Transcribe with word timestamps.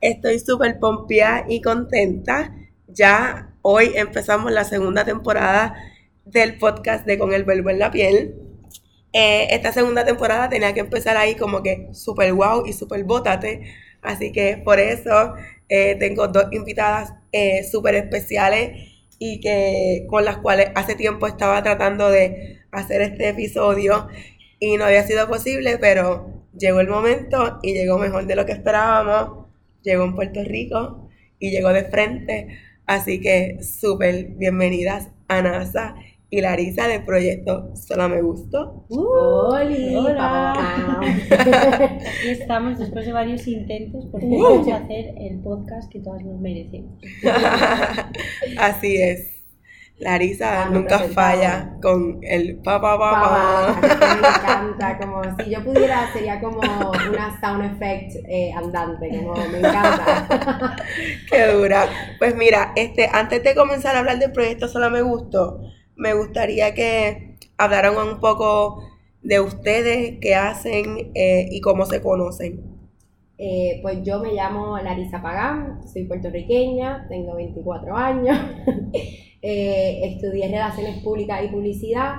estoy 0.00 0.38
súper 0.38 0.78
pompía 0.78 1.44
y 1.48 1.60
contenta. 1.60 2.54
Ya 2.88 3.54
hoy 3.62 3.92
empezamos 3.94 4.52
la 4.52 4.64
segunda 4.64 5.04
temporada 5.04 5.74
del 6.24 6.58
podcast 6.58 7.06
de 7.06 7.18
Con 7.18 7.32
el 7.32 7.44
Verbo 7.44 7.70
en 7.70 7.78
la 7.78 7.90
Piel. 7.90 8.34
Eh, 9.12 9.48
esta 9.50 9.72
segunda 9.72 10.04
temporada 10.04 10.48
tenía 10.48 10.74
que 10.74 10.80
empezar 10.80 11.16
ahí 11.16 11.36
como 11.36 11.62
que 11.62 11.88
súper 11.92 12.32
wow 12.32 12.66
y 12.66 12.72
súper 12.72 13.04
bótate. 13.04 13.62
Así 14.02 14.32
que 14.32 14.58
por 14.58 14.80
eso 14.80 15.34
eh, 15.68 15.96
tengo 15.96 16.28
dos 16.28 16.46
invitadas 16.52 17.14
eh, 17.32 17.64
súper 17.64 17.94
especiales 17.94 18.72
y 19.18 19.40
que 19.40 20.06
con 20.08 20.24
las 20.24 20.38
cuales 20.38 20.70
hace 20.74 20.94
tiempo 20.94 21.26
estaba 21.26 21.62
tratando 21.62 22.10
de 22.10 22.60
hacer 22.70 23.00
este 23.02 23.28
episodio 23.28 24.08
y 24.58 24.76
no 24.76 24.84
había 24.84 25.06
sido 25.06 25.28
posible, 25.28 25.78
pero 25.78 26.44
llegó 26.56 26.80
el 26.80 26.88
momento 26.88 27.58
y 27.62 27.74
llegó 27.74 27.98
mejor 27.98 28.26
de 28.26 28.36
lo 28.36 28.46
que 28.46 28.52
esperábamos. 28.52 29.43
Llegó 29.84 30.04
en 30.04 30.14
Puerto 30.14 30.42
Rico 30.42 31.08
y 31.38 31.50
llegó 31.50 31.72
de 31.72 31.84
frente. 31.84 32.48
Así 32.86 33.20
que 33.20 33.62
súper 33.62 34.28
bienvenidas 34.36 35.10
a 35.28 35.42
NASA 35.42 35.94
y 36.30 36.40
Larisa 36.40 36.88
del 36.88 37.04
proyecto 37.04 37.70
Solo 37.76 38.08
Me 38.08 38.22
Gusto. 38.22 38.86
Hola. 38.88 40.54
Aquí 41.30 42.28
estamos 42.28 42.78
después 42.78 43.04
de 43.04 43.12
varios 43.12 43.46
intentos 43.46 44.06
porque 44.10 44.26
vamos 44.26 44.66
a 44.68 44.76
hacer 44.76 45.14
el 45.18 45.38
podcast 45.40 45.92
que 45.92 46.00
todas 46.00 46.24
nos 46.24 46.40
merecemos. 46.40 46.98
Así 48.58 48.96
es. 48.96 49.33
Larisa 49.98 50.64
Ah, 50.64 50.68
nunca 50.70 50.98
falla 50.98 51.78
con 51.80 52.18
el 52.22 52.56
pa 52.62 52.80
pa 52.80 52.98
pa 52.98 53.10
Papá, 53.20 53.80
pa. 53.80 54.16
me 54.20 54.28
encanta, 54.28 54.98
como 54.98 55.22
si 55.38 55.50
yo 55.50 55.62
pudiera 55.64 56.12
sería 56.12 56.40
como 56.40 56.90
una 57.08 57.38
sound 57.40 57.64
effect 57.64 58.12
eh, 58.28 58.52
andante, 58.52 59.08
como 59.14 59.34
me 59.48 59.58
encanta. 59.60 60.26
Qué 61.30 61.46
dura. 61.52 61.88
Pues 62.18 62.34
mira, 62.36 62.72
este, 62.76 63.08
antes 63.12 63.42
de 63.44 63.54
comenzar 63.54 63.96
a 63.96 64.00
hablar 64.00 64.18
del 64.18 64.32
proyecto 64.32 64.68
Solo 64.68 64.90
Me 64.90 65.02
Gusto, 65.02 65.60
me 65.96 66.12
gustaría 66.14 66.74
que 66.74 67.36
hablaran 67.56 67.96
un 67.96 68.20
poco 68.20 68.82
de 69.22 69.40
ustedes, 69.40 70.18
qué 70.20 70.34
hacen 70.34 71.12
eh, 71.14 71.46
y 71.50 71.60
cómo 71.60 71.86
se 71.86 72.02
conocen. 72.02 72.74
Eh, 73.36 73.80
pues 73.82 73.98
yo 74.04 74.20
me 74.20 74.32
llamo 74.32 74.78
Larisa 74.78 75.20
Pagán, 75.20 75.80
soy 75.92 76.04
puertorriqueña, 76.04 77.06
tengo 77.08 77.34
24 77.34 77.96
años, 77.96 78.38
eh, 79.46 80.00
estudié 80.06 80.48
Relaciones 80.48 81.02
Públicas 81.04 81.42
y 81.44 81.48
Publicidad 81.48 82.14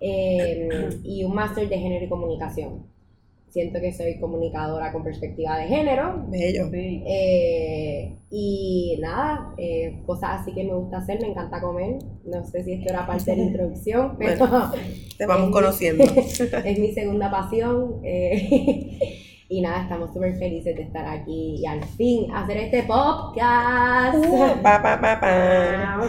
eh, 0.00 0.68
y 1.04 1.22
un 1.22 1.34
máster 1.34 1.68
de 1.68 1.78
Género 1.78 2.04
y 2.06 2.08
Comunicación. 2.08 2.90
Siento 3.50 3.78
que 3.80 3.92
soy 3.92 4.18
comunicadora 4.18 4.90
con 4.92 5.04
perspectiva 5.04 5.58
de 5.58 5.66
género, 5.68 6.24
Bello. 6.28 6.70
Eh, 6.72 8.16
y 8.30 8.96
nada, 9.02 9.52
eh, 9.58 9.98
cosas 10.06 10.40
así 10.40 10.54
que 10.54 10.64
me 10.64 10.72
gusta 10.72 10.96
hacer, 10.96 11.20
me 11.20 11.28
encanta 11.28 11.60
comer. 11.60 11.98
No 12.24 12.42
sé 12.46 12.64
si 12.64 12.72
esto 12.72 12.88
era 12.88 13.06
parte 13.06 13.30
de 13.32 13.36
la 13.36 13.42
introducción, 13.42 14.16
pero 14.18 14.46
Te 15.18 15.26
vamos 15.26 15.42
es 15.42 15.46
mi- 15.48 15.52
conociendo. 15.52 16.04
es 16.64 16.78
mi 16.78 16.92
segunda 16.92 17.30
pasión. 17.30 18.00
y 19.52 19.60
nada, 19.60 19.82
estamos 19.82 20.14
súper 20.14 20.34
felices 20.38 20.74
de 20.74 20.82
estar 20.84 21.06
aquí 21.06 21.56
y 21.58 21.66
al 21.66 21.84
fin 21.84 22.32
hacer 22.32 22.56
este 22.56 22.84
podcast. 22.84 24.24
Pa, 24.62 24.82
pa, 24.82 24.98
pa, 24.98 25.20
pa. 25.20 26.08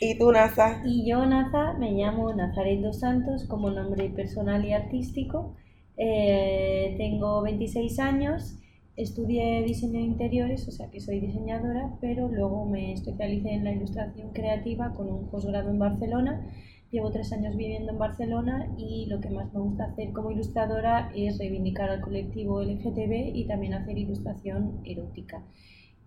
¿Y 0.00 0.18
tú, 0.18 0.32
Nasa? 0.32 0.82
Y 0.84 1.08
yo, 1.08 1.24
Naza, 1.24 1.74
me 1.74 1.92
llamo 1.92 2.34
Nazaret 2.34 2.80
dos 2.80 2.98
Santos 2.98 3.44
como 3.46 3.70
nombre 3.70 4.10
personal 4.10 4.64
y 4.64 4.72
artístico. 4.72 5.54
Eh, 5.96 6.96
tengo 6.98 7.42
26 7.42 8.00
años, 8.00 8.56
estudié 8.96 9.62
diseño 9.62 10.00
de 10.00 10.06
interiores, 10.06 10.66
o 10.66 10.72
sea 10.72 10.90
que 10.90 11.00
soy 11.00 11.20
diseñadora, 11.20 11.94
pero 12.00 12.26
luego 12.26 12.66
me 12.66 12.94
especialicé 12.94 13.50
en 13.50 13.62
la 13.62 13.72
ilustración 13.72 14.30
creativa 14.32 14.92
con 14.96 15.08
un 15.08 15.30
posgrado 15.30 15.70
en 15.70 15.78
Barcelona. 15.78 16.50
Llevo 16.94 17.10
tres 17.10 17.32
años 17.32 17.56
viviendo 17.56 17.90
en 17.90 17.98
Barcelona 17.98 18.68
y 18.78 19.06
lo 19.06 19.20
que 19.20 19.28
más 19.28 19.52
me 19.52 19.58
gusta 19.58 19.86
hacer 19.86 20.12
como 20.12 20.30
ilustradora 20.30 21.10
es 21.12 21.38
reivindicar 21.38 21.90
al 21.90 22.00
colectivo 22.00 22.62
LGTB 22.62 23.34
y 23.34 23.46
también 23.48 23.74
hacer 23.74 23.98
ilustración 23.98 24.78
erótica. 24.84 25.42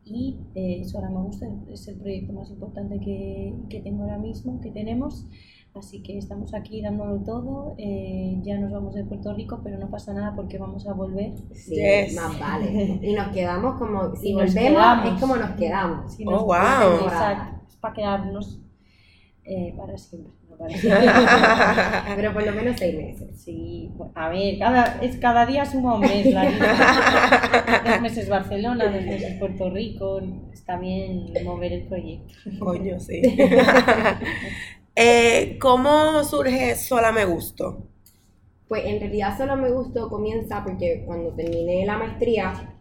Y 0.05 0.39
eh, 0.55 0.79
eso 0.79 0.97
ahora 0.97 1.09
me 1.09 1.21
gusta, 1.23 1.45
es 1.69 1.85
el 1.89 1.97
proyecto 1.99 2.31
más 2.31 2.49
importante 2.51 3.01
que, 3.01 3.53
que 3.69 3.81
tengo 3.81 4.03
ahora 4.03 4.17
mismo, 4.17 4.61
que 4.61 4.71
tenemos. 4.71 5.27
Así 5.75 6.01
que 6.01 6.17
estamos 6.17 6.53
aquí 6.53 6.81
dándolo 6.81 7.17
todo. 7.21 7.75
eh, 7.77 8.39
ya 8.43 8.57
nos 8.57 8.71
vamos 8.71 8.95
de 8.95 9.03
Puerto 9.03 9.33
Rico, 9.33 9.59
pero 9.61 9.77
no 9.77 9.89
pasa 9.89 10.13
nada 10.13 10.33
porque 10.37 10.57
vamos 10.57 10.87
a 10.87 10.93
volver. 10.93 11.33
Sí, 11.53 11.75
Yes. 11.75 12.15
más 12.15 12.39
vale. 12.39 12.99
Y 13.01 13.13
nos 13.13 13.27
quedamos 13.35 13.75
como, 13.77 14.15
si 14.15 14.29
Y 14.29 14.33
nos 14.35 14.53
volvemos, 14.55 14.79
quedamos. 14.79 15.13
es 15.13 15.19
como 15.19 15.35
nos 15.35 15.51
quedamos. 15.51 16.13
Si 16.13 16.25
Oh, 16.25 16.31
nos- 16.31 16.43
wow. 16.45 17.03
Exacto, 17.07 17.61
es 17.67 17.75
para 17.75 17.93
quedarnos 17.93 18.61
eh, 19.43 19.73
para 19.77 19.97
siempre. 19.97 20.31
Pero 22.15 22.33
por 22.33 22.43
lo 22.43 22.51
menos 22.51 22.77
seis 22.77 22.95
meses. 22.95 23.41
Sí, 23.43 23.91
a 24.15 24.29
ver, 24.29 24.57
cada, 24.57 24.99
es, 25.01 25.17
cada 25.17 25.45
día 25.45 25.65
suma 25.65 25.95
un 25.95 26.01
mes, 26.01 26.33
la 26.33 26.45
Dos 27.85 28.01
meses 28.01 28.27
Barcelona, 28.27 28.85
dos 28.85 29.03
meses 29.03 29.35
Puerto 29.39 29.69
Rico. 29.69 30.19
Está 30.51 30.77
bien 30.77 31.31
mover 31.45 31.73
el 31.73 31.83
proyecto. 31.83 32.33
Coño, 32.59 32.99
sí. 32.99 33.21
Eh, 34.99 35.59
¿Cómo 35.61 36.23
surge 36.23 36.75
Sola 36.75 37.11
Me 37.11 37.23
Gusto? 37.25 37.83
Pues 38.67 38.83
en 38.83 38.99
realidad 38.99 39.37
solo 39.37 39.55
me 39.55 39.69
gustó 39.69 40.09
comienza 40.09 40.63
porque 40.63 41.03
cuando 41.05 41.33
terminé 41.33 41.85
la 41.85 41.99
maestría, 41.99 42.75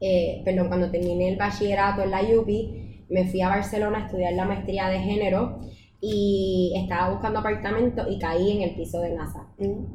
eh, 0.00 0.40
perdón, 0.42 0.68
cuando 0.68 0.90
terminé 0.90 1.28
el 1.28 1.36
bachillerato 1.36 2.00
en 2.00 2.12
la 2.12 2.22
UPI, 2.22 3.04
me 3.10 3.28
fui 3.28 3.42
a 3.42 3.50
Barcelona 3.50 3.98
a 3.98 4.06
estudiar 4.06 4.32
la 4.32 4.46
maestría 4.46 4.88
de 4.88 5.00
género 5.00 5.60
y 6.00 6.72
estaba 6.76 7.10
buscando 7.10 7.40
apartamento 7.40 8.06
y 8.08 8.18
caí 8.18 8.52
en 8.52 8.62
el 8.62 8.74
piso 8.74 9.00
de 9.00 9.14
NASA. 9.14 9.46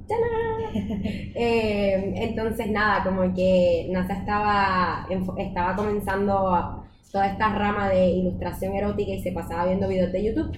¡Tadán! 0.07 0.55
Eh, 1.37 2.13
entonces 2.15 2.69
nada, 2.69 3.03
como 3.03 3.33
que 3.33 3.87
NASA 3.91 4.13
estaba, 4.13 5.07
estaba 5.37 5.75
comenzando 5.75 6.85
toda 7.11 7.27
esta 7.27 7.49
rama 7.49 7.89
de 7.89 8.09
ilustración 8.09 8.73
erótica 8.75 9.11
y 9.11 9.21
se 9.21 9.31
pasaba 9.31 9.65
viendo 9.65 9.87
videos 9.87 10.11
de 10.11 10.23
YouTube. 10.23 10.57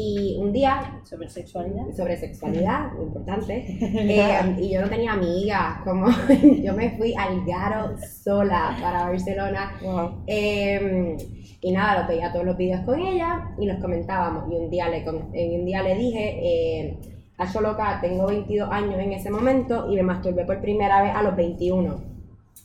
Y 0.00 0.36
un 0.38 0.52
día 0.52 1.00
Sobre 1.02 1.28
sexualidad. 1.28 1.90
sobre 1.92 2.16
sexualidad, 2.16 2.92
muy 2.92 3.06
importante. 3.06 3.64
Eh, 3.80 4.56
y 4.60 4.70
yo 4.70 4.80
no 4.80 4.88
tenía 4.88 5.12
amigas, 5.12 5.80
como 5.82 6.06
yo 6.62 6.72
me 6.74 6.96
fui 6.96 7.14
al 7.16 7.44
garo 7.44 7.96
sola 7.98 8.76
para 8.80 9.06
Barcelona. 9.06 9.72
Wow. 9.82 10.22
Eh, 10.28 11.16
y 11.60 11.72
nada, 11.72 12.02
lo 12.02 12.08
veía 12.08 12.32
todos 12.32 12.46
los 12.46 12.56
vídeos 12.56 12.82
con 12.84 13.00
ella 13.00 13.50
y 13.58 13.66
los 13.66 13.80
comentábamos. 13.80 14.52
Y 14.52 14.54
un 14.54 14.70
día 14.70 14.88
le, 14.88 14.98
eh, 14.98 15.58
un 15.58 15.64
día 15.64 15.82
le 15.82 15.96
dije, 15.96 16.38
eh, 16.42 16.98
Acho 17.38 17.60
loca, 17.60 17.98
tengo 18.00 18.26
22 18.26 18.68
años 18.70 18.98
en 18.98 19.12
ese 19.12 19.30
momento 19.30 19.90
y 19.90 19.94
me 19.94 20.02
masturbé 20.02 20.44
por 20.44 20.60
primera 20.60 21.02
vez 21.02 21.14
a 21.14 21.22
los 21.22 21.36
21. 21.36 21.96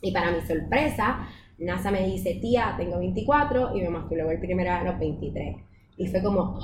Y 0.01 0.11
para 0.11 0.31
mi 0.31 0.41
sorpresa, 0.41 1.27
NASA 1.59 1.91
me 1.91 2.05
dice, 2.07 2.35
tía, 2.41 2.73
tengo 2.77 2.97
24 2.97 3.75
y 3.75 3.81
me 3.81 3.89
masturbé 3.89 4.23
por 4.25 4.39
primera 4.39 4.73
vez 4.73 4.81
a 4.81 4.91
los 4.91 4.99
23. 4.99 5.57
Y 5.97 6.07
fue 6.07 6.23
como, 6.23 6.59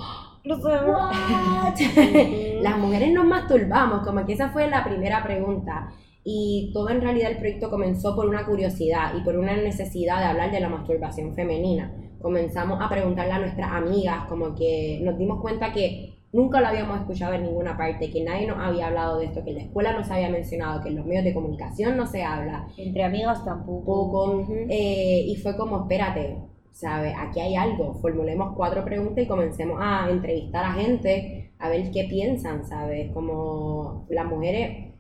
What? 0.58 1.76
Las 2.62 2.78
mujeres 2.78 3.12
nos 3.14 3.26
masturbamos, 3.26 4.06
como 4.06 4.26
que 4.26 4.34
esa 4.34 4.50
fue 4.50 4.68
la 4.70 4.84
primera 4.84 5.24
pregunta. 5.24 5.90
Y 6.24 6.72
todo 6.74 6.90
en 6.90 7.02
realidad 7.02 7.32
el 7.32 7.38
proyecto 7.38 7.70
comenzó 7.70 8.16
por 8.16 8.28
una 8.28 8.46
curiosidad 8.46 9.14
y 9.18 9.22
por 9.22 9.38
una 9.38 9.56
necesidad 9.56 10.20
de 10.20 10.26
hablar 10.26 10.52
de 10.52 10.60
la 10.60 10.70
masturbación 10.70 11.34
femenina. 11.34 11.94
Comenzamos 12.22 12.80
a 12.82 12.90
preguntarle 12.90 13.32
a 13.34 13.40
nuestras 13.40 13.72
amigas, 13.72 14.26
como 14.28 14.54
que 14.56 15.00
nos 15.04 15.18
dimos 15.18 15.40
cuenta 15.42 15.72
que 15.72 16.16
nunca 16.34 16.60
lo 16.60 16.68
habíamos 16.68 17.00
escuchado 17.00 17.34
en 17.34 17.44
ninguna 17.44 17.78
parte, 17.78 18.12
que 18.12 18.24
nadie 18.24 18.46
nos 18.46 18.60
había 18.60 18.88
hablado 18.88 19.18
de 19.20 19.26
esto, 19.28 19.44
que 19.44 19.52
en 19.52 19.56
la 19.56 19.64
escuela 19.64 19.94
no 19.94 20.04
se 20.04 20.14
había 20.14 20.30
mencionado, 20.30 20.82
que 20.82 20.90
en 20.90 20.98
los 20.98 21.06
medios 21.06 21.24
de 21.24 21.34
comunicación 21.34 21.96
no 21.96 22.06
se 22.06 22.24
habla 22.24 22.68
Entre 22.78 23.04
amigas 23.04 23.44
tampoco. 23.46 24.12
poco. 24.12 24.48
eh, 24.70 25.24
y 25.26 25.36
fue 25.38 25.56
como, 25.56 25.82
espérate, 25.84 26.38
¿sabes? 26.72 27.14
Aquí 27.18 27.40
hay 27.40 27.56
algo. 27.56 27.94
Formulemos 27.96 28.56
cuatro 28.56 28.84
preguntas 28.86 29.24
y 29.24 29.28
comencemos 29.28 29.78
a 29.82 30.10
entrevistar 30.10 30.66
a 30.66 30.74
gente, 30.74 31.52
a 31.60 31.70
ver 31.70 31.92
qué 31.92 32.06
piensan, 32.06 32.66
¿sabes? 32.68 33.12
Como 33.12 34.06
las 34.10 34.26
mujeres, 34.26 34.94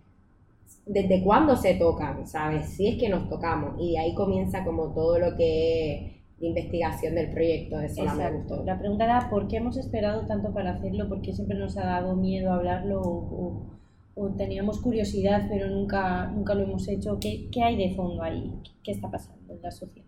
¿desde 0.86 1.24
cuándo 1.24 1.56
se 1.56 1.75
tocan? 1.75 2.27
¿Sabes? 2.27 2.69
Si 2.69 2.88
es 2.88 2.98
que 3.00 3.10
nos 3.10 3.30
tocamos. 3.30 3.75
Y 3.80 3.94
de 3.94 4.00
ahí 4.00 4.13
comienza 4.16 4.63
como 4.63 4.94
todo 4.94 5.19
lo 5.19 5.36
que 5.36 5.95
es 5.95 6.12
de 6.39 6.48
investigación 6.48 7.16
del 7.16 7.31
proyecto, 7.31 7.80
eso 7.81 8.04
no 8.06 8.16
me 8.16 8.24
Exacto. 8.24 8.38
gustó. 8.56 8.63
La 8.63 8.80
pregunta 8.80 9.04
era 9.04 9.30
por 9.30 9.48
qué 9.50 9.57
hemos 9.57 9.75
esperado 9.77 10.25
tanto 10.25 10.54
para 10.54 10.71
hacerlo, 10.71 11.10
por 11.10 11.21
qué 11.21 11.33
siempre 11.33 11.57
nos 11.57 11.77
ha 11.77 11.86
dado 11.86 12.16
miedo 12.16 12.54
hablarlo 12.54 13.01
o, 13.01 13.10
o- 13.45 13.80
o 14.16 14.30
teníamos 14.36 14.80
curiosidad 14.81 15.48
pero 15.50 15.68
nunca, 15.69 16.27
nunca 16.27 16.54
lo 16.56 16.63
hemos 16.63 16.88
hecho. 16.88 17.19
¿Qué, 17.19 17.50
qué 17.51 17.62
hay 17.63 17.75
de 17.77 17.95
fondo 17.95 18.21
ahí? 18.24 18.54
¿Qué 18.83 18.92
está 18.92 19.10
pasando 19.12 19.54
en 19.54 19.62
la 19.62 19.71
sociedad? 19.71 20.07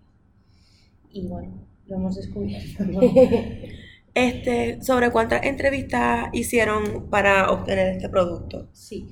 Y 1.14 1.28
bueno, 1.28 1.68
lo 1.88 1.96
hemos 1.96 2.16
descubierto. 2.16 2.86
¿no? 2.86 3.00
Este, 4.14 4.82
¿sobre 4.82 5.10
cuántas 5.10 5.44
entrevistas 5.44 6.28
hicieron 6.34 7.10
para 7.10 7.50
obtener 7.50 7.88
este 7.96 8.10
producto? 8.10 8.68
Sí. 8.74 9.08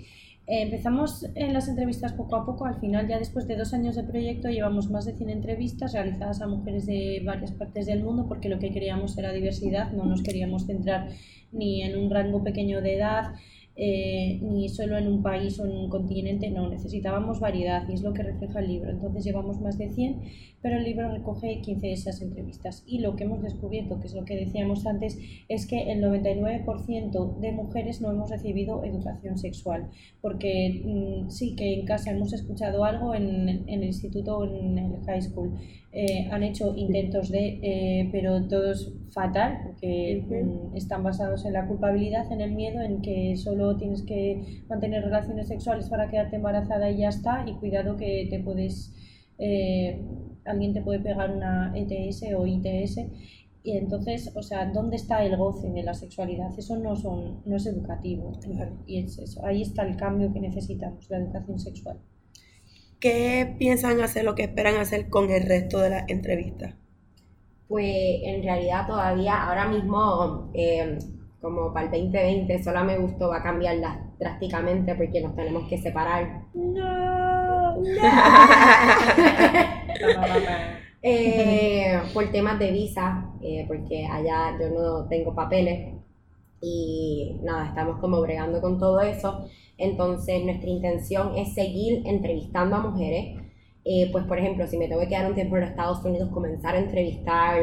Eh, 0.46 0.64
empezamos 0.64 1.26
en 1.36 1.54
las 1.54 1.68
entrevistas 1.68 2.14
poco 2.14 2.36
a 2.36 2.46
poco, 2.46 2.66
al 2.66 2.80
final 2.80 3.08
ya 3.08 3.20
después 3.20 3.48
de 3.48 3.56
dos 3.56 3.74
años 3.74 3.96
de 3.96 4.04
proyecto 4.04 4.50
llevamos 4.50 4.90
más 4.90 5.06
de 5.06 5.14
100 5.14 5.30
entrevistas 5.30 5.94
realizadas 5.94 6.42
a 6.42 6.48
mujeres 6.48 6.88
de 6.88 7.22
varias 7.24 7.52
partes 7.52 7.86
del 7.86 8.04
mundo 8.04 8.26
porque 8.28 8.50
lo 8.50 8.58
que 8.58 8.72
queríamos 8.72 9.16
era 9.18 9.32
diversidad, 9.32 9.92
no 9.92 10.06
nos 10.06 10.24
queríamos 10.24 10.66
centrar 10.66 11.10
ni 11.52 11.84
en 11.84 11.96
un 11.96 12.10
rango 12.10 12.44
pequeño 12.44 12.82
de 12.82 12.96
edad, 12.96 13.36
eh, 13.82 14.40
ni 14.42 14.68
solo 14.68 14.98
en 14.98 15.08
un 15.08 15.24
país 15.24 15.58
o 15.58 15.66
en 15.66 15.72
un 15.72 15.90
continente, 15.90 16.50
no, 16.52 16.70
necesitábamos 16.70 17.40
variedad 17.40 17.88
y 17.88 17.94
es 17.94 18.02
lo 18.02 18.14
que 18.14 18.24
refleja 18.24 18.60
el 18.60 18.68
libro. 18.68 18.92
Entonces 18.92 19.24
llevamos 19.24 19.62
más 19.62 19.78
de 19.78 19.90
100, 19.90 20.20
pero 20.62 20.76
el 20.76 20.84
libro 20.84 21.10
recoge 21.10 21.62
15 21.62 21.88
de 21.88 21.94
esas 21.94 22.22
entrevistas. 22.22 22.84
Y 22.86 23.00
lo 23.00 23.16
que 23.16 23.24
hemos 23.24 23.42
descubierto, 23.42 24.02
que 24.02 24.08
es 24.08 24.14
lo 24.14 24.26
que 24.26 24.36
decíamos 24.36 24.86
antes, 24.86 25.18
es 25.48 25.66
que 25.66 25.94
el 25.94 26.04
99% 26.04 27.40
de 27.40 27.52
mujeres 27.54 28.02
no 28.02 28.12
hemos 28.12 28.30
recibido 28.30 28.84
educación 28.84 29.38
sexual, 29.38 29.90
porque 30.20 30.82
mm, 30.84 31.30
sí 31.30 31.56
que 31.56 31.80
en 31.80 31.86
casa 31.86 32.12
hemos 32.12 32.34
escuchado 32.34 32.84
algo 32.84 33.16
en, 33.16 33.48
en 33.48 33.70
el 33.70 33.86
instituto 33.86 34.40
o 34.40 34.44
en 34.44 34.78
el 34.78 35.00
high 35.06 35.22
school. 35.22 35.54
Eh, 35.92 36.28
han 36.32 36.44
hecho 36.44 36.76
intentos 36.76 37.30
de, 37.30 37.60
eh, 37.64 38.10
pero 38.12 38.48
todos 38.48 38.94
fatal, 39.12 39.62
porque 39.64 40.24
mm, 40.30 40.76
están 40.76 41.04
basados 41.04 41.46
en 41.46 41.54
la 41.54 41.68
culpabilidad, 41.68 42.32
en 42.32 42.42
el 42.42 42.52
miedo, 42.52 42.82
en 42.82 43.02
que 43.02 43.36
solo 43.38 43.76
tienes 43.76 44.04
que 44.04 44.64
mantener 44.70 45.04
relaciones 45.04 45.48
sexuales 45.48 45.90
para 45.90 46.10
quedarte 46.10 46.36
embarazada 46.36 46.92
y 46.92 46.98
ya 46.98 47.10
está, 47.10 47.44
y 47.48 47.54
cuidado 47.54 47.98
que 47.98 48.28
te 48.30 48.40
puedes, 48.40 48.94
eh, 49.40 50.00
alguien 50.46 50.74
te 50.74 50.82
puede 50.82 51.00
pegar 51.00 51.36
una 51.36 51.74
ETS 51.76 52.24
o 52.38 52.46
ITS. 52.46 53.00
Y 53.64 53.78
entonces, 53.78 54.32
o 54.36 54.44
sea, 54.44 54.68
¿dónde 54.72 54.96
está 54.96 55.24
el 55.26 55.36
goce 55.38 55.70
de 55.72 55.84
la 55.84 55.94
sexualidad? 55.94 56.58
Eso 56.58 56.78
no, 56.78 56.96
son, 56.96 57.42
no 57.46 57.56
es 57.58 57.66
educativo. 57.66 58.32
Claro. 58.42 58.78
Y 58.86 59.00
es 59.00 59.18
eso. 59.18 59.46
Ahí 59.46 59.64
está 59.64 59.84
el 59.88 59.98
cambio 59.98 60.32
que 60.32 60.40
necesitamos, 60.40 61.10
la 61.10 61.18
educación 61.18 61.60
sexual. 61.60 61.98
¿Qué 63.00 63.56
piensan 63.58 64.00
hacer, 64.00 64.24
lo 64.24 64.36
que 64.36 64.44
esperan 64.44 64.78
hacer 64.78 65.10
con 65.10 65.32
el 65.32 65.46
resto 65.48 65.80
de 65.80 65.90
las 65.90 66.08
entrevistas? 66.08 66.76
Pues 67.70 68.22
en 68.24 68.44
realidad 68.44 68.86
todavía, 68.88 69.44
ahora 69.48 69.68
mismo, 69.68 70.50
eh, 70.54 70.98
como 71.40 71.72
para 71.74 71.86
el 71.86 71.92
2020, 71.92 72.62
solo 72.64 72.84
me 72.84 72.98
gustó, 72.98 73.30
va 73.30 73.38
a 73.38 73.44
cambiar 73.44 73.78
la- 73.78 74.12
drásticamente 74.20 74.94
porque 74.96 75.22
nos 75.22 75.36
tenemos 75.36 75.70
que 75.70 75.78
separar. 75.78 76.44
No, 76.54 77.78
Eh, 81.02 81.98
por 82.14 82.30
temas 82.32 82.60
de 82.60 82.72
visa, 82.72 83.32
eh, 83.42 83.64
porque 83.68 84.06
allá 84.06 84.58
yo 84.60 84.70
no 84.70 85.08
tengo 85.08 85.34
papeles 85.34 85.96
y 86.62 87.40
nada, 87.44 87.68
estamos 87.68 88.00
como 88.00 88.22
bregando 88.22 88.62
con 88.62 88.78
todo 88.80 89.02
eso. 89.02 89.46
Entonces 89.78 90.44
nuestra 90.44 90.70
intención 90.70 91.38
es 91.38 91.54
seguir 91.54 92.04
entrevistando 92.06 92.76
a 92.76 92.80
mujeres. 92.82 93.38
Eh, 93.86 94.10
pues 94.12 94.26
por 94.26 94.38
ejemplo, 94.38 94.68
si 94.68 94.78
me 94.78 94.88
tengo 94.88 95.02
que 95.02 95.08
quedar 95.08 95.28
un 95.30 95.36
tiempo 95.36 95.56
en 95.56 95.62
los 95.62 95.70
Estados 95.72 96.04
Unidos, 96.04 96.30
comenzar 96.32 96.76
a 96.76 96.80
entrevistar 96.80 97.58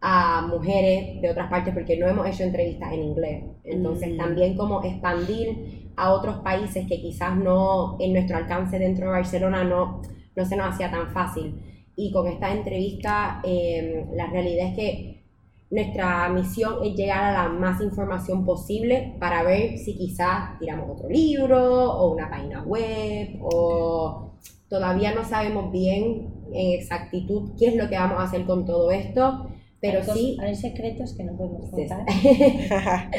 a 0.00 0.46
mujeres 0.48 1.20
de 1.22 1.30
otras 1.30 1.48
partes, 1.48 1.72
porque 1.72 1.96
no 1.96 2.06
hemos 2.06 2.26
hecho 2.26 2.42
entrevistas 2.42 2.92
en 2.92 3.02
inglés. 3.02 3.44
Entonces 3.64 4.12
Mm. 4.12 4.16
también 4.18 4.56
como 4.56 4.82
expandir 4.84 5.92
a 5.96 6.12
otros 6.12 6.36
países 6.38 6.86
que 6.86 7.00
quizás 7.00 7.36
no 7.36 7.96
en 8.00 8.12
nuestro 8.12 8.36
alcance 8.36 8.78
dentro 8.78 9.06
de 9.06 9.12
Barcelona 9.12 9.64
no, 9.64 10.02
no 10.36 10.44
se 10.44 10.56
nos 10.56 10.68
hacía 10.74 10.90
tan 10.90 11.10
fácil. 11.12 11.54
Y 11.96 12.12
con 12.12 12.26
esta 12.26 12.52
entrevista, 12.52 13.40
eh, 13.44 14.06
la 14.14 14.26
realidad 14.26 14.68
es 14.68 14.74
que 14.76 15.13
nuestra 15.74 16.28
misión 16.28 16.84
es 16.84 16.94
llegar 16.94 17.24
a 17.24 17.32
la 17.32 17.48
más 17.48 17.82
información 17.82 18.44
posible 18.44 19.16
para 19.18 19.42
ver 19.42 19.76
si 19.76 19.98
quizás 19.98 20.56
tiramos 20.60 20.88
otro 20.88 21.08
libro 21.08 21.92
o 21.92 22.12
una 22.12 22.30
página 22.30 22.62
web 22.62 23.40
o 23.42 24.36
todavía 24.68 25.12
no 25.12 25.24
sabemos 25.24 25.72
bien 25.72 26.28
en 26.52 26.78
exactitud 26.78 27.54
qué 27.58 27.66
es 27.66 27.74
lo 27.74 27.88
que 27.88 27.96
vamos 27.96 28.20
a 28.20 28.22
hacer 28.22 28.44
con 28.44 28.64
todo 28.64 28.92
esto, 28.92 29.48
pero 29.80 29.98
hay, 29.98 30.04
sí 30.16 30.38
hay 30.40 30.54
secretos 30.54 31.12
que 31.14 31.24
no 31.24 31.36
podemos 31.36 31.68
contar. 31.68 32.06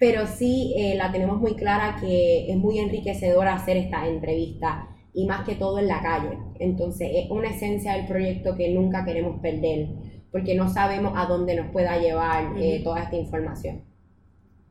pero 0.00 0.26
sí 0.26 0.74
eh, 0.76 0.96
la 0.96 1.12
tenemos 1.12 1.40
muy 1.40 1.54
clara 1.54 1.96
que 2.00 2.50
es 2.50 2.56
muy 2.56 2.80
enriquecedora 2.80 3.54
hacer 3.54 3.76
esta 3.76 4.08
entrevista 4.08 4.88
y 5.14 5.26
más 5.26 5.46
que 5.46 5.54
todo 5.54 5.78
en 5.78 5.86
la 5.86 6.02
calle. 6.02 6.38
Entonces 6.58 7.08
es 7.14 7.30
una 7.30 7.50
esencia 7.50 7.92
del 7.92 8.08
proyecto 8.08 8.56
que 8.56 8.68
nunca 8.70 9.04
queremos 9.04 9.38
perder 9.40 10.19
porque 10.32 10.54
no 10.54 10.68
sabemos 10.68 11.12
a 11.16 11.26
dónde 11.26 11.56
nos 11.56 11.70
pueda 11.72 11.98
llevar 11.98 12.56
eh, 12.58 12.80
toda 12.82 13.02
esta 13.02 13.16
información. 13.16 13.82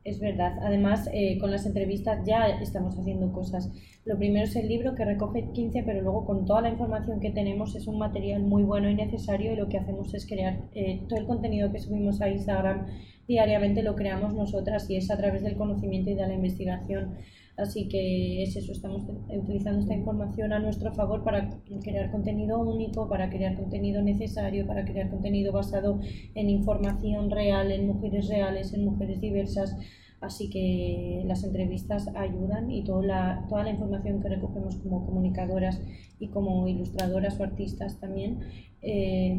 Es 0.02 0.18
verdad. 0.18 0.58
Además, 0.62 1.10
eh, 1.12 1.38
con 1.38 1.50
las 1.50 1.66
entrevistas 1.66 2.26
ya 2.26 2.48
estamos 2.48 2.98
haciendo 2.98 3.32
cosas. 3.32 3.70
Lo 4.06 4.16
primero 4.16 4.46
es 4.46 4.56
el 4.56 4.66
libro 4.66 4.94
que 4.94 5.04
recoge 5.04 5.50
15, 5.52 5.82
pero 5.82 6.00
luego 6.00 6.24
con 6.24 6.46
toda 6.46 6.62
la 6.62 6.70
información 6.70 7.20
que 7.20 7.30
tenemos 7.30 7.76
es 7.76 7.86
un 7.86 7.98
material 7.98 8.42
muy 8.42 8.62
bueno 8.62 8.88
y 8.88 8.94
necesario 8.94 9.52
y 9.52 9.56
lo 9.56 9.68
que 9.68 9.76
hacemos 9.76 10.14
es 10.14 10.26
crear 10.26 10.62
eh, 10.74 11.02
todo 11.06 11.20
el 11.20 11.26
contenido 11.26 11.70
que 11.70 11.80
subimos 11.80 12.22
a 12.22 12.30
Instagram 12.30 12.86
diariamente 13.30 13.84
lo 13.84 13.94
creamos 13.94 14.34
nosotras 14.34 14.90
y 14.90 14.96
es 14.96 15.08
a 15.08 15.16
través 15.16 15.44
del 15.44 15.56
conocimiento 15.56 16.10
y 16.10 16.14
de 16.14 16.26
la 16.26 16.34
investigación. 16.34 17.14
Así 17.60 17.88
que 17.88 18.42
es 18.42 18.56
eso, 18.56 18.72
estamos 18.72 19.02
utilizando 19.28 19.80
esta 19.80 19.94
información 19.94 20.54
a 20.54 20.60
nuestro 20.60 20.94
favor 20.94 21.22
para 21.22 21.60
crear 21.82 22.10
contenido 22.10 22.58
único, 22.58 23.06
para 23.06 23.28
crear 23.28 23.54
contenido 23.54 24.00
necesario, 24.00 24.66
para 24.66 24.86
crear 24.86 25.10
contenido 25.10 25.52
basado 25.52 26.00
en 26.34 26.48
información 26.48 27.30
real, 27.30 27.70
en 27.70 27.86
mujeres 27.86 28.28
reales, 28.28 28.72
en 28.72 28.86
mujeres 28.86 29.20
diversas. 29.20 29.76
Así 30.22 30.48
que 30.48 31.22
las 31.26 31.44
entrevistas 31.44 32.08
ayudan 32.14 32.70
y 32.70 32.82
toda 32.82 33.02
la, 33.02 33.46
toda 33.50 33.64
la 33.64 33.70
información 33.70 34.22
que 34.22 34.30
recogemos 34.30 34.76
como 34.76 35.04
comunicadoras 35.04 35.82
y 36.18 36.28
como 36.28 36.66
ilustradoras 36.66 37.38
o 37.40 37.44
artistas 37.44 38.00
también, 38.00 38.40
eh, 38.80 39.38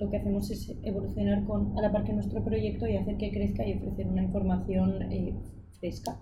lo 0.00 0.10
que 0.10 0.16
hacemos 0.16 0.50
es 0.50 0.74
evolucionar 0.82 1.44
con, 1.44 1.78
a 1.78 1.82
la 1.82 1.92
par 1.92 2.02
que 2.02 2.12
nuestro 2.12 2.44
proyecto 2.44 2.86
y 2.88 2.96
hacer 2.96 3.16
que 3.16 3.30
crezca 3.30 3.66
y 3.66 3.74
ofrecer 3.74 4.08
una 4.08 4.24
información 4.24 5.02
eh, 5.10 5.34
fresca, 5.78 6.20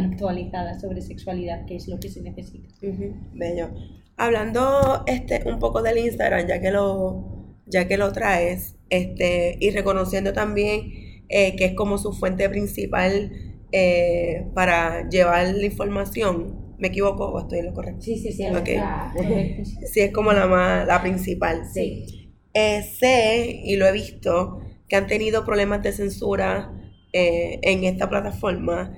actualizada 0.00 0.78
sobre 0.78 1.00
sexualidad, 1.00 1.64
que 1.66 1.76
es 1.76 1.88
lo 1.88 1.98
que 2.00 2.08
se 2.08 2.22
necesita. 2.22 2.68
Ujú, 2.82 3.14
Bello. 3.34 3.70
Hablando 4.16 5.04
este 5.06 5.42
un 5.46 5.58
poco 5.58 5.82
del 5.82 5.98
Instagram, 5.98 6.46
ya 6.48 6.60
que 6.60 6.70
lo, 6.70 7.54
ya 7.66 7.86
que 7.86 7.96
lo 7.96 8.12
traes, 8.12 8.76
este, 8.90 9.56
y 9.60 9.70
reconociendo 9.70 10.32
también 10.32 10.92
eh, 11.28 11.54
que 11.56 11.66
es 11.66 11.74
como 11.74 11.98
su 11.98 12.12
fuente 12.12 12.48
principal 12.48 13.30
eh, 13.70 14.46
para 14.54 15.08
llevar 15.08 15.54
la 15.54 15.64
información. 15.66 16.66
¿Me 16.78 16.88
equivoco 16.88 17.26
o 17.26 17.40
estoy 17.40 17.58
en 17.58 17.66
lo 17.66 17.74
correcto? 17.74 18.02
Sí, 18.02 18.16
sí, 18.18 18.32
sí. 18.32 18.44
Ok. 18.46 18.52
nuestra- 18.54 19.12
Correctísimo. 19.16 19.80
Sí, 19.86 20.00
es 20.00 20.12
como 20.12 20.32
la 20.32 20.46
más, 20.46 20.86
la 20.86 21.00
principal. 21.02 21.62
sí. 21.72 22.14
Eh, 22.54 22.82
sé 22.82 23.60
y 23.64 23.76
lo 23.76 23.86
he 23.86 23.92
visto 23.92 24.60
que 24.88 24.96
han 24.96 25.06
tenido 25.06 25.44
problemas 25.44 25.82
de 25.82 25.92
censura 25.92 26.72
eh, 27.12 27.58
en 27.62 27.84
esta 27.84 28.08
plataforma. 28.08 28.92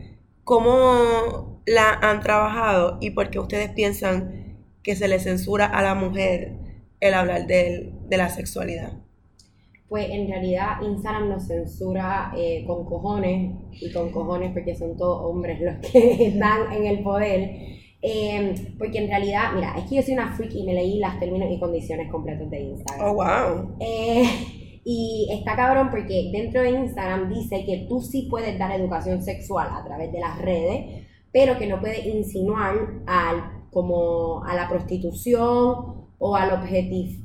¿Cómo 0.51 1.63
la 1.65 1.93
han 2.03 2.19
trabajado 2.23 2.99
y 3.01 3.11
por 3.11 3.31
qué 3.31 3.39
ustedes 3.39 3.71
piensan 3.71 4.57
que 4.83 4.97
se 4.97 5.07
le 5.07 5.21
censura 5.21 5.65
a 5.67 5.81
la 5.81 5.95
mujer 5.95 6.57
el 6.99 7.15
hablar 7.15 7.47
del- 7.47 7.93
de 8.09 8.17
la 8.17 8.29
sexualidad? 8.31 8.95
Pues 9.89 10.11
en 10.11 10.27
realidad 10.27 10.83
Instagram 10.83 11.29
nos 11.29 11.47
censura 11.47 12.33
eh, 12.37 12.65
con 12.67 12.85
cojones 12.85 13.53
y 13.81 13.93
con 13.93 14.11
cojones 14.11 14.51
porque 14.53 14.75
son 14.75 14.97
todos 14.97 15.23
hombres 15.25 15.61
los 15.61 15.77
que 15.89 16.25
están 16.31 16.73
en 16.73 16.85
el 16.85 17.05
poder. 17.05 17.51
Eh, 18.03 18.53
porque 18.77 18.99
en 18.99 19.07
realidad, 19.09 19.53
mira, 19.55 19.77
es 19.79 19.85
que 19.89 19.95
yo 19.97 20.03
soy 20.03 20.15
una 20.15 20.33
freak 20.33 20.53
y 20.53 20.65
me 20.65 20.75
leí 20.75 20.99
las 20.99 21.21
términos 21.21 21.49
y 21.49 21.61
condiciones 21.61 22.11
completos 22.11 22.51
de 22.51 22.61
Instagram. 22.61 23.07
Oh, 23.09 23.15
wow. 23.15 23.77
Eh, 23.79 24.25
y 24.85 25.29
está 25.31 25.57
cabrón 25.57 25.89
porque 25.91 26.31
dentro 26.33 26.63
de 26.63 26.71
Instagram 26.71 27.29
dice 27.29 27.65
que 27.65 27.87
tú 27.89 28.01
sí 28.01 28.29
puedes 28.31 28.59
dar 28.59 28.73
educación 28.73 29.23
sexual 29.23 29.69
a 29.73 29.85
través 29.85 30.11
de 30.13 30.21
las 30.21 30.39
redes, 30.39 31.07
pero 31.33 31.59
que 31.59 31.67
no 31.67 31.81
puedes 31.81 32.07
insinuar 32.07 32.75
al, 33.07 33.67
como 33.71 34.43
a 34.45 34.55
la 34.55 34.69
prostitución 34.69 36.07
o 36.19 36.37
al 36.37 36.53
objetiv, 36.53 37.21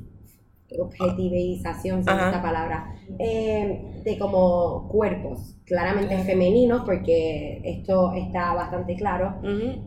objetivización, 0.78 2.04
si 2.04 2.10
esta 2.10 2.42
palabra, 2.42 2.94
eh, 3.18 4.02
de 4.04 4.18
como 4.18 4.88
cuerpos 4.88 5.56
claramente 5.64 6.18
femeninos, 6.18 6.82
porque 6.84 7.60
esto 7.64 8.12
está 8.14 8.54
bastante 8.54 8.96
claro. 8.96 9.36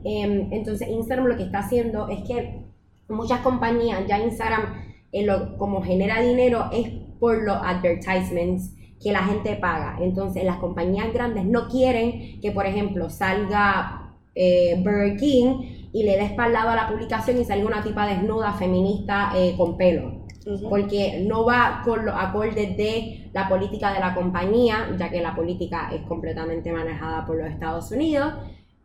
Em, 0.04 0.52
entonces 0.52 0.88
Instagram 0.88 1.28
lo 1.28 1.38
que 1.38 1.44
está 1.44 1.60
haciendo 1.60 2.08
es 2.08 2.24
que 2.28 2.66
muchas 3.10 3.42
compañías, 3.42 4.08
ya 4.08 4.20
Instagram 4.20 4.90
lo, 5.12 5.58
como 5.58 5.82
genera 5.82 6.22
dinero 6.22 6.66
es 6.72 7.09
por 7.20 7.44
los 7.44 7.58
advertisements 7.58 8.74
que 9.02 9.12
la 9.12 9.24
gente 9.24 9.56
paga. 9.56 9.98
Entonces 10.02 10.44
las 10.44 10.58
compañías 10.58 11.14
grandes 11.14 11.46
no 11.46 11.68
quieren 11.68 12.40
que, 12.42 12.52
por 12.52 12.66
ejemplo, 12.66 13.10
salga 13.10 14.16
eh, 14.36 14.76
Burger 14.84 15.18
King 15.18 15.90
y 15.92 16.04
le 16.04 16.18
dé 16.18 16.26
espaldado 16.26 16.70
a 16.70 16.76
la 16.76 16.88
publicación 16.88 17.38
y 17.40 17.46
salga 17.46 17.66
una 17.66 17.84
tipa 17.84 18.08
desnuda, 18.08 18.54
feminista, 18.54 19.32
eh, 19.36 19.56
con 19.58 19.78
pelo. 19.78 20.20
Porque 20.68 21.24
no 21.28 21.46
va 21.46 21.82
con 21.86 22.06
los 22.06 22.16
acordes 22.18 22.76
de 22.76 23.30
la 23.34 23.48
política 23.48 23.94
de 23.94 24.00
la 24.00 24.16
compañía, 24.16 24.90
ya 24.98 25.10
que 25.10 25.22
la 25.22 25.36
política 25.36 25.92
es 25.94 26.02
completamente 26.08 26.72
manejada 26.72 27.26
por 27.26 27.38
los 27.38 27.48
Estados 27.48 27.92
Unidos. 27.92 28.34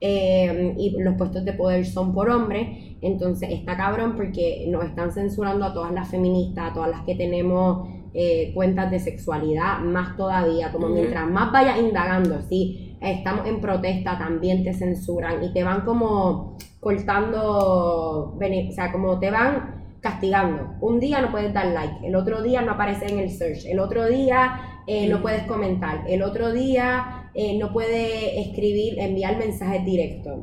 Eh, 0.00 0.74
y 0.76 0.90
los 0.98 1.14
puestos 1.16 1.46
de 1.46 1.54
poder 1.54 1.86
son 1.86 2.12
por 2.12 2.28
hombres, 2.28 2.96
entonces 3.00 3.48
está 3.50 3.74
cabrón 3.74 4.16
porque 4.16 4.66
nos 4.68 4.84
están 4.84 5.12
censurando 5.12 5.64
a 5.64 5.72
todas 5.72 5.92
las 5.92 6.10
feministas, 6.10 6.72
a 6.72 6.74
todas 6.74 6.90
las 6.90 7.02
que 7.02 7.14
tenemos 7.14 7.88
eh, 8.14 8.52
cuentas 8.54 8.90
de 8.90 9.00
sexualidad, 9.00 9.80
más 9.80 10.16
todavía, 10.16 10.70
como 10.70 10.88
mientras 10.88 11.28
más 11.28 11.50
vayas 11.50 11.78
indagando, 11.80 12.40
si 12.42 12.96
estamos 13.00 13.46
en 13.46 13.60
protesta, 13.60 14.16
también 14.16 14.62
te 14.62 14.72
censuran 14.72 15.42
y 15.42 15.52
te 15.52 15.64
van 15.64 15.80
como 15.80 16.56
cortando, 16.80 18.38
o 18.38 18.38
sea, 18.72 18.92
como 18.92 19.18
te 19.18 19.30
van 19.30 19.96
castigando. 20.00 20.74
Un 20.80 21.00
día 21.00 21.20
no 21.22 21.30
puedes 21.30 21.52
dar 21.52 21.66
like, 21.66 22.06
el 22.06 22.14
otro 22.14 22.42
día 22.42 22.60
no 22.62 22.72
aparece 22.72 23.06
en 23.06 23.18
el 23.18 23.30
search, 23.30 23.64
el 23.66 23.80
otro 23.80 24.06
día 24.06 24.82
eh, 24.86 25.08
no 25.08 25.22
puedes 25.22 25.44
comentar, 25.44 26.04
el 26.06 26.22
otro 26.22 26.52
día 26.52 27.30
eh, 27.34 27.58
no 27.58 27.72
puedes 27.72 28.46
escribir, 28.46 28.98
enviar 28.98 29.38
mensajes 29.38 29.84
directos. 29.84 30.40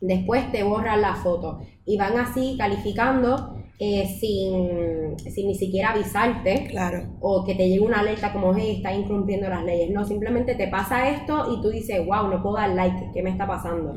Después 0.00 0.50
te 0.52 0.62
borran 0.62 1.00
la 1.00 1.14
foto 1.14 1.60
y 1.84 1.96
van 1.96 2.18
así 2.18 2.56
calificando 2.58 3.62
eh, 3.78 4.06
sin, 4.20 5.18
sin, 5.18 5.48
ni 5.48 5.54
siquiera 5.56 5.90
avisarte. 5.90 6.66
Claro. 6.70 7.16
O 7.20 7.44
que 7.44 7.54
te 7.54 7.68
llegue 7.68 7.80
una 7.80 8.00
alerta 8.00 8.32
como, 8.32 8.54
hey, 8.54 8.76
está 8.76 8.94
incumpliendo 8.94 9.48
las 9.48 9.64
leyes. 9.64 9.90
No, 9.90 10.04
simplemente 10.04 10.54
te 10.54 10.68
pasa 10.68 11.10
esto 11.10 11.52
y 11.52 11.60
tú 11.60 11.70
dices, 11.70 12.04
wow, 12.06 12.28
no 12.28 12.42
puedo 12.42 12.56
dar 12.56 12.70
like, 12.70 13.10
¿qué 13.12 13.22
me 13.22 13.30
está 13.30 13.46
pasando? 13.46 13.92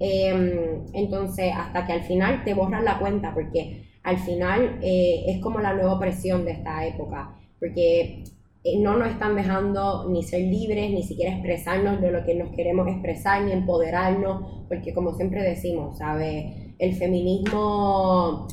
Em, 0.00 0.84
entonces, 0.94 1.52
hasta 1.54 1.86
que 1.86 1.92
al 1.92 2.02
final 2.02 2.42
te 2.44 2.54
borran 2.54 2.84
la 2.84 2.98
cuenta, 2.98 3.34
porque 3.34 3.84
al 4.02 4.18
final 4.18 4.78
eh, 4.82 5.24
es 5.26 5.42
como 5.42 5.60
la 5.60 5.74
nueva 5.74 5.98
presión 5.98 6.44
de 6.44 6.52
esta 6.52 6.86
época. 6.86 7.34
Porque 7.60 8.24
eh, 8.64 8.78
no 8.78 8.96
nos 8.96 9.08
están 9.08 9.36
dejando 9.36 10.08
ni 10.08 10.22
ser 10.22 10.40
libres, 10.40 10.90
ni 10.90 11.02
siquiera 11.02 11.32
expresarnos 11.32 12.00
de 12.00 12.10
lo 12.10 12.24
que 12.24 12.34
nos 12.34 12.50
queremos 12.56 12.88
expresar, 12.88 13.42
ni 13.42 13.52
empoderarnos, 13.52 14.64
porque 14.68 14.94
como 14.94 15.12
siempre 15.12 15.42
decimos, 15.42 15.98
¿sabes? 15.98 16.46
El 16.78 16.94
feminismo 16.94 18.48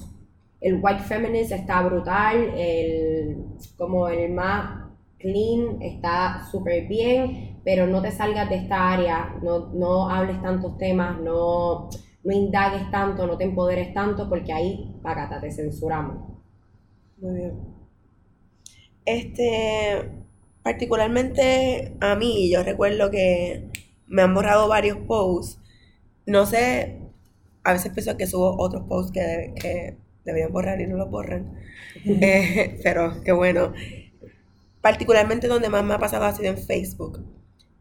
el 0.65 0.79
white 0.81 1.03
feminist 1.03 1.51
está 1.51 1.83
brutal, 1.83 2.51
el, 2.57 3.37
como 3.77 4.07
el 4.07 4.33
más 4.33 4.89
clean 5.19 5.79
está 5.79 6.43
súper 6.49 6.87
bien, 6.87 7.59
pero 7.63 7.85
no 7.85 8.01
te 8.01 8.09
salgas 8.09 8.49
de 8.49 8.55
esta 8.55 8.91
área, 8.93 9.35
no, 9.43 9.67
no 9.73 10.09
hables 10.09 10.41
tantos 10.41 10.75
temas, 10.79 11.21
no, 11.21 11.87
no 12.23 12.33
indagues 12.33 12.89
tanto, 12.89 13.27
no 13.27 13.37
te 13.37 13.43
empoderes 13.43 13.93
tanto, 13.93 14.27
porque 14.27 14.53
ahí, 14.53 14.99
pagata, 15.03 15.39
te 15.39 15.51
censuramos. 15.51 16.33
Muy 17.21 17.35
bien. 17.35 17.59
Este, 19.05 20.09
particularmente 20.63 21.95
a 22.01 22.15
mí, 22.15 22.49
yo 22.51 22.63
recuerdo 22.63 23.11
que 23.11 23.69
me 24.07 24.23
han 24.23 24.33
borrado 24.33 24.67
varios 24.67 24.97
posts. 24.97 25.61
No 26.25 26.47
sé, 26.47 27.01
a 27.63 27.73
veces 27.73 27.93
pienso 27.93 28.17
que 28.17 28.25
subo 28.25 28.55
otros 28.57 28.87
posts 28.87 29.11
que, 29.11 29.53
que 29.61 30.04
deberían 30.25 30.51
borrar 30.51 30.81
y 30.81 30.87
no 30.87 30.97
lo 30.97 31.07
borran. 31.07 31.53
Eh, 32.05 32.79
pero 32.83 33.21
qué 33.23 33.31
bueno. 33.31 33.73
Particularmente 34.81 35.47
donde 35.47 35.69
más 35.69 35.83
me 35.83 35.93
ha 35.93 35.97
pasado 35.97 36.25
ha 36.25 36.35
sido 36.35 36.49
en 36.49 36.57
Facebook. 36.57 37.25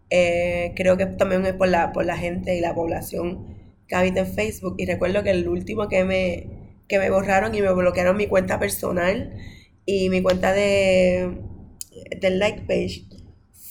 Eh, 0.08 0.72
creo 0.76 0.96
que 0.96 1.06
también 1.06 1.44
es 1.44 1.54
por 1.54 1.68
la, 1.68 1.92
por 1.92 2.06
la 2.06 2.16
gente 2.16 2.56
y 2.56 2.60
la 2.60 2.74
población 2.74 3.56
que 3.88 3.96
habita 3.96 4.20
en 4.20 4.28
Facebook. 4.28 4.76
Y 4.78 4.86
recuerdo 4.86 5.22
que 5.24 5.30
el 5.30 5.48
último 5.48 5.88
que 5.88 6.04
me, 6.04 6.46
que 6.88 6.98
me 6.98 7.10
borraron 7.10 7.54
y 7.54 7.60
me 7.60 7.72
bloquearon 7.72 8.16
mi 8.16 8.28
cuenta 8.28 8.58
personal 8.58 9.36
y 9.84 10.08
mi 10.08 10.22
cuenta 10.22 10.52
de 10.52 11.42
del 12.20 12.38
like 12.38 12.62
page 12.62 13.04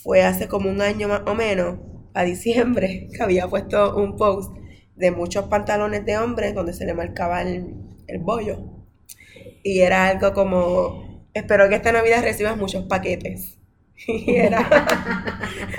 fue 0.04 0.24
hace 0.24 0.48
como 0.48 0.70
un 0.70 0.82
año 0.82 1.08
más 1.08 1.22
o 1.26 1.36
menos, 1.36 1.80
a 2.14 2.24
diciembre, 2.24 3.08
que 3.16 3.24
había 3.24 3.48
puesto 3.48 3.96
un 3.96 4.18
post 4.18 4.56
de 4.96 5.12
muchos 5.12 5.46
pantalones 5.46 6.06
de 6.06 6.18
hombre 6.18 6.54
donde 6.54 6.74
se 6.74 6.86
le 6.86 6.94
marcaba 6.94 7.42
el, 7.42 7.74
el 8.08 8.20
bollo. 8.20 8.84
Y 9.64 9.82
era 9.82 10.08
algo 10.08 10.34
como, 10.34 11.28
espero 11.34 11.70
que 11.70 11.76
esta 11.76 11.92
Navidad 11.92 12.24
recibas 12.24 12.58
muchos 12.58 12.86
paquetes. 12.86 13.60
Y 14.08 14.36
era, 14.36 14.68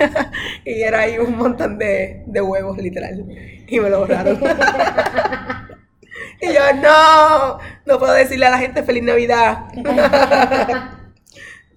y 0.65 0.81
era 0.81 1.01
ahí 1.01 1.19
un 1.19 1.37
montón 1.37 1.77
de, 1.77 2.23
de 2.25 2.41
huevos, 2.41 2.77
literal. 2.77 3.25
Y 3.67 3.79
me 3.79 3.89
lo 3.89 3.99
borraron. 3.99 4.35
y 6.41 6.47
yo, 6.47 6.73
no, 6.81 7.59
no 7.85 7.99
puedo 7.99 8.13
decirle 8.13 8.47
a 8.47 8.51
la 8.51 8.57
gente 8.57 8.83
feliz 8.83 9.03
Navidad. 9.03 9.65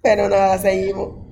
Pero 0.02 0.28
nada, 0.28 0.58
seguimos. 0.58 1.26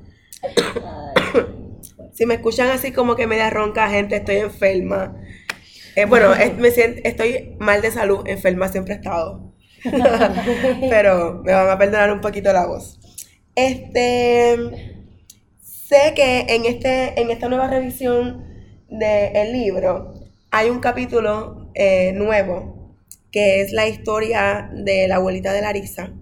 si 2.13 2.27
me 2.27 2.35
escuchan 2.35 2.69
así 2.69 2.93
como 2.93 3.17
que 3.17 3.27
media 3.27 3.49
ronca, 3.49 3.89
gente, 3.89 4.17
estoy 4.17 4.37
enferma. 4.37 5.17
Eh, 5.97 6.05
bueno, 6.05 6.33
me 6.59 6.71
siento, 6.71 7.01
estoy 7.05 7.57
mal 7.59 7.81
de 7.81 7.91
salud, 7.91 8.23
enferma 8.29 8.69
siempre 8.69 8.95
he 8.95 8.97
estado. 8.99 9.55
Pero 10.91 11.43
me 11.43 11.53
van 11.53 11.71
a 11.71 11.79
perdonar 11.79 12.13
un 12.13 12.21
poquito 12.21 12.53
la 12.53 12.67
voz. 12.67 13.01
Este, 13.55 14.57
sé 15.63 16.13
que 16.15 16.41
en, 16.49 16.67
este, 16.67 17.19
en 17.21 17.31
esta 17.31 17.49
nueva 17.49 17.69
revisión 17.69 18.45
del 18.89 19.53
libro 19.53 20.13
hay 20.51 20.69
un 20.69 20.81
capítulo 20.81 21.71
eh, 21.75 22.13
nuevo 22.13 22.95
que 23.33 23.63
es 23.63 23.73
la 23.73 23.89
historia 23.89 24.71
de 24.73 25.09
la 25.09 25.17
abuelita 25.17 25.53
de 25.53 25.61
Larisa, 25.63 26.13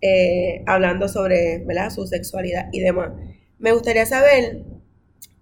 eh, 0.00 0.62
hablando 0.66 1.08
sobre 1.08 1.58
¿verdad? 1.58 1.90
su 1.90 2.06
sexualidad 2.06 2.68
y 2.72 2.80
demás. 2.80 3.12
Me 3.58 3.72
gustaría 3.72 4.06
saber, 4.06 4.64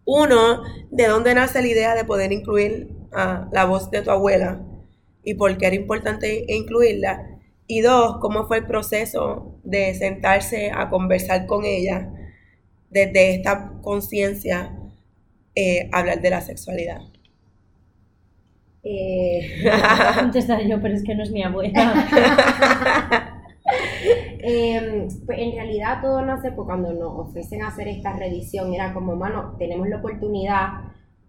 uno, 0.04 0.62
de 0.90 1.06
dónde 1.06 1.34
nace 1.34 1.62
la 1.62 1.68
idea 1.68 1.94
de 1.94 2.04
poder 2.04 2.32
incluir 2.32 2.99
a 3.12 3.48
la 3.52 3.64
voz 3.64 3.90
de 3.90 4.02
tu 4.02 4.10
abuela 4.10 4.60
y 5.22 5.34
por 5.34 5.56
qué 5.58 5.66
era 5.66 5.76
importante 5.76 6.44
incluirla. 6.48 7.26
Y 7.66 7.82
dos, 7.82 8.18
cómo 8.20 8.46
fue 8.46 8.58
el 8.58 8.66
proceso 8.66 9.58
de 9.62 9.94
sentarse 9.94 10.70
a 10.72 10.90
conversar 10.90 11.46
con 11.46 11.64
ella 11.64 12.10
desde 12.90 13.34
esta 13.36 13.74
conciencia, 13.82 14.76
eh, 15.54 15.88
hablar 15.92 16.20
de 16.20 16.30
la 16.30 16.40
sexualidad. 16.40 17.00
Eh, 18.82 19.62
contestar 20.18 20.62
yo, 20.66 20.80
pero 20.80 20.94
es 20.94 21.04
que 21.04 21.14
no 21.14 21.22
es 21.22 21.30
mi 21.30 21.42
abuela. 21.42 22.08
Em, 24.42 25.06
pues 25.26 25.38
en 25.38 25.52
realidad 25.52 26.00
todo 26.00 26.22
nace 26.22 26.50
por 26.50 26.64
cuando 26.64 26.92
nos 26.94 27.28
ofrecen 27.28 27.62
hacer 27.62 27.86
esta 27.88 28.14
revisión. 28.14 28.72
Era 28.72 28.94
como, 28.94 29.14
mano, 29.14 29.54
tenemos 29.58 29.86
la 29.88 29.98
oportunidad 29.98 30.68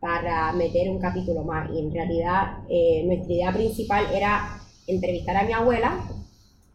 para 0.02 0.52
meter 0.54 0.90
un 0.90 1.00
capítulo 1.00 1.44
más. 1.44 1.70
Y 1.72 1.80
en 1.80 1.94
realidad 1.94 2.64
eh, 2.68 3.04
nuestra 3.06 3.34
idea 3.34 3.54
principal 3.54 4.06
era 4.14 4.60
entrevistar 4.88 5.38
a 5.38 5.46
mi 5.46 5.54
abuela 5.54 6.04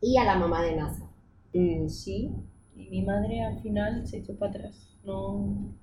y 0.00 0.16
a 0.16 0.24
la 0.24 0.36
mamá 0.36 0.62
de 0.62 0.76
NASA. 0.76 1.10
Mm, 1.52 1.88
sí, 1.88 2.30
y 2.76 2.88
mi 2.88 3.02
madre 3.02 3.42
al 3.42 3.60
final 3.60 4.06
se 4.06 4.18
echó 4.18 4.38
para 4.38 4.52
atrás. 4.52 4.96
No, 5.04 5.74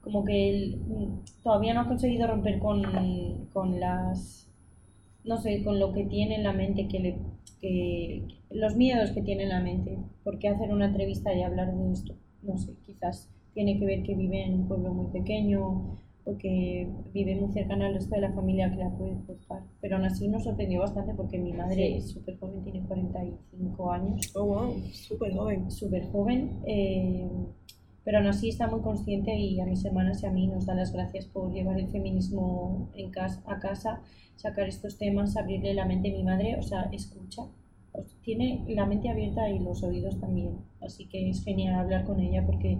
como 0.00 0.24
que 0.24 0.50
él, 0.50 0.82
mm, 0.86 1.42
todavía 1.42 1.74
no 1.74 1.80
ha 1.80 1.88
conseguido 1.88 2.26
romper 2.28 2.58
con, 2.60 2.82
con 3.52 3.80
las, 3.80 4.48
no 5.24 5.38
sé, 5.38 5.64
con 5.64 5.80
lo 5.80 5.92
que 5.92 6.04
tiene 6.04 6.36
en 6.36 6.44
la 6.44 6.52
mente, 6.52 6.86
que 6.86 7.00
le, 7.00 7.18
que, 7.60 8.28
los 8.50 8.76
miedos 8.76 9.10
que 9.10 9.22
tiene 9.22 9.42
en 9.44 9.48
la 9.48 9.60
mente. 9.60 9.98
¿Por 10.22 10.38
qué 10.38 10.48
hacer 10.48 10.72
una 10.72 10.86
entrevista 10.86 11.34
y 11.34 11.42
hablar 11.42 11.74
de 11.74 11.92
esto? 11.92 12.14
No 12.42 12.58
sé, 12.58 12.74
quizás 12.86 13.28
tiene 13.54 13.78
que 13.78 13.86
ver 13.86 14.02
que 14.02 14.14
vive 14.14 14.44
en 14.44 14.54
un 14.54 14.68
pueblo 14.68 14.92
muy 14.92 15.06
pequeño, 15.10 15.96
porque 16.24 16.88
vive 17.12 17.36
muy 17.36 17.52
cercana 17.52 17.86
al 17.86 17.94
resto 17.94 18.14
de 18.14 18.22
la 18.22 18.32
familia 18.32 18.70
que 18.70 18.76
la 18.76 18.90
puede 18.90 19.14
juzgar. 19.26 19.62
Pero 19.80 19.96
aún 19.96 20.06
así 20.06 20.26
nos 20.28 20.44
sorprendió 20.44 20.80
bastante 20.80 21.14
porque 21.14 21.38
mi 21.38 21.52
madre 21.52 21.96
es 21.96 22.10
súper 22.10 22.38
joven, 22.38 22.64
tiene 22.64 22.80
45 22.80 23.92
años. 23.92 24.32
Oh, 24.34 24.46
wow, 24.46 24.74
súper 24.92 25.34
joven. 25.34 25.70
Súper 25.70 26.10
joven. 26.10 26.62
Eh, 26.66 27.28
pero 28.04 28.18
aún 28.18 28.26
así 28.26 28.48
está 28.50 28.68
muy 28.68 28.80
consciente 28.80 29.34
y 29.34 29.60
a 29.60 29.66
mis 29.66 29.84
hermanas 29.84 30.22
y 30.22 30.26
a 30.26 30.30
mí 30.30 30.46
nos 30.46 30.66
dan 30.66 30.76
las 30.76 30.92
gracias 30.92 31.26
por 31.26 31.52
llevar 31.52 31.78
el 31.78 31.88
feminismo 31.88 32.90
en 32.94 33.10
casa, 33.10 33.42
a 33.46 33.58
casa, 33.58 34.02
sacar 34.36 34.68
estos 34.68 34.98
temas, 34.98 35.36
abrirle 35.36 35.74
la 35.74 35.86
mente 35.86 36.10
a 36.10 36.12
mi 36.12 36.22
madre, 36.22 36.56
o 36.58 36.62
sea, 36.62 36.82
escucha. 36.92 37.42
Tiene 38.22 38.64
la 38.68 38.86
mente 38.86 39.08
abierta 39.08 39.48
y 39.48 39.58
los 39.58 39.82
oídos 39.82 40.18
también. 40.18 40.58
Así 40.80 41.06
que 41.06 41.30
es 41.30 41.44
genial 41.44 41.74
hablar 41.74 42.04
con 42.04 42.20
ella 42.20 42.44
porque 42.44 42.78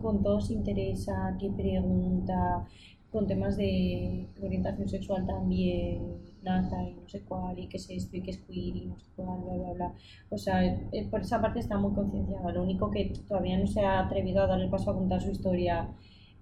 con 0.00 0.22
todo 0.22 0.40
se 0.40 0.54
interesa, 0.54 1.36
qué 1.40 1.50
pregunta, 1.50 2.66
con 3.12 3.26
temas 3.26 3.58
de 3.58 4.26
orientación 4.42 4.88
sexual 4.88 5.26
también, 5.26 6.00
nada 6.42 6.82
y 6.88 6.94
no 6.94 7.06
sé 7.08 7.20
cuál, 7.22 7.58
y 7.58 7.68
qué 7.68 7.76
es 7.76 7.90
esto, 7.90 8.16
y 8.16 8.22
qué 8.22 8.30
es 8.30 8.38
queer, 8.38 8.76
y 8.76 8.86
no 8.86 8.98
sé 8.98 9.06
cuál, 9.14 9.42
bla, 9.42 9.54
bla, 9.54 9.72
bla. 9.72 9.94
O 10.30 10.38
sea, 10.38 10.64
eh, 10.64 11.08
por 11.10 11.20
esa 11.20 11.40
parte 11.40 11.60
está 11.60 11.76
muy 11.76 11.92
concienciada. 11.92 12.52
Lo 12.52 12.62
único 12.62 12.90
que 12.90 13.12
todavía 13.28 13.58
no 13.58 13.66
se 13.66 13.80
ha 13.82 14.00
atrevido 14.00 14.42
a 14.42 14.46
dar 14.46 14.60
el 14.60 14.70
paso 14.70 14.90
a 14.90 14.94
contar 14.94 15.20
su 15.20 15.30
historia 15.30 15.90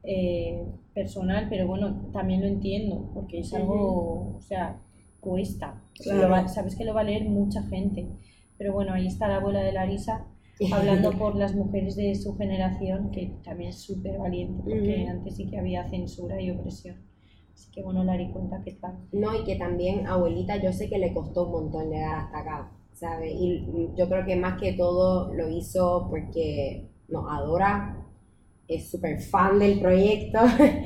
eh, 0.05 0.64
personal, 0.95 1.49
pero 1.50 1.67
bueno, 1.67 2.09
también 2.12 2.40
lo 2.40 2.47
entiendo, 2.47 3.11
porque 3.14 3.40
es 3.40 3.52
algo, 3.52 4.37
o 4.37 4.40
sea, 4.40 4.81
cuesta. 5.21 5.83
Claro. 5.95 6.23
Lo 6.23 6.29
va- 6.31 6.49
sabes 6.49 6.77
que 6.77 6.85
lo 6.85 6.95
va 6.95 7.00
a 7.03 7.05
leer 7.05 7.25
mucha 7.25 7.62
gente. 7.65 8.09
Pero 8.59 8.73
bueno, 8.73 8.93
ahí 8.95 9.07
está 9.07 9.29
la 9.29 9.37
abuela 9.37 9.61
de 9.62 9.73
Larisa 9.73 10.27
hablando 10.73 11.12
por 11.12 11.37
las 11.37 11.55
mujeres 11.55 11.97
de 11.97 12.15
su 12.15 12.37
generación, 12.37 13.11
que 13.11 13.33
también 13.45 13.71
es 13.71 13.81
súper 13.83 14.19
valiente, 14.19 14.62
porque 14.62 15.07
antes 15.09 15.37
sí 15.37 15.49
que 15.49 15.59
había 15.59 15.89
censura 15.89 16.41
y 16.41 16.50
opresión. 16.50 16.97
Así 17.55 17.71
que 17.73 17.83
bueno, 17.83 18.05
Lari, 18.05 18.31
cuenta 18.31 18.62
qué 18.65 18.73
tal. 18.73 18.99
No, 19.12 19.35
y 19.35 19.45
que 19.45 19.57
también 19.57 20.07
abuelita 20.07 20.57
yo 20.57 20.73
sé 20.73 20.89
que 20.89 20.99
le 20.99 21.12
costó 21.12 21.47
un 21.47 21.53
montón 21.53 21.91
llegar 21.91 22.19
hasta 22.21 22.39
acá, 22.41 22.73
¿sabes? 22.93 23.33
Y 23.35 23.67
yo 23.97 24.09
creo 24.09 24.25
que 24.25 24.37
más 24.37 24.61
que 24.61 24.73
todo 24.75 25.33
lo 25.35 25.49
hizo 25.50 26.07
porque 26.11 26.89
nos 27.09 27.25
adora, 27.31 28.00
es 28.71 28.89
súper 28.89 29.21
fan 29.21 29.59
del 29.59 29.81
proyecto 29.81 30.39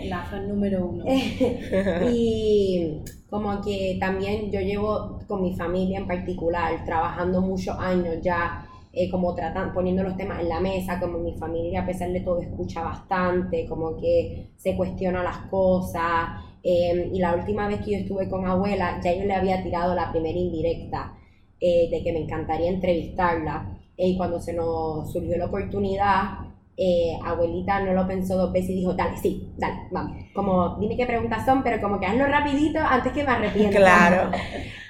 La 0.09 0.25
fan 0.25 0.49
número 0.49 0.87
uno. 0.87 1.05
y 2.11 3.03
como 3.29 3.61
que 3.61 3.99
también 4.01 4.51
yo 4.51 4.61
llevo 4.61 5.19
con 5.29 5.43
mi 5.43 5.55
familia 5.55 5.99
en 5.99 6.07
particular 6.07 6.83
trabajando 6.87 7.43
muchos 7.43 7.79
años 7.79 8.17
ya 8.23 8.67
eh, 8.91 9.11
como 9.11 9.35
tratan, 9.35 9.75
poniendo 9.75 10.03
los 10.03 10.17
temas 10.17 10.41
en 10.41 10.49
la 10.49 10.61
mesa, 10.61 11.01
como 11.01 11.19
mi 11.19 11.35
familia 11.35 11.83
a 11.83 11.87
pesar 11.87 12.11
de 12.11 12.21
todo 12.21 12.41
escucha 12.41 12.83
bastante, 12.83 13.67
como 13.67 13.97
que 13.97 14.51
se 14.57 14.77
cuestiona 14.77 15.23
las 15.23 15.39
cosas. 15.51 16.43
eh, 16.63 17.11
y 17.13 17.19
la 17.19 17.35
última 17.35 17.67
vez 17.69 17.81
que 17.85 17.91
yo 17.93 17.99
estuve 17.99 18.29
con 18.29 18.47
abuela, 18.47 19.01
ya 19.03 19.13
yo 19.15 19.25
le 19.25 19.35
había 19.35 19.63
tirado 19.63 19.95
la 19.95 20.11
primera 20.13 20.39
indirecta 20.39 21.13
eh, 21.61 21.89
de 21.91 22.03
que 22.03 22.13
me 22.13 22.21
encantaría 22.21 22.71
entrevistarla. 22.71 23.79
y 23.97 24.17
cuando 24.17 24.41
se 24.41 24.53
nos 24.55 25.13
surgió 25.13 25.37
la 25.39 25.47
oportunidad, 25.47 26.54
eh, 26.77 27.17
abuelita 27.25 27.81
no 27.81 27.93
lo 27.93 28.07
pensó 28.07 28.37
dos 28.37 28.53
veces 28.53 28.71
y 28.71 28.77
dijo, 28.77 28.95
dale, 28.95 29.17
sí, 29.19 29.53
dale, 29.57 29.89
vamos. 29.91 30.17
Como, 30.35 30.77
dime 30.81 30.97
qué 30.97 31.07
preguntas 31.07 31.45
son, 31.45 31.63
pero 31.63 31.81
como 31.81 32.01
que 32.01 32.07
hazlo 32.07 32.27
rapidito 32.27 32.79
antes 32.81 33.13
que 33.13 33.25
me 33.25 33.31
arrepienta. 33.31 33.79
Claro. 33.79 34.31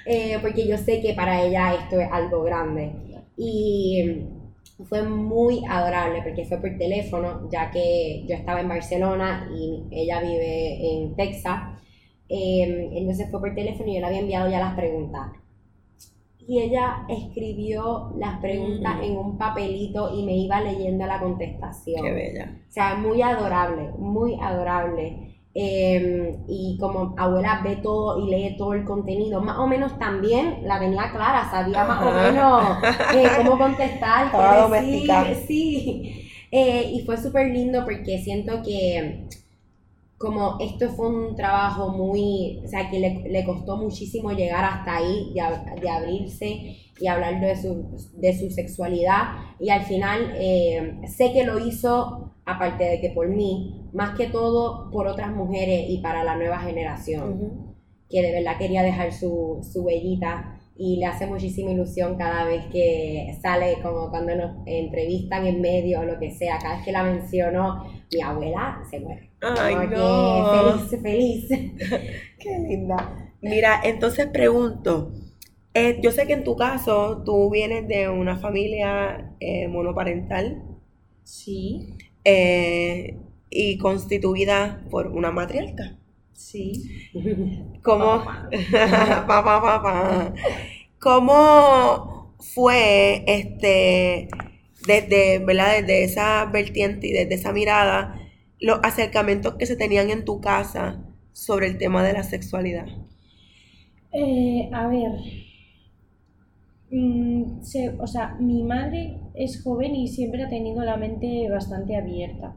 Eh, 0.07 0.37
porque 0.39 0.67
yo 0.67 0.77
sé 0.77 1.01
que 1.01 1.15
para 1.15 1.41
ella 1.41 1.73
esto 1.73 1.99
es 1.99 2.07
algo 2.11 2.43
grande. 2.43 2.93
Y 3.37 4.21
fue 4.87 5.01
muy 5.01 5.63
adorable 5.67 6.21
porque 6.21 6.45
fue 6.45 6.57
por 6.59 6.77
teléfono, 6.77 7.49
ya 7.51 7.71
que 7.71 8.23
yo 8.27 8.35
estaba 8.35 8.61
en 8.61 8.69
Barcelona 8.69 9.49
y 9.51 9.83
ella 9.89 10.21
vive 10.21 10.91
en 10.91 11.15
Texas. 11.15 11.79
Eh, 12.29 12.89
entonces 12.93 13.31
fue 13.31 13.39
por 13.39 13.55
teléfono 13.55 13.89
y 13.89 13.95
yo 13.95 14.01
le 14.01 14.05
había 14.05 14.19
enviado 14.19 14.47
ya 14.47 14.59
las 14.59 14.75
preguntas. 14.75 15.31
Y 16.47 16.59
ella 16.61 17.05
escribió 17.09 18.13
las 18.17 18.39
preguntas 18.39 18.97
Mm. 18.97 19.03
en 19.03 19.17
un 19.17 19.37
papelito 19.37 20.13
y 20.15 20.23
me 20.23 20.37
iba 20.37 20.61
leyendo 20.61 21.05
la 21.07 21.19
contestación. 21.19 22.03
Qué 22.03 22.11
bella. 22.11 22.51
O 22.69 22.71
sea, 22.71 22.95
muy 22.95 23.21
adorable, 23.21 23.89
muy 23.97 24.37
adorable. 24.39 25.31
Eh, 25.57 26.35
y 26.49 26.77
como 26.81 27.15
abuela 27.17 27.61
ve 27.63 27.77
todo 27.77 28.19
y 28.19 28.29
lee 28.29 28.57
todo 28.57 28.73
el 28.73 28.83
contenido, 28.83 29.41
más 29.41 29.57
o 29.57 29.67
menos 29.67 29.97
también 29.97 30.59
la 30.63 30.79
tenía 30.79 31.09
clara, 31.11 31.49
sabía 31.49 31.85
más 31.85 32.01
o 32.05 32.11
menos 32.11 32.77
eh, 33.15 33.25
cómo 33.37 33.57
contestar, 33.57 34.31
qué 34.31 34.81
decir, 34.81 35.45
sí. 35.47 36.29
Eh, 36.51 36.91
y 36.93 37.05
fue 37.05 37.15
súper 37.17 37.47
lindo 37.51 37.85
porque 37.85 38.17
siento 38.19 38.61
que 38.63 39.27
como 40.17 40.57
esto 40.59 40.89
fue 40.89 41.07
un 41.09 41.35
trabajo 41.35 41.89
muy, 41.89 42.61
o 42.63 42.67
sea, 42.67 42.89
que 42.89 42.99
le, 42.99 43.23
le 43.29 43.43
costó 43.45 43.77
muchísimo 43.77 44.31
llegar 44.31 44.63
hasta 44.63 44.97
ahí, 44.97 45.31
de, 45.33 45.41
ab- 45.41 45.79
de 45.79 45.89
abrirse 45.89 46.77
y 46.99 47.07
hablar 47.07 47.41
de 47.41 47.55
su, 47.61 47.97
de 48.13 48.37
su 48.37 48.49
sexualidad. 48.49 49.23
Y 49.59 49.69
al 49.69 49.83
final 49.83 50.33
eh, 50.35 51.01
sé 51.07 51.33
que 51.33 51.43
lo 51.45 51.59
hizo, 51.59 52.33
aparte 52.45 52.85
de 52.85 53.01
que 53.01 53.09
por 53.09 53.27
mí, 53.29 53.89
más 53.93 54.15
que 54.17 54.27
todo 54.27 54.89
por 54.91 55.07
otras 55.07 55.31
mujeres 55.35 55.85
y 55.89 55.99
para 55.99 56.23
la 56.23 56.35
nueva 56.37 56.59
generación, 56.59 57.75
que 58.09 58.21
de 58.21 58.31
verdad 58.31 58.57
quería 58.57 58.83
dejar 58.83 59.11
su, 59.13 59.59
su 59.71 59.81
huellita. 59.83 60.54
Y 60.77 60.97
le 60.97 61.05
hace 61.05 61.25
muchísima 61.25 61.71
ilusión 61.71 62.17
cada 62.17 62.45
vez 62.45 62.65
que 62.71 63.37
sale, 63.41 63.77
como 63.81 64.09
cuando 64.09 64.35
nos 64.35 64.51
entrevistan 64.65 65.47
en 65.47 65.61
medio 65.61 66.01
o 66.01 66.03
lo 66.03 66.19
que 66.19 66.31
sea. 66.31 66.57
Cada 66.57 66.75
vez 66.75 66.85
que 66.85 66.91
la 66.91 67.03
menciono, 67.03 67.85
mi 68.11 68.21
abuela 68.21 68.81
se 68.89 68.99
muere. 68.99 69.31
Ay, 69.41 69.75
Como 69.75 69.89
que 69.89 69.95
no. 69.95 70.79
Feliz, 70.79 71.01
feliz. 71.01 71.49
Qué 72.39 72.59
linda. 72.67 73.31
Mira, 73.41 73.79
entonces 73.83 74.27
pregunto, 74.27 75.13
eh, 75.73 75.99
yo 76.01 76.11
sé 76.11 76.27
que 76.27 76.33
en 76.33 76.43
tu 76.43 76.55
caso 76.55 77.23
tú 77.25 77.49
vienes 77.49 77.87
de 77.87 78.09
una 78.09 78.37
familia 78.37 79.33
eh, 79.39 79.67
monoparental 79.67 80.63
Sí, 81.25 81.97
eh, 82.23 83.17
y 83.49 83.79
constituida 83.79 84.85
por 84.91 85.07
una 85.07 85.31
matriarca. 85.31 85.97
Sí. 86.35 87.09
¿Cómo. 87.81 88.23
¿Cómo 90.99 92.33
fue 92.39 93.23
este 93.27 94.29
desde, 94.87 95.39
¿verdad? 95.39 95.81
desde 95.81 96.03
esa 96.03 96.45
vertiente 96.45 97.07
y 97.07 97.11
desde 97.13 97.35
esa 97.35 97.51
mirada 97.53 98.19
los 98.59 98.79
acercamientos 98.83 99.55
que 99.55 99.65
se 99.65 99.75
tenían 99.75 100.09
en 100.09 100.25
tu 100.25 100.41
casa 100.41 101.03
sobre 101.33 101.67
el 101.67 101.77
tema 101.77 102.03
de 102.03 102.13
la 102.13 102.23
sexualidad? 102.23 102.87
Eh, 104.11 104.69
a 104.73 104.87
ver, 104.87 105.11
mm, 106.89 107.61
se- 107.61 107.95
o 107.99 108.07
sea, 108.07 108.35
mi 108.39 108.63
madre 108.63 109.19
es 109.35 109.61
joven 109.61 109.93
y 109.95 110.07
siempre 110.07 110.43
ha 110.43 110.49
tenido 110.49 110.83
la 110.83 110.97
mente 110.97 111.47
bastante 111.49 111.95
abierta. 111.95 112.55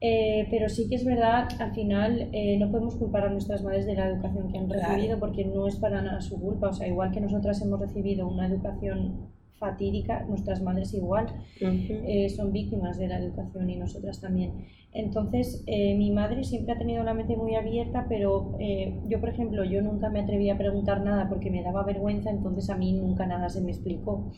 Eh, 0.00 0.46
pero 0.50 0.68
sí 0.68 0.88
que 0.88 0.96
es 0.96 1.04
verdad, 1.04 1.48
al 1.58 1.72
final 1.72 2.28
eh, 2.32 2.58
no 2.58 2.70
podemos 2.70 2.96
culpar 2.96 3.24
a 3.24 3.30
nuestras 3.30 3.62
madres 3.62 3.86
de 3.86 3.94
la 3.94 4.08
educación 4.08 4.52
que 4.52 4.58
han 4.58 4.66
Claro. 4.66 4.88
recibido 4.94 5.18
porque 5.18 5.44
no 5.46 5.66
es 5.66 5.76
para 5.76 6.02
nada 6.02 6.20
su 6.20 6.38
culpa. 6.40 6.68
O 6.68 6.72
sea, 6.72 6.86
igual 6.86 7.12
que 7.12 7.20
nosotras 7.20 7.60
hemos 7.62 7.80
recibido 7.80 8.28
una 8.28 8.46
educación 8.46 9.34
fatídica, 9.58 10.22
nuestras 10.28 10.60
madres 10.62 10.92
igual 10.92 11.26
eh, 11.62 12.28
son 12.28 12.52
víctimas 12.52 12.98
de 12.98 13.08
la 13.08 13.18
educación 13.18 13.70
y 13.70 13.76
nosotras 13.76 14.20
también. 14.20 14.52
Entonces, 14.92 15.62
eh, 15.66 15.94
mi 15.96 16.10
madre 16.10 16.44
siempre 16.44 16.74
ha 16.74 16.78
tenido 16.78 17.02
la 17.04 17.14
mente 17.14 17.36
muy 17.36 17.54
abierta, 17.54 18.04
pero 18.08 18.56
eh, 18.60 19.00
yo, 19.08 19.18
por 19.18 19.30
ejemplo, 19.30 19.64
yo 19.64 19.80
nunca 19.80 20.10
me 20.10 20.20
atreví 20.20 20.50
a 20.50 20.58
preguntar 20.58 21.02
nada 21.02 21.28
porque 21.28 21.50
me 21.50 21.62
daba 21.62 21.84
vergüenza, 21.84 22.30
entonces 22.30 22.68
a 22.70 22.76
mí 22.76 22.92
nunca 22.92 23.26
nada 23.26 23.48
se 23.48 23.62
me 23.62 23.70
explicó. 23.70 24.30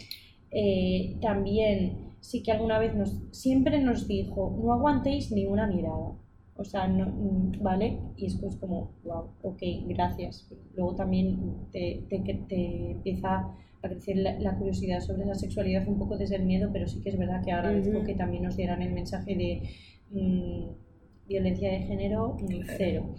Eh, 0.50 1.18
también 1.20 2.14
sí 2.20 2.42
que 2.42 2.52
alguna 2.52 2.78
vez 2.78 2.94
nos, 2.94 3.16
siempre 3.30 3.80
nos 3.80 4.08
dijo, 4.08 4.58
no 4.62 4.72
aguantéis 4.72 5.30
ni 5.32 5.46
una 5.46 5.66
mirada. 5.66 6.16
O 6.56 6.64
sea, 6.64 6.88
no, 6.88 7.06
mm, 7.06 7.62
¿vale? 7.62 8.00
Y 8.16 8.26
es 8.26 8.36
pues 8.36 8.56
como, 8.56 8.90
wow, 9.04 9.30
ok, 9.42 9.62
gracias. 9.86 10.50
Luego 10.74 10.96
también 10.96 11.68
te, 11.70 12.04
te, 12.08 12.18
te 12.48 12.90
empieza 12.92 13.54
a 13.80 13.88
crecer 13.88 14.16
la, 14.16 14.38
la 14.40 14.56
curiosidad 14.56 15.00
sobre 15.00 15.24
la 15.24 15.36
sexualidad 15.36 15.86
un 15.86 15.98
poco 15.98 16.16
desde 16.16 16.36
el 16.36 16.44
miedo, 16.44 16.70
pero 16.72 16.88
sí 16.88 17.00
que 17.00 17.10
es 17.10 17.18
verdad 17.18 17.44
que 17.44 17.52
agradezco 17.52 18.02
que 18.04 18.14
también 18.14 18.42
nos 18.42 18.56
dieran 18.56 18.82
el 18.82 18.92
mensaje 18.92 19.36
de 19.36 19.62
mm, 20.10 21.28
violencia 21.28 21.70
de 21.70 21.80
género 21.80 22.36
mm, 22.40 22.62
cero. 22.76 23.14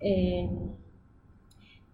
Eh, 0.00 0.48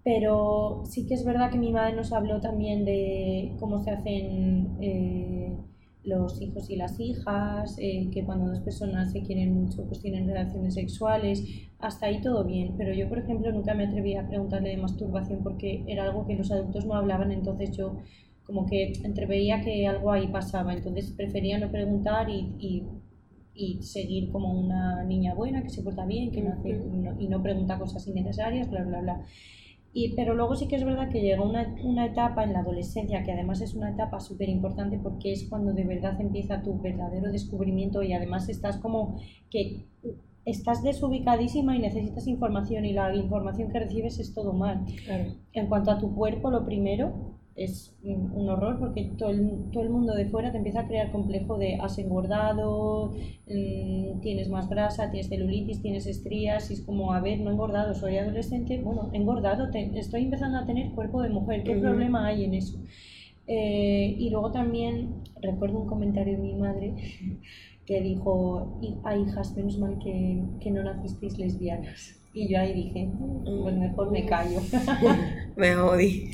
pero 0.04 0.82
sí 0.86 1.06
que 1.06 1.14
es 1.14 1.24
verdad 1.24 1.50
que 1.50 1.58
mi 1.58 1.72
madre 1.72 1.94
nos 1.94 2.12
habló 2.12 2.40
también 2.40 2.84
de 2.84 3.54
cómo 3.58 3.82
se 3.82 3.90
hacen 3.90 4.76
eh, 4.80 5.56
los 6.04 6.40
hijos 6.40 6.70
y 6.70 6.76
las 6.76 6.98
hijas, 7.00 7.76
eh, 7.78 8.08
que 8.12 8.24
cuando 8.24 8.46
dos 8.48 8.60
personas 8.60 9.12
se 9.12 9.22
quieren 9.22 9.52
mucho 9.54 9.84
pues 9.86 10.00
tienen 10.00 10.26
relaciones 10.26 10.74
sexuales, 10.74 11.44
hasta 11.78 12.06
ahí 12.06 12.20
todo 12.22 12.44
bien, 12.44 12.74
pero 12.78 12.94
yo 12.94 13.08
por 13.08 13.18
ejemplo 13.18 13.52
nunca 13.52 13.74
me 13.74 13.86
atreví 13.86 14.14
a 14.14 14.26
preguntarle 14.26 14.70
de 14.70 14.76
masturbación 14.78 15.42
porque 15.42 15.84
era 15.86 16.04
algo 16.04 16.26
que 16.26 16.36
los 16.36 16.50
adultos 16.50 16.86
no 16.86 16.94
hablaban, 16.94 17.30
entonces 17.32 17.76
yo 17.76 17.96
como 18.44 18.64
que 18.66 18.92
entreveía 19.04 19.60
que 19.60 19.86
algo 19.86 20.10
ahí 20.10 20.28
pasaba, 20.28 20.72
entonces 20.72 21.12
prefería 21.12 21.58
no 21.58 21.70
preguntar 21.70 22.30
y, 22.30 22.54
y, 22.58 22.84
y 23.54 23.82
seguir 23.82 24.30
como 24.30 24.52
una 24.58 25.02
niña 25.04 25.34
buena 25.34 25.62
que 25.62 25.68
se 25.68 25.82
porta 25.82 26.06
bien, 26.06 26.30
que 26.30 26.42
no 26.42 26.52
hace, 26.52 26.74
no- 26.74 27.20
y 27.20 27.28
no 27.28 27.42
pregunta 27.42 27.78
cosas 27.78 28.06
innecesarias, 28.06 28.70
bla, 28.70 28.84
bla, 28.84 29.00
bla. 29.00 29.24
Y, 29.92 30.14
pero 30.14 30.34
luego 30.34 30.54
sí 30.54 30.68
que 30.68 30.76
es 30.76 30.84
verdad 30.84 31.08
que 31.08 31.20
llega 31.20 31.42
una, 31.42 31.74
una 31.82 32.06
etapa 32.06 32.44
en 32.44 32.52
la 32.52 32.60
adolescencia, 32.60 33.24
que 33.24 33.32
además 33.32 33.60
es 33.60 33.74
una 33.74 33.90
etapa 33.90 34.20
súper 34.20 34.48
importante 34.48 34.98
porque 35.02 35.32
es 35.32 35.48
cuando 35.48 35.72
de 35.72 35.84
verdad 35.84 36.20
empieza 36.20 36.62
tu 36.62 36.78
verdadero 36.80 37.32
descubrimiento 37.32 38.02
y 38.02 38.12
además 38.12 38.48
estás 38.48 38.76
como 38.76 39.18
que 39.50 39.86
estás 40.44 40.82
desubicadísima 40.82 41.76
y 41.76 41.80
necesitas 41.80 42.26
información 42.26 42.84
y 42.84 42.92
la 42.92 43.14
información 43.14 43.70
que 43.70 43.80
recibes 43.80 44.18
es 44.18 44.34
todo 44.34 44.52
mal. 44.52 44.84
Claro. 45.04 45.34
En 45.52 45.66
cuanto 45.66 45.90
a 45.90 45.98
tu 45.98 46.14
cuerpo, 46.14 46.50
lo 46.50 46.64
primero, 46.64 47.38
es 47.58 47.94
un 48.02 48.30
un 48.32 48.48
horror 48.48 48.78
porque 48.78 49.04
todo 49.18 49.30
el, 49.30 49.70
todo 49.72 49.82
el 49.82 49.90
mundo 49.90 50.14
de 50.14 50.26
fuera 50.26 50.52
te 50.52 50.58
empieza 50.58 50.80
a 50.80 50.88
crear 50.88 51.12
complejo 51.12 51.58
de 51.58 51.76
has 51.76 51.98
engordado, 51.98 53.12
mm, 53.48 54.20
tienes 54.20 54.48
más 54.48 54.68
grasa, 54.68 55.10
tienes 55.10 55.28
celulitis, 55.28 55.82
tienes 55.82 56.06
estrías, 56.06 56.70
y 56.70 56.74
es 56.74 56.82
como, 56.82 57.12
a 57.12 57.20
ver, 57.20 57.40
no 57.40 57.50
he 57.50 57.52
engordado, 57.54 57.94
soy 57.94 58.16
adolescente, 58.18 58.78
bueno, 58.82 59.10
he 59.12 59.16
engordado, 59.18 59.70
te- 59.70 59.98
estoy 59.98 60.22
empezando 60.24 60.58
a 60.58 60.66
tener 60.66 60.90
cuerpo 60.92 61.22
de 61.22 61.30
mujer, 61.30 61.64
¿qué 61.64 61.76
problema 61.76 62.26
hay 62.26 62.44
en 62.44 62.54
eso? 62.54 62.78
Eh, 63.46 64.16
y 64.18 64.30
luego 64.30 64.52
también 64.52 65.22
recuerdo 65.40 65.78
un 65.80 65.86
comentario 65.86 66.36
de 66.36 66.42
mi 66.42 66.54
madre 66.54 66.94
que 67.88 68.02
dijo, 68.02 68.78
"Hi- 68.82 68.96
a 69.02 69.16
hijas, 69.16 69.56
menos 69.56 69.78
mal 69.78 69.98
que, 69.98 70.42
que 70.60 70.70
no 70.70 70.82
nacisteis 70.84 71.38
lesbianas. 71.38 72.14
Y 72.34 72.46
yo 72.52 72.60
ahí 72.60 72.74
dije, 72.74 73.06
"Mm, 73.06 73.62
pues 73.62 73.76
mejor 73.76 74.10
me 74.12 74.26
callo. 74.26 74.60
Me 75.56 75.74
jodí. 75.74 76.30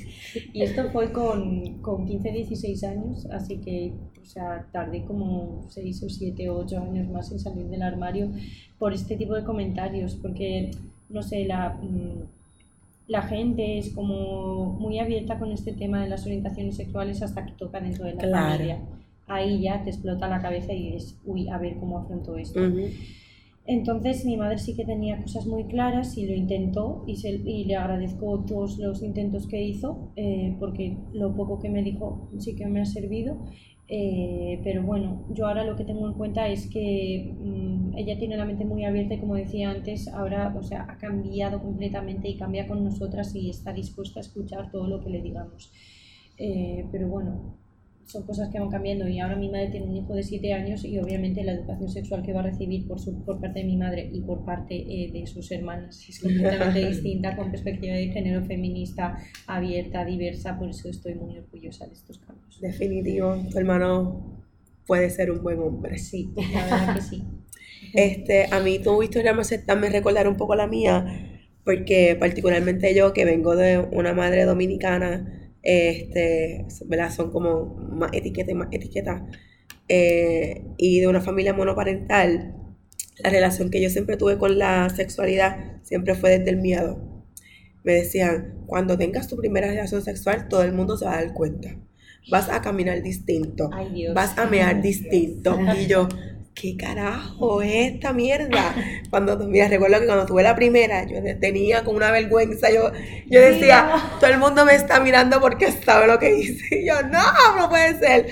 Y 0.53 0.63
esto 0.63 0.91
fue 0.93 1.13
con, 1.13 1.79
con 1.81 2.05
15, 2.07 2.33
16 2.33 2.83
años, 2.85 3.25
así 3.31 3.59
que, 3.59 3.93
o 4.21 4.27
sea, 4.27 4.67
tardé 4.73 5.05
como 5.05 5.65
6 5.69 6.03
o 6.03 6.09
7 6.09 6.51
o 6.51 6.59
8 6.59 6.81
años 6.81 7.09
más 7.09 7.31
en 7.31 7.39
salir 7.39 7.67
del 7.67 7.83
armario 7.83 8.31
por 8.79 8.93
este 8.93 9.17
tipo 9.17 9.35
de 9.35 9.45
comentarios, 9.45 10.17
porque, 10.17 10.73
no 11.09 11.23
sé, 11.23 11.45
la, 11.45 11.79
mm, 11.81 12.23
la 13.07 13.23
gente 13.23 13.79
es 13.79 13.91
como 13.95 14.65
muy 14.81 14.99
abierta 14.99 15.39
con 15.39 15.53
este 15.53 15.73
tema 15.73 16.03
de 16.03 16.09
las 16.11 16.27
orientaciones 16.27 16.75
sexuales 16.77 17.23
hasta 17.23 17.47
que 17.47 17.53
toca 17.53 17.81
dentro 17.81 18.05
de 18.07 18.15
la 18.15 18.23
Claro. 18.23 18.51
familia. 18.53 18.79
Ahí 19.27 19.63
ya 19.63 19.83
te 19.83 19.91
explota 19.91 20.29
la 20.29 20.41
cabeza 20.43 20.73
y 20.73 20.93
dices, 20.93 21.21
uy, 21.25 21.49
a 21.49 21.59
ver 21.59 21.77
cómo 21.79 21.99
afronto 21.99 22.37
esto. 22.37 22.61
Entonces 23.67 24.27
mi 24.27 24.37
madre 24.37 24.59
sí 24.59 24.77
que 24.77 24.85
tenía 24.85 25.23
cosas 25.23 25.47
muy 25.47 25.65
claras 25.65 26.19
y 26.19 26.27
lo 26.27 26.35
intentó 26.35 27.03
y, 27.07 27.17
se- 27.17 27.31
y 27.47 27.65
le 27.65 27.77
agradezco 27.77 28.45
todos 28.45 28.79
los 28.79 29.03
intentos 29.03 29.47
que 29.47 29.63
hizo 29.63 30.13
eh, 30.17 30.55
porque 30.61 30.99
lo 31.15 31.35
poco 31.35 31.59
que 31.61 31.71
me 31.71 31.83
dijo 31.83 32.29
sí 32.39 32.55
que 32.57 32.67
me 32.67 32.81
ha 32.83 32.85
servido. 32.85 33.39
Eh, 33.89 34.61
pero 34.65 34.83
bueno, 34.83 35.27
yo 35.31 35.47
ahora 35.47 35.65
lo 35.65 35.77
que 35.77 35.85
tengo 35.85 36.07
en 36.09 36.15
cuenta 36.15 36.49
es 36.49 36.69
que 36.71 37.35
mm, 37.39 37.97
ella 37.97 38.19
tiene 38.19 38.37
la 38.37 38.45
mente 38.47 38.65
muy 38.67 38.85
abierta 38.85 39.15
y 39.15 39.19
como 39.21 39.35
decía 39.35 39.71
antes, 39.71 40.09
ahora 40.09 40.55
o 40.59 40.63
sea, 40.63 40.87
ha 40.91 40.99
cambiado 40.99 41.63
completamente 41.63 42.29
y 42.29 42.37
cambia 42.37 42.67
con 42.67 42.83
nosotras 42.85 43.35
y 43.35 43.49
está 43.51 43.73
dispuesta 43.73 44.21
a 44.21 44.23
escuchar 44.23 44.71
todo 44.71 44.89
lo 44.89 45.01
que 45.01 45.11
le 45.11 45.23
digamos. 45.23 45.73
Eh, 46.39 46.87
pero 46.93 47.09
bueno, 47.09 47.57
son 48.07 48.25
cosas 48.25 48.51
que 48.51 48.59
van 48.59 48.71
cambiando 48.71 49.09
y 49.09 49.19
ahora 49.19 49.37
mi 49.37 49.49
madre 49.49 49.69
tiene 49.69 49.87
un 49.87 49.97
hijo 49.97 50.15
de 50.15 50.23
7 50.23 50.53
años 50.53 50.85
y 50.85 50.99
obviamente 50.99 51.43
la 51.43 51.53
educación 51.53 51.89
sexual 51.89 52.23
que 52.23 52.33
va 52.33 52.41
a 52.41 52.45
recibir 52.45 52.87
por, 52.87 53.01
su, 53.01 53.25
por 53.25 53.41
parte 53.41 53.61
de 53.61 53.65
mi 53.65 53.77
madre 53.77 54.11
y 54.13 54.21
por 54.21 54.45
parte 54.45 54.75
eh, 54.77 55.11
de 55.13 55.27
sus 55.27 55.51
hermanas 55.51 56.05
es 56.09 56.21
completamente 56.21 56.87
distinta 56.89 57.37
con 57.37 57.51
perspectiva 57.51 57.95
de 57.95 58.09
género 58.09 58.45
feminista, 58.45 59.19
abierta, 59.47 60.05
diversa, 60.05 60.59
por 60.59 60.69
eso 60.69 60.89
estoy 60.89 61.15
muy 61.15 61.39
orgullosa 61.39 61.87
de 61.87 61.95
estos 61.95 62.19
cambios. 62.19 62.61
Definitivo, 62.61 63.37
tu 63.51 63.59
hermano 63.59 64.45
puede 64.87 65.11
ser 65.11 65.31
un 65.31 65.43
buen 65.43 65.59
hombre. 65.61 65.99
Sí, 65.99 66.31
la 66.37 66.65
verdad 66.65 66.95
que 66.95 67.03
sí. 67.03 67.23
Este, 67.93 68.47
a 68.51 68.61
mí 68.61 68.81
tu 68.81 69.03
historia 69.03 69.35
me 69.35 69.43
hace 69.43 69.59
también 69.59 69.93
recordar 69.93 70.27
un 70.27 70.37
poco 70.37 70.57
la 70.57 70.67
mía, 70.67 71.41
porque 71.65 72.17
particularmente 72.19 72.93
yo 72.95 73.13
que 73.13 73.25
vengo 73.25 73.55
de 73.55 73.79
una 73.79 74.13
madre 74.15 74.45
dominicana, 74.45 75.44
este, 75.65 76.67
¿verdad? 76.87 77.11
Son 77.11 77.31
como 77.31 77.75
más 77.77 78.11
etiqueta 78.13 78.53
y 78.53 78.55
más 78.55 78.69
etiqueta, 78.71 79.27
eh, 79.89 80.65
y 80.77 81.01
de 81.01 81.09
una 81.09 81.21
familia 81.21 81.53
monoparental, 81.53 82.55
la 83.19 83.31
relación 83.31 83.71
que 83.71 83.81
yo 83.81 83.91
siempre 83.91 84.17
tuve 84.17 84.39
con 84.39 84.59
la 84.59 84.89
sexualidad 84.91 85.81
siempre 85.83 86.15
fue 86.15 86.39
desde 86.39 86.51
el 86.51 86.57
miedo. 86.59 87.25
Me 87.85 87.93
decían, 87.93 88.65
cuando 88.67 88.97
tengas 88.97 89.29
tu 89.29 89.37
primera 89.37 89.69
relación 89.69 90.03
sexual, 90.03 90.49
todo 90.49 90.63
el 90.63 90.73
mundo 90.73 90.97
se 90.97 91.05
va 91.05 91.19
a 91.19 91.23
dar 91.25 91.35
cuenta. 91.35 91.77
Vas 92.31 92.49
a 92.49 92.63
caminar 92.63 93.03
distinto 93.03 93.69
Ay 93.71 93.91
Dios. 93.93 94.15
vas 94.15 94.39
a 94.39 94.47
mear 94.47 94.81
distinto. 94.83 95.59
Y 95.79 95.87
yo, 95.87 96.09
¿qué 96.55 96.77
carajo 96.77 97.63
es 97.63 97.95
esta 97.95 98.13
mierda? 98.13 98.75
Cuando, 99.11 99.37
mira, 99.39 99.69
recuerdo 99.69 100.01
que 100.01 100.07
cuando 100.07 100.27
tuve 100.27 100.43
la 100.43 100.55
primera, 100.55 101.05
yo 101.07 101.17
tenía 101.41 101.85
como 101.85 101.97
una 101.97 102.11
vergüenza, 102.11 102.71
yo, 102.71 102.93
yo 103.27 103.41
decía, 103.41 104.17
todo 104.21 104.31
el 104.31 104.39
mundo 104.39 104.65
me 104.65 104.75
está 104.75 105.01
mirando 105.01 105.41
porque 105.41 105.73
sabe 105.73 106.07
lo 106.07 106.19
que 106.19 106.39
hice. 106.39 106.65
Y 106.81 106.87
yo, 106.87 107.03
no, 107.03 107.23
no 107.57 107.69
puede 107.69 107.99
ser. 107.99 108.27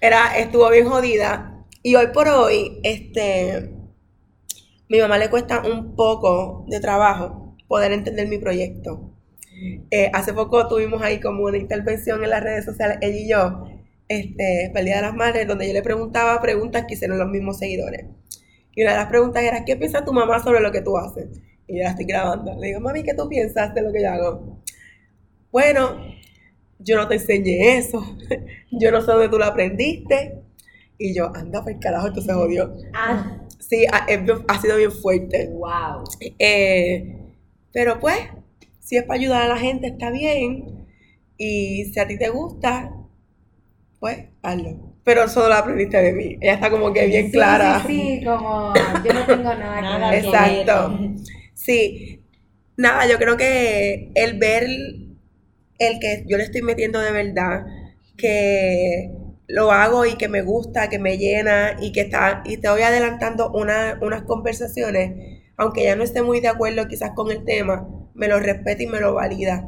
Era, 0.00 0.36
estuvo 0.38 0.68
bien 0.70 0.86
jodida. 0.86 1.64
Y 1.82 1.94
hoy 1.96 2.08
por 2.08 2.28
hoy, 2.28 2.80
este, 2.82 3.70
mi 4.88 5.00
mamá 5.00 5.18
le 5.18 5.30
cuesta 5.30 5.62
un 5.64 5.94
poco 5.94 6.64
de 6.68 6.80
trabajo 6.80 7.56
poder 7.68 7.92
entender 7.92 8.28
mi 8.28 8.38
proyecto. 8.38 9.10
Eh, 9.90 10.10
hace 10.12 10.32
poco 10.32 10.66
tuvimos 10.68 11.02
ahí 11.02 11.20
como 11.20 11.44
una 11.44 11.56
intervención 11.56 12.22
en 12.24 12.30
las 12.30 12.42
redes 12.42 12.64
sociales, 12.64 12.98
ella 13.00 13.16
y 13.16 13.28
yo, 13.28 13.73
este, 14.08 14.68
para 14.68 14.80
el 14.80 14.86
Día 14.86 14.96
de 14.96 15.02
las 15.02 15.14
Madres, 15.14 15.46
donde 15.46 15.66
yo 15.66 15.72
le 15.72 15.82
preguntaba 15.82 16.40
preguntas 16.40 16.84
que 16.86 16.94
hicieron 16.94 17.18
los 17.18 17.28
mismos 17.28 17.58
seguidores. 17.58 18.06
Y 18.74 18.82
una 18.82 18.92
de 18.92 18.98
las 18.98 19.08
preguntas 19.08 19.42
era, 19.42 19.64
¿qué 19.64 19.76
piensa 19.76 20.04
tu 20.04 20.12
mamá 20.12 20.42
sobre 20.42 20.60
lo 20.60 20.72
que 20.72 20.80
tú 20.82 20.96
haces? 20.96 21.28
Y 21.66 21.78
yo 21.78 21.84
la 21.84 21.90
estoy 21.90 22.04
grabando. 22.06 22.54
Le 22.58 22.68
digo, 22.68 22.80
mami, 22.80 23.02
¿qué 23.02 23.14
tú 23.14 23.28
piensas 23.28 23.74
de 23.74 23.82
lo 23.82 23.92
que 23.92 24.02
yo 24.02 24.10
hago? 24.10 24.58
Bueno, 25.50 25.96
yo 26.78 26.96
no 26.96 27.08
te 27.08 27.14
enseñé 27.14 27.78
eso. 27.78 28.04
yo 28.72 28.90
no 28.90 29.00
sé 29.00 29.06
dónde 29.06 29.28
tú 29.28 29.38
lo 29.38 29.44
aprendiste. 29.44 30.40
Y 30.98 31.14
yo, 31.14 31.34
anda, 31.34 31.62
por 31.62 31.78
carajo, 31.80 32.08
esto 32.08 32.20
se 32.20 32.32
jodió. 32.32 32.74
Ah, 32.92 33.40
Sí, 33.58 33.86
ha, 33.90 34.06
ha 34.48 34.60
sido 34.60 34.76
bien 34.76 34.92
fuerte. 34.92 35.48
wow. 35.48 36.04
Eh, 36.38 37.16
pero 37.72 37.98
pues, 37.98 38.18
si 38.78 38.96
es 38.96 39.04
para 39.04 39.18
ayudar 39.18 39.42
a 39.42 39.48
la 39.48 39.56
gente, 39.56 39.86
está 39.88 40.10
bien. 40.10 40.86
Y 41.38 41.86
si 41.86 41.98
a 41.98 42.06
ti 42.06 42.18
te 42.18 42.28
gusta, 42.28 42.94
pues 44.04 44.18
hazlo. 44.42 44.92
Pero 45.02 45.24
eso 45.24 45.48
lo 45.48 45.54
aprendiste 45.54 45.96
de 45.96 46.12
mí. 46.12 46.36
Ella 46.42 46.52
está 46.54 46.70
como 46.70 46.92
que 46.92 47.06
bien 47.06 47.26
Sí, 47.26 47.32
clara. 47.32 47.82
Sí, 47.86 48.18
sí, 48.18 48.24
como 48.26 48.74
yo 49.02 49.12
no 49.14 49.24
tengo 49.26 49.54
nada, 49.54 49.80
Nada 49.80 50.10
que 50.10 50.20
que 50.20 50.26
ver. 50.30 50.34
Exacto. 50.34 50.98
Sí. 51.54 52.20
Nada, 52.76 53.06
yo 53.06 53.16
creo 53.16 53.36
que 53.38 54.10
el 54.14 54.38
ver 54.38 54.66
el 55.78 55.98
que 56.00 56.24
yo 56.26 56.36
le 56.36 56.44
estoy 56.44 56.62
metiendo 56.62 57.00
de 57.00 57.12
verdad, 57.12 57.66
que 58.16 59.10
lo 59.48 59.72
hago 59.72 60.04
y 60.06 60.16
que 60.16 60.28
me 60.28 60.42
gusta, 60.42 60.88
que 60.88 60.98
me 60.98 61.18
llena 61.18 61.76
y 61.80 61.92
que 61.92 62.02
está, 62.02 62.42
y 62.44 62.56
te 62.58 62.68
voy 62.68 62.82
adelantando 62.82 63.50
una- 63.52 63.98
unas 64.02 64.22
conversaciones, 64.22 65.42
aunque 65.56 65.84
ya 65.84 65.96
no 65.96 66.02
esté 66.04 66.22
muy 66.22 66.40
de 66.40 66.48
acuerdo 66.48 66.86
quizás 66.88 67.10
con 67.14 67.30
el 67.30 67.44
tema, 67.44 67.88
me 68.14 68.28
lo 68.28 68.38
respeta 68.40 68.82
y 68.82 68.86
me 68.86 69.00
lo 69.00 69.14
valida. 69.14 69.66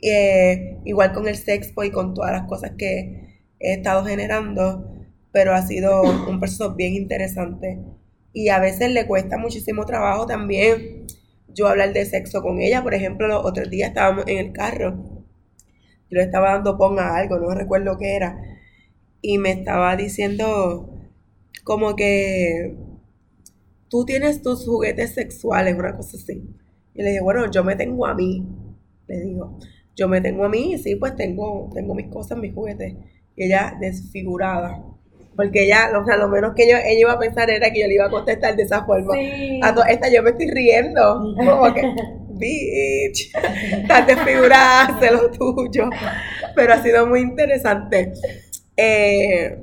Eh, 0.00 0.78
igual 0.84 1.12
con 1.12 1.26
el 1.28 1.36
sexpo 1.36 1.82
y 1.82 1.90
con 1.90 2.14
todas 2.14 2.32
las 2.32 2.46
cosas 2.46 2.72
que 2.78 3.27
he 3.60 3.74
estado 3.74 4.04
generando, 4.04 4.92
pero 5.32 5.54
ha 5.54 5.62
sido 5.62 6.02
un 6.02 6.40
proceso 6.40 6.74
bien 6.74 6.94
interesante. 6.94 7.78
Y 8.32 8.48
a 8.50 8.60
veces 8.60 8.92
le 8.92 9.06
cuesta 9.06 9.38
muchísimo 9.38 9.84
trabajo 9.86 10.26
también 10.26 11.06
yo 11.58 11.66
hablar 11.66 11.92
de 11.92 12.06
sexo 12.06 12.42
con 12.42 12.60
ella. 12.60 12.82
Por 12.82 12.94
ejemplo, 12.94 13.26
los 13.26 13.44
otros 13.44 13.68
días 13.68 13.88
estábamos 13.88 14.24
en 14.28 14.38
el 14.38 14.52
carro. 14.52 15.24
Yo 16.10 16.16
le 16.16 16.22
estaba 16.22 16.52
dando 16.52 16.78
pon 16.78 16.98
a 16.98 17.16
algo, 17.16 17.38
no 17.38 17.50
recuerdo 17.50 17.98
qué 17.98 18.16
era. 18.16 18.40
Y 19.20 19.38
me 19.38 19.50
estaba 19.50 19.96
diciendo 19.96 20.94
como 21.64 21.96
que 21.96 22.76
tú 23.88 24.04
tienes 24.04 24.40
tus 24.42 24.64
juguetes 24.64 25.14
sexuales, 25.14 25.76
una 25.76 25.96
cosa 25.96 26.16
así. 26.16 26.48
Y 26.94 27.02
le 27.02 27.10
dije, 27.10 27.20
bueno, 27.20 27.50
yo 27.50 27.64
me 27.64 27.76
tengo 27.76 28.06
a 28.06 28.14
mí. 28.14 28.46
Le 29.06 29.20
digo, 29.20 29.58
yo 29.96 30.08
me 30.08 30.20
tengo 30.20 30.44
a 30.44 30.48
mí 30.48 30.78
sí, 30.78 30.94
pues 30.96 31.16
tengo, 31.16 31.70
tengo 31.74 31.94
mis 31.94 32.06
cosas, 32.06 32.38
mis 32.38 32.54
juguetes. 32.54 32.94
Y 33.38 33.44
ella 33.44 33.74
desfigurada. 33.80 34.82
Porque 35.36 35.66
ella, 35.66 35.90
o 35.96 36.04
sea, 36.04 36.16
lo 36.16 36.28
menos 36.28 36.54
que 36.56 36.68
yo, 36.68 36.76
ella 36.76 37.00
iba 37.00 37.12
a 37.12 37.18
pensar 37.18 37.48
era 37.48 37.70
que 37.70 37.80
yo 37.80 37.86
le 37.86 37.94
iba 37.94 38.06
a 38.06 38.10
contestar 38.10 38.56
de 38.56 38.64
esa 38.64 38.84
forma. 38.84 39.14
Sí. 39.14 39.60
A 39.62 39.72
toda 39.72 39.86
esta 39.86 40.10
yo 40.12 40.20
me 40.24 40.30
estoy 40.30 40.50
riendo. 40.50 41.34
Como 41.36 41.72
que, 41.72 41.82
bitch, 42.30 43.32
estás 43.72 44.06
desfigurada, 44.08 44.98
sé 45.00 45.12
lo 45.12 45.30
tuyo. 45.30 45.88
Pero 46.56 46.72
ha 46.72 46.82
sido 46.82 47.06
muy 47.06 47.20
interesante. 47.20 48.12
Eh, 48.76 49.58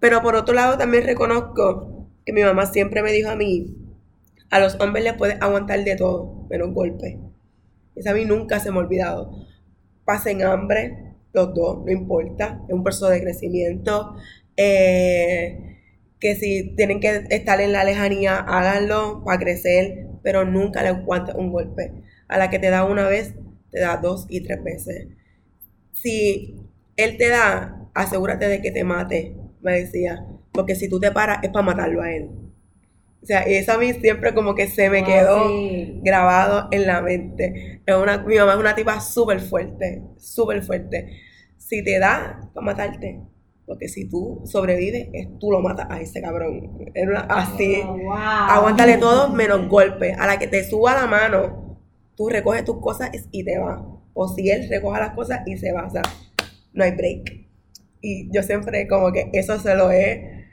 pero 0.00 0.22
por 0.22 0.34
otro 0.34 0.54
lado 0.54 0.76
también 0.76 1.04
reconozco 1.04 2.08
que 2.24 2.32
mi 2.32 2.42
mamá 2.42 2.66
siempre 2.66 3.02
me 3.02 3.12
dijo 3.12 3.30
a 3.30 3.36
mí, 3.36 3.76
a 4.50 4.58
los 4.58 4.80
hombres 4.80 5.04
les 5.04 5.14
puedes 5.14 5.40
aguantar 5.40 5.84
de 5.84 5.94
todo, 5.94 6.46
menos 6.50 6.74
golpes. 6.74 7.16
Eso 7.94 8.10
a 8.10 8.14
mí 8.14 8.24
nunca 8.24 8.58
se 8.58 8.72
me 8.72 8.78
ha 8.78 8.80
olvidado. 8.80 9.30
Pasen 10.04 10.42
hambre, 10.42 11.05
los 11.36 11.54
dos, 11.54 11.84
no 11.84 11.92
importa. 11.92 12.62
Es 12.68 12.74
un 12.74 12.82
proceso 12.84 13.08
de 13.08 13.22
crecimiento. 13.22 14.16
Eh, 14.56 15.58
que 16.20 16.34
si 16.36 16.74
tienen 16.76 17.00
que 17.00 17.24
estar 17.30 17.60
en 17.60 17.72
la 17.72 17.84
lejanía, 17.84 18.38
háganlo 18.38 19.22
para 19.24 19.38
crecer, 19.38 20.06
pero 20.22 20.44
nunca 20.46 20.82
le 20.82 20.88
aguantes 20.90 21.34
un 21.34 21.52
golpe. 21.52 21.92
A 22.28 22.38
la 22.38 22.50
que 22.50 22.58
te 22.58 22.70
da 22.70 22.84
una 22.84 23.08
vez, 23.08 23.34
te 23.70 23.80
da 23.80 23.98
dos 23.98 24.26
y 24.30 24.40
tres 24.42 24.62
veces. 24.64 25.08
Si 25.92 26.56
él 26.96 27.16
te 27.18 27.28
da, 27.28 27.88
asegúrate 27.94 28.48
de 28.48 28.60
que 28.62 28.70
te 28.72 28.84
mate, 28.84 29.36
me 29.62 29.80
decía, 29.80 30.26
porque 30.52 30.74
si 30.76 30.88
tú 30.88 31.00
te 31.00 31.12
paras 31.12 31.38
es 31.42 31.50
para 31.50 31.64
matarlo 31.66 32.02
a 32.02 32.12
él. 32.12 32.30
O 33.22 33.26
sea, 33.26 33.48
y 33.48 33.54
eso 33.54 33.72
a 33.72 33.78
mí 33.78 33.92
siempre 33.94 34.34
como 34.34 34.54
que 34.54 34.68
se 34.68 34.90
me 34.90 35.02
Ah, 35.02 35.04
quedó 35.04 35.38
sí. 35.48 36.00
grabado 36.02 36.68
en 36.70 36.86
la 36.86 37.02
mente. 37.02 37.82
Es 37.86 37.96
una, 37.96 38.18
mi 38.18 38.36
mamá 38.36 38.52
es 38.54 38.58
una 38.58 38.74
tipa 38.74 39.00
súper 39.00 39.40
fuerte, 39.40 40.02
súper 40.18 40.62
fuerte. 40.62 41.20
Si 41.68 41.82
te 41.82 41.98
da 41.98 42.48
para 42.54 42.64
matarte, 42.64 43.20
porque 43.66 43.88
si 43.88 44.08
tú 44.08 44.42
sobrevives, 44.44 45.08
es- 45.12 45.38
tú 45.40 45.50
lo 45.50 45.60
matas 45.60 45.86
a 45.90 46.00
ese 46.00 46.20
cabrón. 46.22 46.78
Una- 47.02 47.20
así. 47.28 47.80
Oh, 47.84 47.96
wow. 47.98 48.12
Aguántale 48.16 48.98
todo 48.98 49.30
menos 49.30 49.68
golpe. 49.68 50.12
A 50.12 50.26
la 50.26 50.38
que 50.38 50.46
te 50.46 50.62
suba 50.64 50.94
la 50.94 51.06
mano, 51.06 51.80
tú 52.16 52.28
recoges 52.28 52.64
tus 52.64 52.78
cosas 52.80 53.10
y 53.32 53.44
te 53.44 53.58
vas. 53.58 53.80
O 54.14 54.28
si 54.28 54.48
él 54.50 54.68
recoge 54.70 55.00
las 55.00 55.10
cosas 55.14 55.40
y 55.46 55.56
se 55.58 55.72
va. 55.72 55.86
O 55.86 55.90
sea, 55.90 56.02
no 56.72 56.84
hay 56.84 56.92
break. 56.92 57.46
Y 58.00 58.30
yo 58.32 58.42
siempre 58.42 58.86
como 58.86 59.10
que 59.12 59.30
eso 59.32 59.58
se 59.58 59.74
lo 59.74 59.90
he 59.90 60.46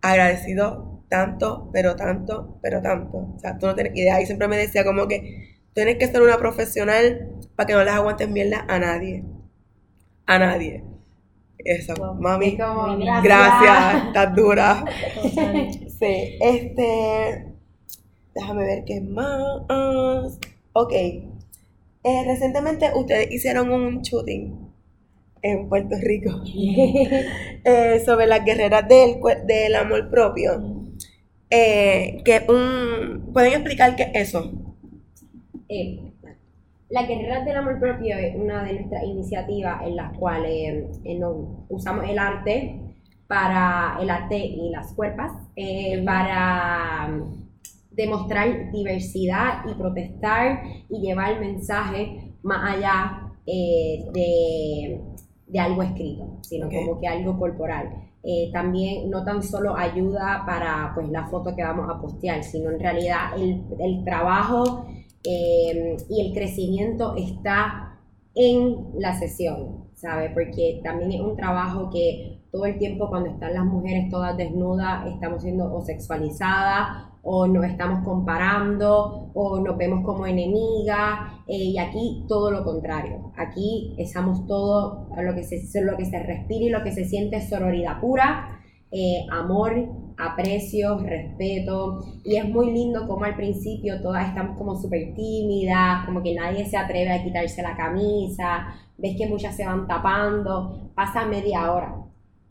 agradecido 0.00 1.02
tanto, 1.08 1.68
pero 1.72 1.96
tanto, 1.96 2.58
pero 2.62 2.80
tanto. 2.80 3.18
O 3.36 3.38
sea, 3.38 3.58
tú 3.58 3.66
no 3.66 3.74
tienes 3.74 3.96
idea. 3.96 4.20
Y 4.20 4.26
siempre 4.26 4.48
me 4.48 4.56
decía 4.56 4.84
como 4.84 5.08
que 5.08 5.58
tienes 5.74 5.96
que 5.96 6.06
ser 6.06 6.22
una 6.22 6.38
profesional 6.38 7.28
para 7.56 7.66
que 7.66 7.72
no 7.74 7.84
les 7.84 7.92
aguantes 7.92 8.28
mierda 8.28 8.64
a 8.68 8.78
nadie. 8.78 9.24
A 10.26 10.38
nadie. 10.38 10.82
Eso, 11.58 11.94
Wow. 11.94 12.14
mami. 12.14 12.46
Es 12.48 12.58
como, 12.60 12.86
Muy 12.88 12.96
bien. 12.96 13.14
Gracias, 13.22 14.06
estás 14.06 14.34
dura. 14.34 14.84
Sí, 16.02 16.36
este. 16.40 17.46
Déjame 18.34 18.64
ver 18.64 18.84
qué 18.84 19.00
más. 19.00 20.38
Ok. 20.72 20.92
Eh, 20.92 22.24
recientemente 22.26 22.90
ustedes 22.96 23.30
hicieron 23.30 23.70
un 23.70 24.02
shooting 24.02 24.58
en 25.42 25.68
Puerto 25.68 25.94
Rico 26.02 26.40
eh, 27.64 28.02
sobre 28.04 28.26
las 28.26 28.44
guerreras 28.44 28.88
del, 28.88 29.16
del 29.46 29.74
amor 29.76 30.10
propio. 30.10 30.60
Eh, 31.50 32.22
que 32.24 32.44
un, 32.48 33.30
¿Pueden 33.32 33.52
explicar 33.52 33.94
qué 33.94 34.10
es 34.14 34.28
eso? 34.30 34.50
Eh, 35.68 36.11
la 36.92 37.02
Guerreras 37.06 37.44
del 37.44 37.56
Amor 37.56 37.80
Propio 37.80 38.16
es 38.16 38.34
una 38.36 38.64
de 38.64 38.74
nuestras 38.74 39.02
iniciativas 39.04 39.82
en 39.86 39.96
las 39.96 40.16
cuales 40.18 41.00
eh, 41.04 41.18
no- 41.18 41.66
usamos 41.68 42.08
el 42.08 42.18
arte 42.18 42.94
para 43.26 43.96
el 44.00 44.10
arte 44.10 44.36
y 44.38 44.70
las 44.70 44.92
cuerpas 44.94 45.32
eh, 45.56 46.02
para 46.04 47.08
mm, 47.08 47.48
demostrar 47.92 48.70
diversidad 48.72 49.64
y 49.70 49.74
protestar 49.74 50.62
y 50.88 51.00
llevar 51.00 51.32
el 51.32 51.40
mensaje 51.40 52.34
más 52.42 52.76
allá 52.76 53.32
eh, 53.46 54.04
de, 54.12 55.00
de 55.46 55.60
algo 55.60 55.82
escrito, 55.82 56.38
sino 56.42 56.68
como 56.68 57.00
que 57.00 57.08
algo 57.08 57.38
corporal. 57.38 57.88
Eh, 58.24 58.50
también 58.52 59.10
no 59.10 59.24
tan 59.24 59.42
solo 59.42 59.76
ayuda 59.76 60.44
para 60.46 60.92
pues, 60.94 61.08
la 61.10 61.26
foto 61.26 61.56
que 61.56 61.62
vamos 61.64 61.88
a 61.90 62.00
postear, 62.00 62.44
sino 62.44 62.70
en 62.70 62.78
realidad 62.78 63.34
el, 63.36 63.64
el 63.80 64.04
trabajo 64.04 64.86
eh, 65.24 65.96
y 66.08 66.26
el 66.26 66.32
crecimiento 66.32 67.14
está 67.16 67.98
en 68.34 68.88
la 68.98 69.18
sesión, 69.18 69.88
¿sabes? 69.94 70.30
Porque 70.32 70.80
también 70.82 71.12
es 71.12 71.20
un 71.20 71.36
trabajo 71.36 71.90
que 71.90 72.42
todo 72.50 72.66
el 72.66 72.78
tiempo 72.78 73.08
cuando 73.08 73.30
están 73.30 73.54
las 73.54 73.64
mujeres 73.64 74.10
todas 74.10 74.36
desnudas 74.36 75.06
estamos 75.06 75.42
siendo 75.42 75.72
o 75.72 75.80
sexualizadas 75.80 77.12
o 77.22 77.46
nos 77.46 77.64
estamos 77.64 78.04
comparando 78.04 79.30
o 79.32 79.60
nos 79.60 79.76
vemos 79.76 80.04
como 80.04 80.26
enemigas 80.26 81.20
eh, 81.46 81.56
y 81.56 81.78
aquí 81.78 82.24
todo 82.28 82.50
lo 82.50 82.64
contrario. 82.64 83.32
Aquí 83.36 83.94
estamos 83.96 84.46
todo 84.46 85.08
lo 85.16 85.34
que 85.34 85.44
se, 85.44 85.82
lo 85.82 85.96
que 85.96 86.04
se 86.04 86.18
respira 86.18 86.64
y 86.64 86.68
lo 86.68 86.82
que 86.82 86.92
se 86.92 87.04
siente 87.04 87.36
es 87.36 87.48
sororidad 87.48 88.00
pura, 88.00 88.60
eh, 88.92 89.24
amor, 89.30 89.72
aprecio, 90.18 90.98
respeto. 90.98 92.00
Y 92.24 92.36
es 92.36 92.48
muy 92.48 92.70
lindo 92.70 93.08
como 93.08 93.24
al 93.24 93.36
principio 93.36 94.00
todas 94.02 94.28
estamos 94.28 94.56
como 94.58 94.76
súper 94.76 95.14
tímidas, 95.14 96.04
como 96.06 96.22
que 96.22 96.34
nadie 96.34 96.66
se 96.66 96.76
atreve 96.76 97.10
a 97.12 97.24
quitarse 97.24 97.62
la 97.62 97.76
camisa, 97.76 98.74
ves 98.98 99.16
que 99.16 99.26
muchas 99.26 99.56
se 99.56 99.64
van 99.64 99.86
tapando, 99.86 100.92
pasa 100.94 101.26
media 101.26 101.72
hora 101.72 102.02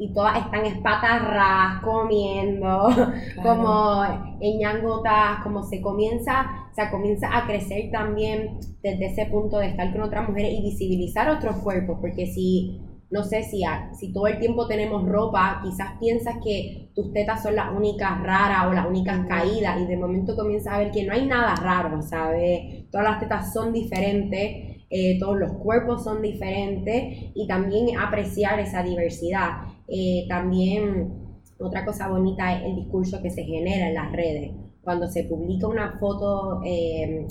y 0.01 0.11
todas 0.15 0.35
están 0.35 0.65
espatarras, 0.65 1.79
comiendo, 1.83 2.89
como 3.43 4.03
en 4.39 4.57
ñangotas, 4.57 5.43
como 5.43 5.61
se 5.61 5.79
comienza, 5.79 6.69
o 6.71 6.73
sea, 6.73 6.89
comienza 6.89 7.27
a 7.37 7.45
crecer 7.45 7.91
también 7.91 8.57
desde 8.81 9.05
ese 9.05 9.27
punto 9.27 9.59
de 9.59 9.67
estar 9.67 9.91
con 9.91 10.01
otras 10.01 10.27
mujeres 10.27 10.53
y 10.53 10.63
visibilizar 10.63 11.29
otros 11.29 11.57
cuerpos, 11.57 11.99
porque 12.01 12.25
si, 12.25 12.81
no 13.11 13.23
sé, 13.23 13.43
si, 13.43 13.63
a- 13.63 13.93
si 13.93 14.13
todo 14.13 14.27
el 14.27 14.39
tiempo 14.39 14.67
tenemos 14.67 15.07
ropa, 15.07 15.59
quizás 15.63 15.97
piensas 15.99 16.35
que 16.43 16.89
tus 16.95 17.11
tetas 17.13 17.43
son 17.43 17.55
las 17.55 17.73
únicas 17.75 18.21
raras 18.23 18.67
o 18.67 18.73
las 18.73 18.87
únicas 18.87 19.25
caídas 19.27 19.79
y 19.81 19.85
de 19.85 19.97
momento 19.97 20.35
comienzas 20.35 20.73
a 20.73 20.77
ver 20.79 20.91
que 20.91 21.03
no 21.05 21.13
hay 21.13 21.25
nada 21.25 21.55
raro, 21.55 22.01
¿sabes? 22.01 22.89
Todas 22.89 23.05
las 23.07 23.19
tetas 23.19 23.53
son 23.53 23.73
diferentes, 23.73 24.77
eh, 24.89 25.17
todos 25.19 25.37
los 25.37 25.53
cuerpos 25.53 26.03
son 26.03 26.21
diferentes 26.21 27.31
y 27.35 27.47
también 27.47 27.97
apreciar 27.97 28.59
esa 28.59 28.83
diversidad. 28.83 29.63
Eh, 29.87 30.25
también 30.29 31.13
otra 31.59 31.85
cosa 31.85 32.07
bonita 32.09 32.53
es 32.57 32.65
el 32.65 32.75
discurso 32.75 33.21
que 33.21 33.29
se 33.29 33.43
genera 33.43 33.87
en 33.89 33.93
las 33.95 34.11
redes. 34.11 34.51
Cuando 34.81 35.07
se 35.07 35.25
publica 35.25 35.67
una 35.67 35.97
foto 35.99 36.61
eh, 36.65 37.27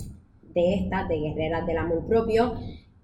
de 0.54 0.74
estas, 0.74 1.08
de 1.08 1.18
guerreras 1.18 1.66
del 1.66 1.78
amor 1.78 2.06
propio, 2.06 2.54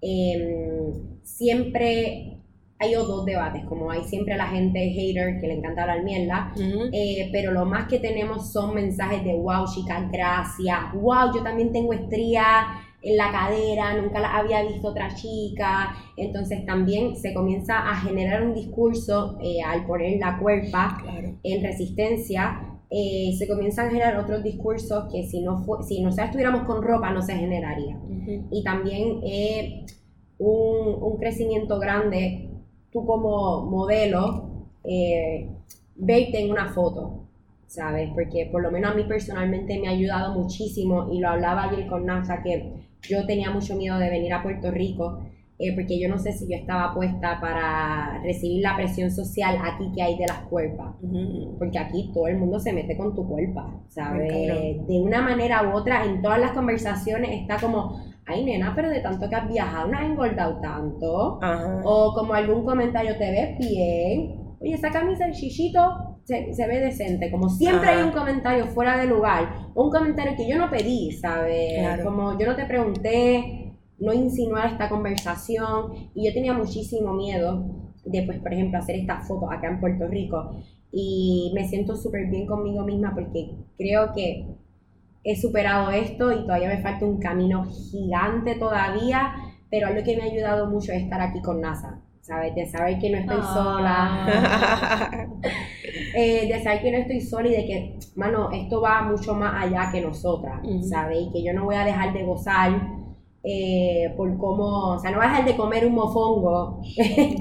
eh, 0.01 0.91
siempre 1.23 2.36
hay 2.79 2.93
dos 2.93 3.25
debates, 3.25 3.65
como 3.65 3.89
hay 3.89 4.03
siempre 4.03 4.37
la 4.37 4.47
gente 4.47 4.79
hater 4.89 5.39
que 5.41 5.47
le 5.47 5.55
encanta 5.55 5.81
hablar 5.81 6.03
mierda, 6.03 6.53
eh, 6.93 7.29
pero 7.31 7.51
lo 7.51 7.65
más 7.65 7.87
que 7.87 7.97
tenemos 7.99 8.51
son 8.51 8.75
mensajes 8.75 9.23
de 9.23 9.33
wow, 9.33 9.65
chicas, 9.73 10.11
gracias, 10.11 10.77
wow, 10.93 11.33
yo 11.33 11.41
también 11.43 11.71
tengo 11.71 11.93
estrías 11.93 12.65
en 13.01 13.17
la 13.17 13.31
cadera, 13.31 13.99
nunca 13.99 14.19
las 14.19 14.35
había 14.35 14.61
visto 14.63 14.89
otra 14.89 15.13
chica, 15.15 15.95
entonces 16.17 16.65
también 16.65 17.15
se 17.15 17.33
comienza 17.33 17.79
a 17.79 17.95
generar 17.95 18.43
un 18.43 18.53
discurso 18.53 19.37
eh, 19.41 19.61
al 19.65 19.85
poner 19.85 20.19
la 20.19 20.37
cuerpa 20.37 20.99
Claro. 21.01 21.33
en 21.43 21.63
resistencia, 21.63 22.59
eh, 22.89 23.31
se 23.37 23.47
comienzan 23.47 23.87
a 23.87 23.89
generar 23.89 24.17
otros 24.17 24.43
discursos 24.43 25.11
que 25.11 25.23
si 25.27 25.41
no 25.41 25.65
si 25.87 26.01
nosotros 26.01 26.27
estuviéramos 26.27 26.63
con 26.63 26.81
ropa 26.83 27.11
no 27.11 27.21
se 27.21 27.35
generaría. 27.35 27.97
Y 28.51 28.63
también 28.63 29.21
un, 30.39 31.01
un 31.01 31.17
crecimiento 31.17 31.79
grande, 31.79 32.46
tú 32.97 33.05
como 33.05 33.65
modelo, 33.65 34.49
eh, 34.83 35.49
en 35.99 36.51
una 36.51 36.69
foto, 36.73 37.25
¿sabes? 37.67 38.09
Porque 38.13 38.49
por 38.51 38.61
lo 38.61 38.71
menos 38.71 38.91
a 38.91 38.95
mí 38.95 39.03
personalmente 39.03 39.79
me 39.79 39.87
ha 39.87 39.91
ayudado 39.91 40.33
muchísimo 40.33 41.09
y 41.11 41.19
lo 41.19 41.29
hablaba 41.29 41.63
ayer 41.63 41.87
con 41.87 42.05
NASA 42.05 42.41
que 42.41 42.73
yo 43.01 43.25
tenía 43.25 43.51
mucho 43.51 43.75
miedo 43.75 43.97
de 43.99 44.09
venir 44.09 44.33
a 44.33 44.43
Puerto 44.43 44.71
Rico. 44.71 45.19
eh, 45.59 45.73
porque 45.73 45.99
yo 45.99 46.07
no 46.07 46.19
sé 46.19 46.33
si 46.33 46.47
yo 46.47 46.55
estaba 46.55 46.93
puesta 46.93 47.39
para 47.41 48.21
recibir 48.21 48.61
la 48.61 48.75
presión 48.75 49.09
social 49.09 49.57
aquí 49.63 49.91
que 49.95 50.03
hay 50.03 50.15
de 50.15 50.27
las 50.27 50.39
cuerpas 50.49 50.93
porque 51.57 51.79
aquí 51.79 52.11
todo 52.13 52.27
el 52.27 52.37
mundo 52.37 52.59
se 52.59 52.73
mete 52.73 52.95
con 52.95 53.15
tu 53.15 53.27
cuerpo, 53.27 53.81
¿sabes? 53.89 54.27
De 54.87 54.99
una 55.01 55.21
manera 55.21 55.67
u 55.67 55.75
otra, 55.75 56.05
en 56.05 56.21
todas 56.21 56.39
las 56.39 56.51
conversaciones 56.51 57.41
está 57.41 57.57
como, 57.57 57.99
ay 58.27 58.43
nena, 58.43 58.73
pero 58.75 58.89
de 58.89 58.99
tanto 58.99 59.29
que 59.29 59.35
has 59.35 59.47
viajado, 59.47 59.87
no 59.87 59.97
has 59.97 60.05
engordado 60.05 60.59
tanto. 60.59 61.39
Ajá. 61.41 61.81
O 61.83 62.13
como 62.13 62.33
algún 62.33 62.65
comentario, 62.65 63.17
te 63.17 63.31
ves 63.31 63.57
bien. 63.57 64.55
Oye, 64.59 64.73
esa 64.73 64.89
camisa, 64.89 65.25
el 65.25 65.33
chichito, 65.33 66.19
se, 66.23 66.53
se 66.53 66.67
ve 66.67 66.79
decente. 66.79 67.31
Como 67.31 67.49
siempre 67.49 67.89
Ajá. 67.89 67.99
hay 67.99 68.03
un 68.03 68.11
comentario 68.11 68.65
fuera 68.67 68.97
de 68.97 69.07
lugar. 69.07 69.69
O 69.73 69.85
un 69.85 69.91
comentario 69.91 70.35
que 70.35 70.47
yo 70.47 70.57
no 70.57 70.69
pedí, 70.69 71.11
¿sabes? 71.11 71.79
Claro. 71.79 72.03
Como 72.03 72.37
yo 72.37 72.45
no 72.45 72.55
te 72.55 72.65
pregunté, 72.65 73.75
no 73.99 74.13
insinuar 74.13 74.67
esta 74.71 74.89
conversación. 74.89 76.11
Y 76.13 76.27
yo 76.27 76.33
tenía 76.33 76.53
muchísimo 76.53 77.13
miedo 77.13 77.65
de, 78.03 78.23
pues, 78.23 78.39
por 78.39 78.53
ejemplo, 78.53 78.79
hacer 78.79 78.97
esta 78.97 79.21
foto 79.21 79.49
acá 79.49 79.69
en 79.69 79.79
Puerto 79.79 80.07
Rico. 80.07 80.51
Y 80.91 81.51
me 81.53 81.67
siento 81.67 81.95
súper 81.95 82.27
bien 82.29 82.47
conmigo 82.47 82.83
misma 82.83 83.13
porque 83.13 83.51
creo 83.77 84.11
que 84.13 84.47
he 85.29 85.35
superado 85.35 85.89
esto 85.91 86.31
y 86.31 86.41
todavía 86.45 86.69
me 86.69 86.81
falta 86.81 87.05
un 87.05 87.19
camino 87.19 87.65
gigante 87.91 88.55
todavía, 88.55 89.33
pero 89.69 89.93
lo 89.93 90.01
que 90.03 90.15
me 90.15 90.23
ha 90.23 90.25
ayudado 90.25 90.67
mucho 90.67 90.93
es 90.93 91.03
estar 91.03 91.19
aquí 91.21 91.41
con 91.41 91.59
NASA, 91.59 91.99
¿sabes? 92.21 92.55
De 92.55 92.65
saber 92.65 92.97
que 92.97 93.09
no 93.09 93.17
estoy 93.17 93.39
Ah. 93.41 93.53
sola, 93.53 95.27
eh, 96.15 96.47
de 96.47 96.63
saber 96.63 96.81
que 96.81 96.91
no 96.91 96.97
estoy 96.99 97.19
sola 97.21 97.49
y 97.49 97.51
de 97.51 97.65
que, 97.65 97.99
mano, 98.15 98.49
esto 98.51 98.81
va 98.81 99.01
mucho 99.01 99.33
más 99.35 99.65
allá 99.65 99.89
que 99.91 99.99
nosotras, 100.01 100.61
Ujú. 100.63 100.83
¿sabes? 100.83 101.17
Y 101.21 101.31
que 101.33 101.43
yo 101.43 101.53
no 101.53 101.65
voy 101.65 101.75
a 101.75 101.83
dejar 101.83 102.13
de 102.13 102.23
gozar 102.23 102.71
eh, 103.43 104.13
por 104.17 104.37
cómo, 104.37 104.93
o 104.93 104.99
sea, 104.99 105.11
no 105.11 105.17
voy 105.17 105.25
a 105.25 105.29
dejar 105.29 105.45
de 105.45 105.55
comer 105.57 105.85
un 105.85 105.93
mofongo 105.95 106.81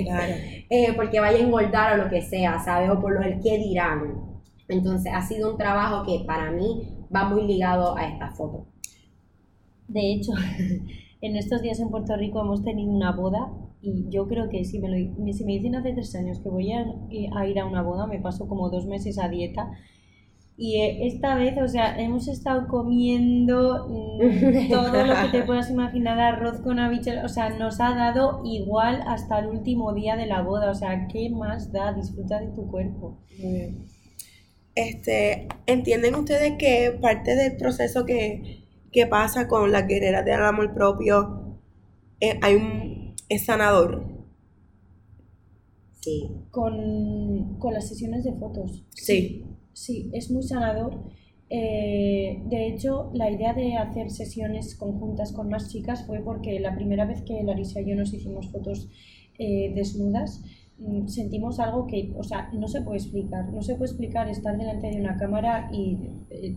claro. 0.05 0.35
eh, 0.71 0.93
porque 0.97 1.21
vaya 1.21 1.39
a 1.39 1.41
engordar 1.43 1.99
o 1.99 2.05
lo 2.05 2.11
que 2.11 2.21
sea, 2.23 2.59
¿sabes? 2.59 2.91
O 2.91 3.01
por 3.01 3.13
lo 3.13 3.21
del 3.21 3.41
qué 3.41 3.59
dirán. 3.59 4.15
Entonces 4.69 5.13
ha 5.15 5.23
sido 5.23 5.53
un 5.53 5.57
trabajo 5.59 6.05
que 6.05 6.25
para 6.27 6.51
mí 6.51 6.96
va 7.15 7.29
muy 7.29 7.47
ligado 7.47 7.97
a 7.97 8.07
esta 8.09 8.31
foto. 8.33 8.67
De 9.89 10.13
hecho, 10.13 10.33
en 11.21 11.37
estos 11.37 11.63
días 11.63 11.81
en 11.81 11.91
Puerto 11.91 12.17
Rico 12.17 12.41
hemos 12.41 12.63
tenido 12.65 12.93
una 12.93 13.13
boda 13.13 13.53
y 13.81 14.09
yo 14.11 14.27
creo 14.27 14.49
que 14.49 14.65
si 14.65 14.79
me, 14.81 14.89
lo, 14.89 15.33
si 15.33 15.45
me 15.45 15.53
dicen 15.53 15.77
hace 15.77 15.93
tres 15.93 16.15
años 16.17 16.41
que 16.41 16.49
voy 16.49 16.73
a, 16.73 16.85
a 17.37 17.47
ir 17.47 17.59
a 17.61 17.67
una 17.67 17.83
boda, 17.83 18.07
me 18.07 18.21
paso 18.21 18.49
como 18.49 18.71
dos 18.71 18.87
meses 18.87 19.19
a 19.19 19.29
dieta 19.29 19.71
Y 20.57 20.77
eh, 20.81 21.07
esta 21.07 21.35
vez, 21.37 21.57
o 21.59 21.69
sea, 21.69 21.99
hemos 22.01 22.29
estado 22.29 22.67
comiendo 22.69 23.87
mm, 23.89 24.71
todo 24.71 25.05
lo 25.05 25.15
que 25.21 25.29
te 25.29 25.43
puedas 25.47 25.71
imaginar, 25.71 26.19
arroz 26.19 26.61
con 26.61 26.79
habichuelas, 26.79 27.25
o 27.25 27.29
sea, 27.29 27.51
nos 27.51 27.81
ha 27.81 27.95
dado 27.95 28.43
igual 28.45 29.03
hasta 29.07 29.39
el 29.41 29.49
último 29.49 29.93
día 29.95 30.17
de 30.17 30.27
la 30.27 30.43
boda, 30.43 30.71
o 30.71 30.75
sea, 30.75 31.09
¿qué 31.09 31.31
más 31.31 31.73
da? 31.73 31.93
Disfruta 31.93 32.41
de 32.41 32.49
tu 32.49 32.67
cuerpo. 32.69 33.21
Este, 34.77 35.49
¿entienden 35.67 36.15
ustedes 36.15 36.53
que 36.59 36.97
parte 37.01 37.35
del 37.35 37.57
proceso 37.57 38.05
que, 38.05 38.63
que 38.93 39.07
pasa 39.07 39.49
con 39.49 39.73
las 39.73 39.89
guerreras 39.89 40.25
del 40.25 40.43
amor 40.43 40.75
propio 40.75 41.59
eh, 42.21 42.39
hay 42.43 42.55
un, 42.55 43.15
es 43.29 43.47
sanador? 43.47 44.05
Sí. 46.01 46.31
Con, 46.51 47.59
con 47.59 47.75
las 47.75 47.89
sesiones 47.89 48.23
de 48.23 48.35
fotos. 48.35 48.87
Sí. 48.91 49.45
Sí, 49.73 50.11
es 50.13 50.31
muy 50.31 50.43
sanador. 50.43 51.03
Eh, 51.49 52.43
de 52.47 52.67
hecho, 52.69 53.11
la 53.15 53.31
idea 53.31 53.55
de 53.55 53.77
hacer 53.77 54.11
sesiones 54.11 54.75
conjuntas 54.75 55.33
con 55.33 55.49
más 55.49 55.71
chicas 55.71 56.07
fue 56.07 56.21
porque 56.21 56.61
la 56.61 56.75
primera 56.75 57.07
vez 57.07 57.23
que 57.23 57.43
Larisa 57.43 57.81
y 57.81 57.91
yo 57.91 57.97
nos 57.97 58.13
hicimos 58.13 58.51
fotos 58.51 58.89
eh, 59.39 59.73
desnudas, 59.75 60.43
sentimos 61.07 61.59
algo 61.61 61.87
que, 61.87 62.13
o 62.17 62.23
sea, 62.23 62.51
no 62.53 62.69
se 62.69 62.83
puede 62.83 62.99
explicar. 62.99 63.53
No 63.53 63.63
se 63.63 63.75
puede 63.75 63.91
explicar 63.91 64.29
estar 64.29 64.57
delante 64.57 64.89
de 64.89 65.01
una 65.01 65.17
cámara 65.17 65.71
y 65.73 65.99
eh, 66.31 66.57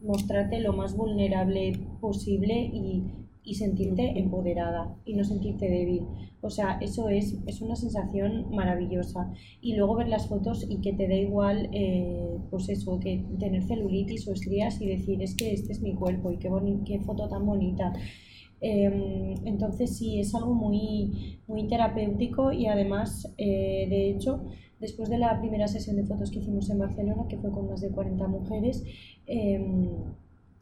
mostrarte 0.00 0.60
lo 0.60 0.72
más 0.72 0.96
vulnerable 0.96 1.72
posible 2.00 2.70
y 2.72 3.04
y 3.48 3.54
sentirte 3.54 4.18
empoderada 4.18 4.94
y 5.06 5.14
no 5.14 5.24
sentirte 5.24 5.70
débil. 5.70 6.02
O 6.42 6.50
sea, 6.50 6.78
eso 6.82 7.08
es, 7.08 7.34
es 7.46 7.62
una 7.62 7.76
sensación 7.76 8.50
maravillosa. 8.50 9.32
Y 9.62 9.74
luego 9.74 9.96
ver 9.96 10.08
las 10.08 10.28
fotos 10.28 10.66
y 10.68 10.82
que 10.82 10.92
te 10.92 11.08
da 11.08 11.14
igual, 11.14 11.70
eh, 11.72 12.36
pues 12.50 12.68
eso, 12.68 13.00
que 13.00 13.24
tener 13.40 13.62
celulitis 13.62 14.28
o 14.28 14.34
estrías 14.34 14.78
y 14.82 14.88
decir, 14.88 15.22
es 15.22 15.34
que 15.34 15.54
este 15.54 15.72
es 15.72 15.80
mi 15.80 15.94
cuerpo 15.94 16.30
y 16.30 16.36
qué, 16.36 16.50
qué 16.84 17.00
foto 17.00 17.26
tan 17.26 17.46
bonita. 17.46 17.94
Em, 18.60 19.34
entonces 19.46 19.96
sí, 19.96 20.20
es 20.20 20.34
algo 20.34 20.54
muy, 20.54 21.38
muy 21.46 21.68
terapéutico 21.68 22.52
y 22.52 22.66
además, 22.66 23.32
eh, 23.38 23.86
de 23.88 24.10
hecho, 24.10 24.44
después 24.80 25.08
de 25.08 25.18
la 25.18 25.38
primera 25.40 25.68
sesión 25.68 25.96
de 25.96 26.04
fotos 26.04 26.30
que 26.30 26.40
hicimos 26.40 26.68
en 26.70 26.78
Barcelona, 26.78 27.26
que 27.28 27.38
fue 27.38 27.50
con 27.50 27.68
más 27.68 27.80
de 27.80 27.90
40 27.90 28.26
mujeres, 28.28 28.84
em, 29.26 29.88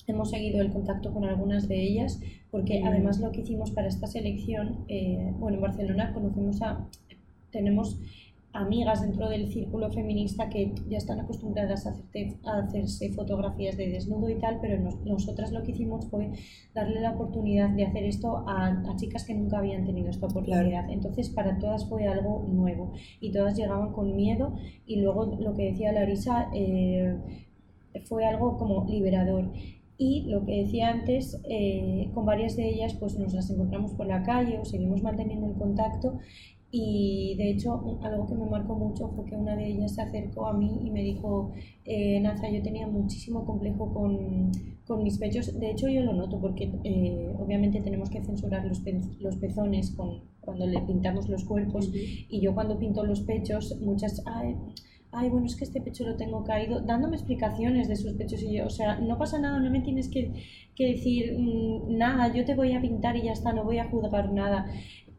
hemos 0.06 0.30
seguido 0.30 0.60
el 0.60 0.72
contacto 0.72 1.12
con 1.12 1.24
algunas 1.24 1.68
de 1.68 1.82
ellas, 1.82 2.20
porque 2.50 2.80
mm. 2.80 2.86
además 2.86 3.20
lo 3.20 3.32
que 3.32 3.40
hicimos 3.40 3.70
para 3.70 3.88
esta 3.88 4.06
selección, 4.06 4.84
eh, 4.88 5.32
bueno, 5.38 5.56
en 5.56 5.62
Barcelona 5.62 6.12
conocemos 6.12 6.62
a, 6.62 6.86
tenemos 7.50 7.98
amigas 8.56 9.02
dentro 9.02 9.28
del 9.28 9.48
círculo 9.48 9.90
feminista 9.90 10.48
que 10.48 10.72
ya 10.88 10.98
están 10.98 11.20
acostumbradas 11.20 11.86
a, 11.86 11.94
a 12.44 12.58
hacerse 12.58 13.10
fotografías 13.12 13.76
de 13.76 13.88
desnudo 13.88 14.28
y 14.28 14.38
tal, 14.38 14.58
pero 14.60 14.78
nosotras 15.04 15.52
lo 15.52 15.62
que 15.62 15.72
hicimos 15.72 16.06
fue 16.06 16.32
darle 16.74 17.00
la 17.00 17.12
oportunidad 17.12 17.70
de 17.70 17.84
hacer 17.84 18.04
esto 18.04 18.44
a, 18.48 18.68
a 18.68 18.96
chicas 18.96 19.24
que 19.24 19.34
nunca 19.34 19.58
habían 19.58 19.84
tenido 19.84 20.08
esta 20.10 20.26
oportunidad. 20.26 20.90
Entonces 20.90 21.30
para 21.30 21.58
todas 21.58 21.88
fue 21.88 22.06
algo 22.06 22.46
nuevo 22.48 22.92
y 23.20 23.32
todas 23.32 23.56
llegaban 23.56 23.92
con 23.92 24.16
miedo 24.16 24.54
y 24.86 25.00
luego 25.00 25.36
lo 25.38 25.54
que 25.54 25.70
decía 25.70 25.92
Larisa 25.92 26.48
eh, 26.54 27.16
fue 28.04 28.24
algo 28.24 28.56
como 28.56 28.86
liberador. 28.88 29.52
Y 29.98 30.24
lo 30.28 30.44
que 30.44 30.62
decía 30.62 30.90
antes, 30.90 31.40
eh, 31.48 32.10
con 32.12 32.26
varias 32.26 32.54
de 32.54 32.68
ellas 32.68 32.94
pues 32.94 33.18
nos 33.18 33.32
las 33.32 33.48
encontramos 33.48 33.92
por 33.92 34.06
la 34.06 34.22
calle 34.22 34.58
o 34.58 34.64
seguimos 34.64 35.02
manteniendo 35.02 35.46
el 35.46 35.54
contacto 35.54 36.18
y 36.78 37.34
de 37.36 37.50
hecho 37.50 37.98
algo 38.02 38.26
que 38.26 38.34
me 38.34 38.44
marcó 38.44 38.74
mucho 38.74 39.08
fue 39.08 39.24
que 39.24 39.34
una 39.34 39.56
de 39.56 39.68
ellas 39.68 39.94
se 39.94 40.02
acercó 40.02 40.46
a 40.46 40.52
mí 40.52 40.80
y 40.84 40.90
me 40.90 41.02
dijo, 41.02 41.52
eh, 41.84 42.20
Naza, 42.20 42.50
yo 42.50 42.62
tenía 42.62 42.86
muchísimo 42.86 43.46
complejo 43.46 43.94
con, 43.94 44.50
con, 44.86 45.02
mis 45.02 45.16
pechos, 45.16 45.58
de 45.58 45.70
hecho 45.70 45.88
yo 45.88 46.02
lo 46.02 46.12
noto 46.12 46.38
porque 46.38 46.70
eh, 46.84 47.32
obviamente 47.38 47.80
tenemos 47.80 48.10
que 48.10 48.22
censurar 48.22 48.66
los, 48.66 48.82
los 49.20 49.36
pezones 49.36 49.92
con, 49.92 50.20
cuando 50.40 50.66
le 50.66 50.80
pintamos 50.82 51.28
los 51.28 51.44
cuerpos. 51.44 51.90
Y 51.94 52.40
yo 52.40 52.54
cuando 52.54 52.78
pinto 52.78 53.04
los 53.04 53.22
pechos 53.22 53.80
muchas 53.80 54.22
ay, 55.12 55.30
bueno, 55.30 55.46
es 55.46 55.56
que 55.56 55.64
este 55.64 55.80
pecho 55.80 56.04
lo 56.04 56.16
tengo 56.16 56.44
caído, 56.44 56.80
dándome 56.80 57.16
explicaciones 57.16 57.88
de 57.88 57.96
sus 57.96 58.12
pechos. 58.14 58.42
Y 58.42 58.58
yo, 58.58 58.66
o 58.66 58.70
sea, 58.70 59.00
no 59.00 59.16
pasa 59.16 59.38
nada, 59.38 59.58
no 59.60 59.70
me 59.70 59.80
tienes 59.80 60.08
que, 60.08 60.30
decir 60.78 61.38
mm, 61.38 61.96
nada, 61.96 62.34
yo 62.34 62.44
te 62.44 62.54
voy 62.54 62.72
a 62.74 62.80
pintar 62.82 63.16
y 63.16 63.22
ya 63.22 63.32
está, 63.32 63.52
no 63.54 63.64
voy 63.64 63.78
a 63.78 63.88
juzgar 63.88 64.32
nada. 64.32 64.66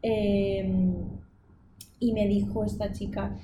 Em, 0.02 0.94
y 2.00 2.12
me 2.12 2.26
dijo 2.26 2.64
esta 2.64 2.92
chica, 2.92 3.36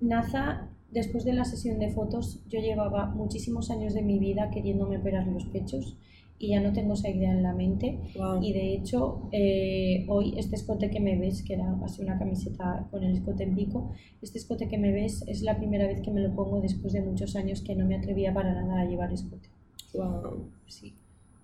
Naza, 0.00 0.68
después 0.90 1.24
de 1.24 1.32
la 1.32 1.44
sesión 1.44 1.78
de 1.78 1.90
fotos, 1.90 2.40
yo 2.48 2.60
llevaba 2.60 3.06
muchísimos 3.06 3.70
años 3.70 3.94
de 3.94 4.02
mi 4.02 4.18
vida 4.18 4.50
queriéndome 4.50 4.98
operar 4.98 5.26
los 5.26 5.44
pechos 5.46 5.96
y 6.38 6.50
ya 6.50 6.60
no 6.60 6.72
tengo 6.72 6.94
esa 6.94 7.10
idea 7.10 7.32
en 7.32 7.42
la 7.42 7.52
mente. 7.52 7.98
Y 8.40 8.52
de 8.52 8.74
hecho, 8.74 9.28
eh, 9.32 10.06
hoy 10.08 10.34
este 10.36 10.54
escote 10.56 10.88
que 10.88 11.00
me 11.00 11.18
ves, 11.18 11.42
que 11.42 11.54
era 11.54 11.76
así 11.84 12.02
una 12.02 12.18
camiseta 12.18 12.86
con 12.90 13.02
el 13.02 13.14
escote 13.14 13.42
en 13.42 13.56
pico, 13.56 13.92
este 14.22 14.38
escote 14.38 14.68
que 14.68 14.78
me 14.78 14.92
ves 14.92 15.24
es 15.26 15.42
la 15.42 15.56
primera 15.56 15.86
vez 15.86 16.00
que 16.00 16.10
me 16.10 16.20
lo 16.20 16.34
pongo 16.34 16.60
después 16.60 16.92
de 16.92 17.02
muchos 17.02 17.34
años 17.34 17.62
que 17.62 17.74
no 17.74 17.86
me 17.86 17.96
atrevía 17.96 18.32
para 18.32 18.54
nada 18.54 18.80
a 18.80 18.84
llevar 18.84 19.12
escote. 19.12 19.48
Wow, 19.94 20.48
sí. 20.66 20.94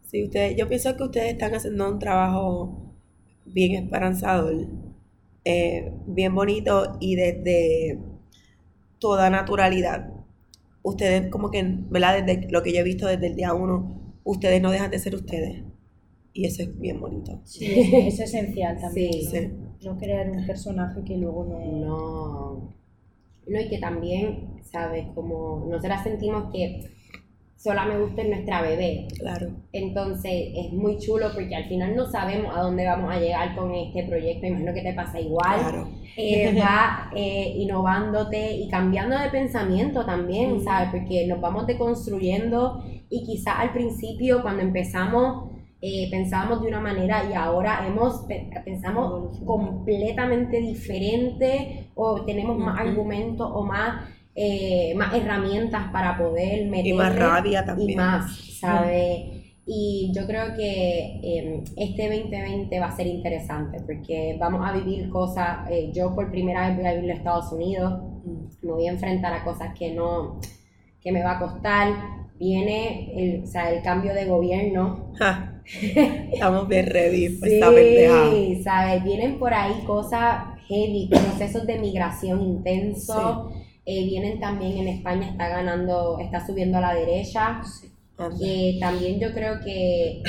Sí, 0.02 0.22
ustedes, 0.22 0.56
yo 0.56 0.68
pienso 0.68 0.96
que 0.96 1.02
ustedes 1.02 1.32
están 1.32 1.54
haciendo 1.54 1.90
un 1.90 1.98
trabajo 1.98 2.94
bien 3.46 3.82
esperanzador, 3.82 4.68
eh, 5.44 5.92
bien 6.06 6.34
bonito 6.34 6.96
y 7.00 7.16
desde 7.16 7.98
toda 8.98 9.30
naturalidad. 9.30 10.10
Ustedes 10.82 11.30
como 11.30 11.50
que, 11.50 11.62
¿verdad? 11.90 12.24
Desde 12.24 12.50
lo 12.50 12.62
que 12.62 12.72
yo 12.72 12.80
he 12.80 12.82
visto 12.84 13.06
desde 13.06 13.26
el 13.26 13.36
día 13.36 13.54
uno, 13.54 14.14
ustedes 14.24 14.60
no 14.60 14.70
dejan 14.70 14.90
de 14.90 14.98
ser 14.98 15.14
ustedes. 15.14 15.62
Y 16.32 16.46
eso 16.46 16.62
es 16.62 16.80
bien 16.80 17.00
bonito. 17.00 17.40
Sí, 17.44 17.66
es, 17.66 18.18
esencial 18.18 18.78
también. 18.78 19.12
Sí, 19.12 19.50
¿no? 19.84 19.96
crear 19.98 20.28
un 20.30 20.46
personaje 20.46 21.02
que 21.04 21.16
luego 21.16 21.44
no... 21.44 21.86
No. 21.86 22.74
No, 23.46 23.60
y 23.60 23.68
que 23.68 23.78
también, 23.78 24.54
¿sabes? 24.62 25.06
Como 25.14 25.66
nosotras 25.68 26.02
sentimos 26.02 26.50
que 26.50 26.90
sola 27.64 27.86
me 27.86 27.98
gusta 27.98 28.22
nuestra 28.24 28.60
bebé. 28.60 29.08
Claro. 29.18 29.48
Entonces 29.72 30.30
es 30.54 30.72
muy 30.74 30.98
chulo 30.98 31.28
porque 31.32 31.56
al 31.56 31.64
final 31.64 31.96
no 31.96 32.04
sabemos 32.04 32.54
a 32.54 32.60
dónde 32.60 32.84
vamos 32.84 33.10
a 33.10 33.18
llegar 33.18 33.56
con 33.56 33.74
este 33.74 34.02
proyecto. 34.02 34.46
Imagino 34.46 34.74
que 34.74 34.82
te 34.82 34.92
pasa 34.92 35.18
igual. 35.18 35.60
Claro. 35.60 35.88
Eh, 36.18 36.54
va 36.60 37.10
eh, 37.16 37.54
innovándote 37.56 38.52
y 38.52 38.68
cambiando 38.68 39.18
de 39.18 39.30
pensamiento 39.30 40.04
también, 40.04 40.62
¿sabes? 40.62 40.90
Porque 40.90 41.26
nos 41.26 41.40
vamos 41.40 41.66
deconstruyendo 41.66 42.84
y 43.08 43.24
quizás 43.24 43.54
al 43.58 43.72
principio 43.72 44.42
cuando 44.42 44.62
empezamos 44.62 45.50
eh, 45.80 46.08
pensábamos 46.10 46.62
de 46.62 46.68
una 46.68 46.80
manera 46.80 47.24
y 47.30 47.32
ahora 47.32 47.86
hemos 47.86 48.26
pensamos 48.64 49.38
completamente 49.44 50.58
diferente 50.58 51.90
o 51.94 52.24
tenemos 52.24 52.58
más 52.58 52.78
argumentos 52.78 53.50
o 53.50 53.64
más 53.64 54.06
eh, 54.34 54.94
más 54.96 55.14
herramientas 55.14 55.90
para 55.92 56.18
poder 56.18 56.66
meter 56.66 56.86
y 56.86 56.92
más 56.92 57.14
rabia 57.14 57.64
también 57.64 57.90
y 57.90 57.94
más 57.96 58.58
¿sabes? 58.58 59.44
Y 59.66 60.12
yo 60.14 60.26
creo 60.26 60.54
que 60.54 61.20
em, 61.22 61.64
este 61.76 62.08
2020 62.08 62.80
va 62.80 62.86
a 62.86 62.96
ser 62.96 63.06
interesante 63.06 63.78
porque 63.80 64.36
vamos 64.38 64.60
a 64.66 64.72
vivir 64.72 65.08
cosas, 65.08 65.70
eh, 65.70 65.90
yo 65.94 66.14
por 66.14 66.30
primera 66.30 66.68
vez 66.68 66.76
voy 66.76 66.86
a 66.86 66.94
vivir 66.94 67.10
en 67.10 67.16
Estados 67.16 67.50
Unidos, 67.50 68.02
me 68.62 68.72
voy 68.72 68.86
a 68.86 68.92
enfrentar 68.92 69.32
a 69.32 69.42
cosas 69.42 69.74
que 69.78 69.92
no, 69.92 70.40
que 71.00 71.12
me 71.12 71.22
va 71.22 71.36
a 71.36 71.38
costar, 71.38 71.94
viene 72.38 73.12
el, 73.16 73.44
o 73.44 73.46
sea, 73.46 73.70
el 73.70 73.82
cambio 73.82 74.12
de 74.12 74.26
gobierno. 74.26 75.12
Estamos 76.32 76.68
bien 76.68 76.86
ready 76.86 77.28
sí, 78.30 78.62
¿sabes? 78.62 79.02
Vienen 79.02 79.38
por 79.38 79.54
ahí 79.54 79.82
cosas 79.86 80.58
heavy, 80.68 81.08
procesos 81.08 81.66
de 81.66 81.78
migración 81.78 82.42
intensos. 82.42 83.50
Eh, 83.86 84.04
vienen 84.06 84.40
también 84.40 84.78
en 84.78 84.88
España, 84.88 85.28
está 85.28 85.48
ganando, 85.48 86.18
está 86.18 86.46
subiendo 86.46 86.78
a 86.78 86.80
la 86.80 86.94
derecha. 86.94 87.60
Eh, 88.40 88.78
también 88.80 89.18
yo 89.20 89.32
creo 89.32 89.60
que 89.60 90.22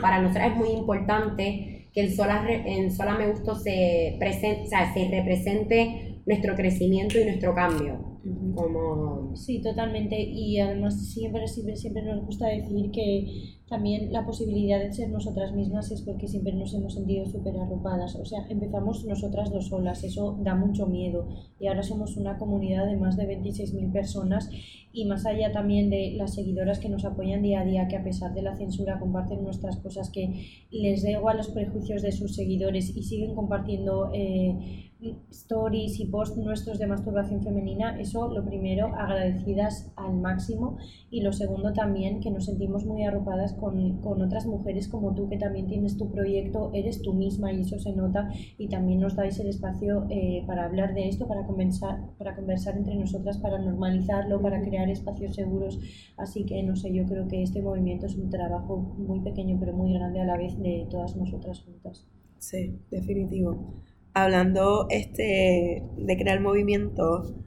para 0.00 0.20
nosotros 0.20 0.50
es 0.50 0.56
muy 0.56 0.68
importante 0.68 1.88
que 1.92 2.02
en 2.02 2.14
Sola, 2.14 2.46
en 2.48 2.92
Sola 2.92 3.16
Me 3.16 3.30
Gusto 3.30 3.54
se, 3.56 4.16
presente, 4.18 4.62
o 4.62 4.66
sea, 4.66 4.92
se 4.92 5.08
represente 5.08 6.20
nuestro 6.26 6.54
crecimiento 6.54 7.18
y 7.18 7.24
nuestro 7.24 7.54
cambio. 7.54 8.20
Como... 8.54 9.34
Sí, 9.34 9.60
totalmente. 9.60 10.20
Y 10.20 10.60
además 10.60 11.10
siempre, 11.12 11.48
siempre, 11.48 11.76
siempre 11.76 12.02
nos 12.02 12.24
gusta 12.26 12.46
decir 12.48 12.90
que 12.90 13.59
también 13.70 14.12
la 14.12 14.26
posibilidad 14.26 14.80
de 14.80 14.92
ser 14.92 15.10
nosotras 15.10 15.52
mismas 15.54 15.92
es 15.92 16.02
porque 16.02 16.26
siempre 16.26 16.52
nos 16.52 16.74
hemos 16.74 16.92
sentido 16.92 17.24
súper 17.24 17.56
arropadas. 17.56 18.16
O 18.16 18.24
sea, 18.24 18.44
empezamos 18.48 19.04
nosotras 19.04 19.52
dos 19.52 19.68
solas, 19.68 20.02
eso 20.02 20.36
da 20.42 20.56
mucho 20.56 20.88
miedo. 20.88 21.28
Y 21.60 21.68
ahora 21.68 21.84
somos 21.84 22.16
una 22.16 22.36
comunidad 22.36 22.86
de 22.86 22.96
más 22.96 23.16
de 23.16 23.28
26.000 23.28 23.92
personas 23.92 24.50
y 24.92 25.04
más 25.04 25.24
allá 25.24 25.52
también 25.52 25.88
de 25.88 26.14
las 26.16 26.34
seguidoras 26.34 26.80
que 26.80 26.88
nos 26.88 27.04
apoyan 27.04 27.42
día 27.42 27.60
a 27.60 27.64
día, 27.64 27.86
que 27.86 27.96
a 27.96 28.02
pesar 28.02 28.34
de 28.34 28.42
la 28.42 28.56
censura 28.56 28.98
comparten 28.98 29.44
nuestras 29.44 29.76
cosas, 29.76 30.10
que 30.10 30.66
les 30.72 31.04
da 31.04 31.10
igual 31.10 31.36
los 31.36 31.50
prejuicios 31.50 32.02
de 32.02 32.10
sus 32.10 32.34
seguidores 32.34 32.90
y 32.96 33.04
siguen 33.04 33.36
compartiendo 33.36 34.10
eh, 34.12 34.90
stories 35.30 35.98
y 35.98 36.06
posts 36.06 36.36
nuestros 36.36 36.78
de 36.78 36.86
masturbación 36.86 37.42
femenina, 37.42 37.98
eso 38.00 38.28
lo 38.28 38.44
primero, 38.44 38.88
agradecidas 38.94 39.92
al 39.96 40.16
máximo 40.16 40.76
y 41.10 41.22
lo 41.22 41.32
segundo 41.32 41.72
también 41.72 42.20
que 42.20 42.30
nos 42.30 42.46
sentimos 42.46 42.84
muy 42.84 43.04
arropadas 43.04 43.54
con, 43.60 43.98
con, 44.00 44.22
otras 44.22 44.46
mujeres 44.46 44.88
como 44.88 45.14
tú 45.14 45.28
que 45.28 45.36
también 45.36 45.66
tienes 45.66 45.96
tu 45.96 46.10
proyecto, 46.10 46.70
eres 46.74 47.02
tú 47.02 47.12
misma 47.12 47.52
y 47.52 47.60
eso 47.60 47.78
se 47.78 47.92
nota 47.92 48.30
y 48.58 48.68
también 48.68 49.00
nos 49.00 49.16
dais 49.16 49.38
el 49.38 49.48
espacio 49.48 50.06
eh, 50.10 50.42
para 50.46 50.64
hablar 50.64 50.94
de 50.94 51.08
esto, 51.08 51.28
para 51.28 51.46
conversar, 51.46 52.00
para 52.18 52.34
conversar 52.34 52.76
entre 52.76 52.94
nosotras, 52.96 53.38
para 53.38 53.58
normalizarlo, 53.58 54.40
para 54.40 54.60
crear 54.62 54.88
espacios 54.88 55.34
seguros, 55.34 55.78
así 56.16 56.44
que 56.44 56.62
no 56.62 56.76
sé, 56.76 56.92
yo 56.92 57.04
creo 57.04 57.28
que 57.28 57.42
este 57.42 57.62
movimiento 57.62 58.06
es 58.06 58.16
un 58.16 58.30
trabajo 58.30 58.76
muy 58.76 59.20
pequeño 59.20 59.58
pero 59.60 59.72
muy 59.72 59.92
grande 59.92 60.20
a 60.20 60.24
la 60.24 60.36
vez 60.36 60.58
de 60.58 60.86
todas 60.90 61.16
nosotras 61.16 61.60
juntas. 61.60 62.08
Sí, 62.38 62.80
definitivo. 62.90 63.82
Hablando 64.14 64.86
este, 64.88 65.84
de 65.96 66.16
crear 66.16 66.40
movimiento, 66.40 67.44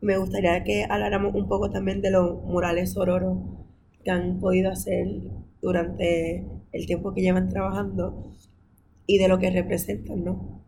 me 0.00 0.18
gustaría 0.18 0.62
que 0.62 0.84
habláramos 0.88 1.34
un 1.34 1.48
poco 1.48 1.70
también 1.70 2.00
de 2.02 2.10
los 2.10 2.42
murales 2.44 2.92
sororos 2.92 3.38
que 4.06 4.12
han 4.12 4.38
podido 4.38 4.70
hacer 4.70 5.08
durante 5.60 6.46
el 6.70 6.86
tiempo 6.86 7.12
que 7.12 7.22
llevan 7.22 7.48
trabajando 7.48 8.36
y 9.04 9.18
de 9.18 9.26
lo 9.26 9.40
que 9.40 9.50
representan, 9.50 10.22
¿no? 10.24 10.62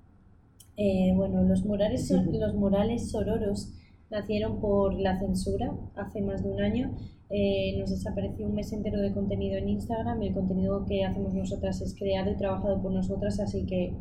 Eh, 0.76 1.12
bueno, 1.14 1.44
los 1.44 1.64
murales, 1.64 2.10
los 2.10 2.54
murales 2.56 3.12
sororos 3.12 3.72
nacieron 4.10 4.60
por 4.60 4.94
la 4.94 5.18
censura 5.18 5.74
hace 5.96 6.22
más 6.22 6.42
de 6.42 6.50
un 6.50 6.60
año 6.60 6.96
eh, 7.30 7.76
nos 7.78 7.90
desapareció 7.90 8.46
un 8.46 8.54
mes 8.54 8.72
entero 8.72 9.02
de 9.02 9.12
contenido 9.12 9.58
en 9.58 9.68
Instagram 9.68 10.22
y 10.22 10.28
el 10.28 10.34
contenido 10.34 10.86
que 10.86 11.04
hacemos 11.04 11.34
nosotras 11.34 11.78
es 11.82 11.94
creado 11.94 12.30
y 12.30 12.36
trabajado 12.36 12.80
por 12.80 12.90
nosotras, 12.90 13.38
así 13.38 13.66
que 13.66 13.94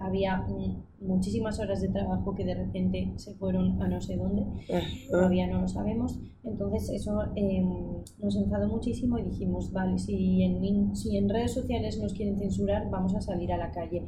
había 0.00 0.46
muchísimas 1.00 1.60
horas 1.60 1.82
de 1.82 1.88
trabajo 1.88 2.34
que 2.34 2.46
de 2.46 2.54
repente 2.54 3.12
se 3.16 3.34
fueron 3.34 3.82
a 3.82 3.88
no 3.88 4.00
sé 4.00 4.16
dónde, 4.16 4.46
todavía 5.10 5.46
no 5.48 5.60
lo 5.60 5.68
sabemos. 5.68 6.18
Entonces 6.44 6.88
eso 6.88 7.24
em, 7.34 7.68
nos 8.22 8.36
enfadó 8.36 8.68
muchísimo 8.68 9.18
y 9.18 9.24
dijimos, 9.24 9.70
vale, 9.72 9.98
si 9.98 10.42
en, 10.42 10.96
si 10.96 11.18
en 11.18 11.28
redes 11.28 11.52
sociales 11.52 12.00
nos 12.00 12.14
quieren 12.14 12.38
censurar, 12.38 12.88
vamos 12.88 13.14
a 13.14 13.20
salir 13.20 13.52
a 13.52 13.58
la 13.58 13.70
calle. 13.70 14.06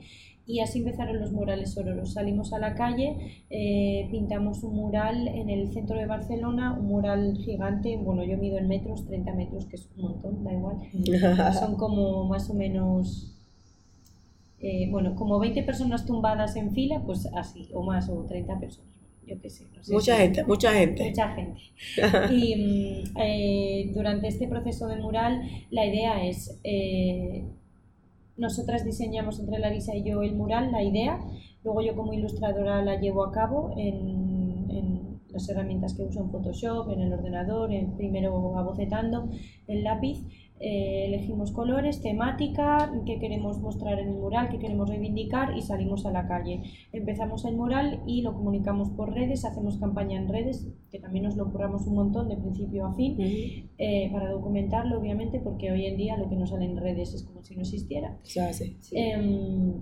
Y 0.48 0.60
así 0.60 0.78
empezaron 0.78 1.20
los 1.20 1.30
murales 1.30 1.74
sororos. 1.74 2.14
Salimos 2.14 2.54
a 2.54 2.58
la 2.58 2.74
calle, 2.74 3.44
eh, 3.50 4.08
pintamos 4.10 4.62
un 4.62 4.76
mural 4.76 5.28
en 5.28 5.50
el 5.50 5.70
centro 5.74 5.98
de 5.98 6.06
Barcelona, 6.06 6.72
un 6.72 6.86
mural 6.86 7.36
gigante, 7.36 7.98
bueno, 7.98 8.24
yo 8.24 8.38
mido 8.38 8.56
en 8.56 8.66
metros, 8.66 9.04
30 9.04 9.34
metros, 9.34 9.66
que 9.66 9.76
es 9.76 9.90
un 9.94 10.04
montón, 10.04 10.42
da 10.44 10.54
igual. 10.54 10.78
Son 11.52 11.76
como 11.76 12.24
más 12.24 12.48
o 12.48 12.54
menos, 12.54 13.36
eh, 14.60 14.88
bueno, 14.90 15.14
como 15.16 15.38
20 15.38 15.62
personas 15.64 16.06
tumbadas 16.06 16.56
en 16.56 16.72
fila, 16.72 17.02
pues 17.04 17.28
así, 17.36 17.68
o 17.74 17.82
más, 17.82 18.08
o 18.08 18.24
30 18.24 18.58
personas. 18.58 18.88
Yo 19.26 19.38
qué 19.42 19.50
sé, 19.50 19.66
no 19.76 19.84
sé 19.84 19.92
mucha 19.92 20.16
gente, 20.16 20.44
mucha 20.44 20.72
gente. 20.72 21.10
Mucha 21.10 21.28
gente. 21.34 21.60
Y 22.34 22.56
mm, 22.56 23.18
eh, 23.18 23.90
durante 23.94 24.28
este 24.28 24.48
proceso 24.48 24.86
de 24.86 24.96
mural, 24.96 25.42
la 25.70 25.84
idea 25.84 26.24
es 26.24 26.58
nosotras 28.38 28.84
diseñamos 28.84 29.40
entre 29.40 29.58
Larisa 29.58 29.94
y 29.94 30.04
yo 30.04 30.22
el 30.22 30.34
mural, 30.34 30.72
la 30.72 30.82
idea, 30.82 31.18
luego 31.64 31.82
yo 31.82 31.94
como 31.94 32.12
ilustradora 32.12 32.82
la 32.82 33.00
llevo 33.00 33.24
a 33.24 33.32
cabo 33.32 33.74
en, 33.76 34.70
en 34.70 35.20
las 35.30 35.48
herramientas 35.48 35.94
que 35.94 36.02
uso 36.02 36.20
en 36.20 36.30
Photoshop, 36.30 36.90
en 36.90 37.00
el 37.02 37.12
ordenador, 37.12 37.72
en, 37.72 37.96
primero 37.96 38.56
abocetando 38.56 39.28
el 39.66 39.84
lápiz 39.84 40.24
eh, 40.60 41.06
elegimos 41.06 41.52
colores, 41.52 42.00
temática 42.00 42.92
que 43.06 43.18
queremos 43.18 43.60
mostrar 43.60 43.98
en 43.98 44.08
el 44.08 44.14
mural, 44.14 44.48
que 44.48 44.58
queremos 44.58 44.88
reivindicar 44.88 45.56
y 45.56 45.62
salimos 45.62 46.06
a 46.06 46.10
la 46.10 46.26
calle. 46.26 46.62
Empezamos 46.92 47.44
el 47.44 47.56
mural 47.56 48.02
y 48.06 48.22
lo 48.22 48.34
comunicamos 48.34 48.90
por 48.90 49.14
redes, 49.14 49.44
hacemos 49.44 49.78
campaña 49.78 50.18
en 50.18 50.28
redes, 50.28 50.68
que 50.90 50.98
también 50.98 51.24
nos 51.24 51.36
lo 51.36 51.50
curramos 51.50 51.86
un 51.86 51.94
montón 51.94 52.28
de 52.28 52.36
principio 52.36 52.86
a 52.86 52.94
fin, 52.94 53.16
eh, 53.78 54.10
para 54.12 54.30
documentarlo 54.30 54.98
obviamente, 54.98 55.40
porque 55.40 55.70
hoy 55.70 55.86
en 55.86 55.96
día 55.96 56.16
lo 56.16 56.28
que 56.28 56.36
nos 56.36 56.50
sale 56.50 56.64
en 56.64 56.76
redes 56.76 57.14
es 57.14 57.22
como 57.22 57.42
si 57.42 57.54
no 57.54 57.62
existiera. 57.62 58.18
Sí, 58.22 58.40
sí. 58.52 58.76
Em, 58.92 59.74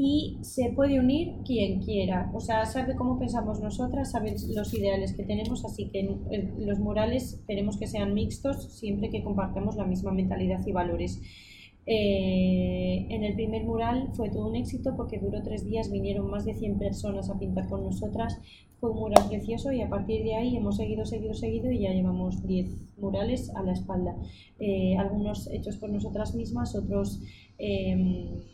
y 0.00 0.38
se 0.42 0.70
puede 0.70 1.00
unir 1.00 1.38
quien 1.44 1.80
quiera. 1.80 2.30
O 2.32 2.38
sea, 2.38 2.64
sabe 2.66 2.94
cómo 2.94 3.18
pensamos 3.18 3.60
nosotras, 3.60 4.12
sabe 4.12 4.36
los 4.54 4.72
ideales 4.72 5.12
que 5.12 5.24
tenemos, 5.24 5.64
así 5.64 5.90
que 5.90 6.08
los 6.56 6.78
murales 6.78 7.42
queremos 7.48 7.76
que 7.78 7.88
sean 7.88 8.14
mixtos 8.14 8.78
siempre 8.78 9.10
que 9.10 9.24
compartamos 9.24 9.74
la 9.74 9.84
misma 9.84 10.12
mentalidad 10.12 10.64
y 10.64 10.70
valores. 10.70 11.20
Eh, 11.84 13.06
en 13.10 13.24
el 13.24 13.34
primer 13.34 13.64
mural 13.64 14.10
fue 14.12 14.30
todo 14.30 14.46
un 14.46 14.54
éxito 14.54 14.94
porque 14.96 15.18
duró 15.18 15.42
tres 15.42 15.64
días, 15.64 15.90
vinieron 15.90 16.30
más 16.30 16.44
de 16.44 16.54
100 16.54 16.78
personas 16.78 17.28
a 17.28 17.36
pintar 17.36 17.68
con 17.68 17.82
nosotras, 17.82 18.38
fue 18.78 18.90
un 18.90 19.00
mural 19.00 19.28
precioso 19.28 19.72
y 19.72 19.80
a 19.80 19.88
partir 19.88 20.22
de 20.22 20.36
ahí 20.36 20.56
hemos 20.56 20.76
seguido, 20.76 21.06
seguido, 21.06 21.34
seguido 21.34 21.72
y 21.72 21.80
ya 21.80 21.92
llevamos 21.92 22.46
10 22.46 22.98
murales 22.98 23.50
a 23.56 23.64
la 23.64 23.72
espalda. 23.72 24.14
Eh, 24.60 24.96
algunos 24.96 25.48
hechos 25.50 25.76
por 25.76 25.90
nosotras 25.90 26.36
mismas, 26.36 26.76
otros... 26.76 27.20
Eh, 27.58 28.44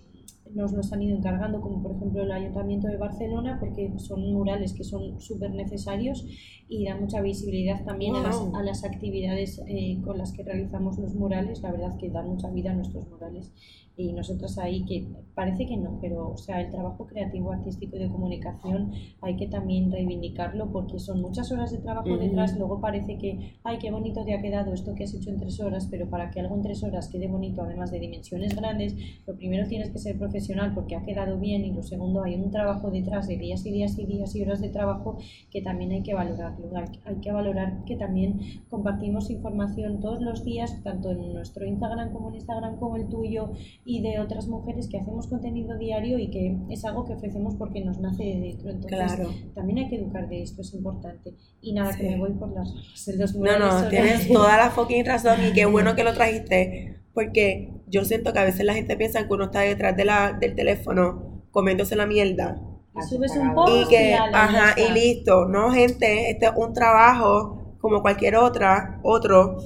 nos 0.55 0.73
los 0.73 0.93
han 0.93 1.03
ido 1.03 1.17
encargando, 1.17 1.61
como 1.61 1.83
por 1.83 1.97
ejemplo 1.97 2.23
el 2.23 2.33
Ayuntamiento 2.33 2.89
de 2.89 2.97
Barcelona, 2.97 3.59
porque 3.61 3.93
son 3.99 4.33
murales 4.33 4.73
que 4.73 4.85
son 4.85 5.21
súper 5.21 5.53
necesarios 5.53 6.27
y 6.69 6.85
da 6.87 6.97
mucha 6.97 7.21
visibilidad 7.21 7.85
también 7.85 8.15
a, 8.17 8.23
las, 8.23 8.41
a, 8.55 8.63
las, 8.63 8.85
actividades 8.85 9.61
eh, 9.69 10.01
con 10.05 10.19
las 10.19 10.33
que 10.33 10.43
realizamos 10.43 10.99
los 10.99 11.15
murales. 11.15 11.63
La 11.63 11.73
verdad 11.73 11.97
que 11.99 12.11
dan 12.11 12.29
mucha 12.29 12.51
vida 12.51 12.71
a 12.71 12.75
nuestros 12.75 13.09
murales 13.09 13.53
y 13.97 14.13
nosotros 14.13 14.59
ahí 14.59 14.85
que 14.85 15.07
parece 15.35 15.67
que 15.67 15.77
no, 15.77 15.99
pero 16.01 16.31
o 16.31 16.37
sea, 16.37 16.61
el 16.61 16.71
trabajo 16.71 17.07
creativo, 17.07 17.53
artístico 17.53 17.97
y 17.97 18.01
de 18.01 18.09
comunicación 18.09 18.93
hay 19.21 19.37
que 19.37 19.47
también 19.49 19.91
reivindicarlo 19.91 20.71
porque 20.71 20.99
son 20.99 21.21
muchas 21.21 21.51
horas 21.53 21.73
de 21.73 21.79
trabajo 21.79 22.17
detrás, 22.17 22.57
luego 22.57 22.81
parece 22.81 23.19
que, 23.19 23.55
ay, 23.65 23.79
qué 23.79 23.91
bonito 23.91 24.25
te 24.25 24.35
ha 24.35 24.43
quedado 24.43 24.73
esto 24.73 24.95
que 24.95 25.05
has 25.05 25.15
hecho 25.15 25.31
en 25.31 25.39
tres 25.39 25.61
horas, 25.61 25.89
pero 25.91 26.09
para 26.09 26.31
que 26.31 26.41
algo 26.41 26.55
en 26.55 26.63
tres 26.63 26.83
horas 26.83 27.09
quede 27.09 27.29
bonito, 27.29 27.63
además 27.63 27.91
de 27.91 28.01
dimensiones 28.01 28.55
grandes, 28.57 28.95
lo 29.27 29.37
primero 29.37 29.67
tienes 29.69 29.91
que 29.91 29.99
ser 29.99 30.19
profesional 30.19 30.73
porque 30.75 30.97
ha 30.97 31.03
quedado 31.03 31.39
bien 31.39 31.65
y 31.65 31.73
lo 31.73 31.83
segundo 31.83 32.23
hay 32.23 32.35
un 32.37 32.51
trabajo 32.51 32.91
detrás 32.91 33.27
de 33.29 33.37
días 33.37 33.65
y 33.67 33.73
días 33.73 33.99
y 33.99 34.07
días 34.07 34.35
y 34.35 34.43
horas 34.43 34.61
de 34.61 34.69
trabajo 34.69 35.19
que 35.51 35.63
también 35.63 35.93
hay 35.93 36.03
que 36.03 36.15
valorarlo, 36.15 36.71
hay, 37.05 37.17
que 37.17 37.33
valorar 37.33 37.85
que 37.85 37.97
también 37.97 38.41
compartimos 38.69 39.31
información 39.31 40.01
todos 40.01 40.21
los 40.21 40.45
días, 40.45 40.83
tanto 40.83 41.11
en 41.11 41.33
nuestro 41.33 41.67
Instagram 41.67 42.13
como 42.13 42.29
en 42.29 42.37
Instagram 42.37 42.77
como 42.77 42.97
el 42.97 43.09
tuyo, 43.09 43.53
y 43.87 44.01
de 44.01 44.19
otras 44.19 44.49
mujeres 44.49 44.89
que 44.89 44.99
hacemos 44.99 45.27
contenido 45.27 45.77
diario 45.77 46.19
y 46.19 46.31
que 46.31 46.57
es 46.71 46.85
algo 46.85 47.05
que 47.05 47.13
ofrecemos 47.13 47.55
porque 47.57 47.85
nos 47.85 48.01
nace 48.01 48.25
de 48.25 48.41
dentro. 48.41 48.71
Entonces, 48.71 48.99
claro. 48.99 49.31
también 49.55 49.79
hay 49.79 49.89
que 49.89 49.97
educar 49.97 50.29
de 50.29 50.43
esto, 50.43 50.63
es 50.63 50.73
importante. 50.73 51.35
Y 51.61 51.75
nada, 51.75 51.95
que 51.95 52.09
me 52.09 52.17
voy 52.17 52.33
por 52.33 52.51
las 52.53 52.73
ramas. 53.07 53.35
no, 53.35 53.59
no, 53.59 53.89
tienes 53.89 54.29
toda 54.29 54.57
la 54.57 54.71
fucking 54.71 55.05
razón 55.05 55.39
y 55.45 55.53
qué 55.53 55.67
bueno 55.71 55.95
que 55.95 56.03
lo 56.03 56.15
trajiste, 56.15 57.03
porque 57.13 57.73
yo 57.87 58.05
siento 58.05 58.33
que 58.33 58.39
a 58.39 58.45
veces 58.45 58.65
la 58.65 58.75
gente 58.75 58.97
piensa 58.97 59.27
que 59.27 59.33
uno 59.35 59.45
está 59.45 59.61
detrás 59.61 59.95
de 59.97 60.05
la, 60.07 60.33
del 60.33 60.55
teléfono 60.55 61.45
comiéndose 61.51 61.95
la 61.95 62.07
mierda. 62.07 62.61
Y 62.97 63.03
subes 63.03 63.37
un 63.37 63.55
poco 63.55 63.83
y 63.83 63.87
que, 63.89 64.15
ajá, 64.15 64.81
y 64.81 64.93
listo. 64.93 65.47
No, 65.47 65.73
gente, 65.73 66.31
este 66.31 66.47
es 66.47 66.53
un 66.57 66.73
trabajo 66.73 67.77
como 67.81 68.01
cualquier 68.01 68.37
otra, 68.37 69.01
otro, 69.03 69.59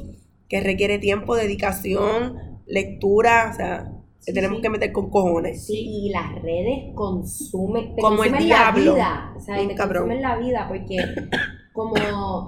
que 0.49 0.61
requiere 0.61 0.99
tiempo, 0.99 1.37
dedicación, 1.37 2.63
lectura, 2.67 3.51
o 3.53 3.57
sea, 3.57 3.98
tenemos 4.33 4.61
que 4.61 4.71
meter 4.71 4.93
con 4.93 5.11
cojones. 5.11 5.67
Sí, 5.67 6.07
y 6.07 6.11
las 6.11 6.35
redes 6.43 6.95
consumen, 6.95 7.95
como 8.01 8.25
el 8.25 8.37
diablo. 8.39 8.85
la 8.85 8.95
vida, 8.95 9.35
o 9.37 9.41
sea, 9.41 9.57
te 9.57 9.77
consumen 9.77 10.23
la 10.23 10.37
vida 10.37 10.67
porque 10.69 10.97
como 11.73 11.95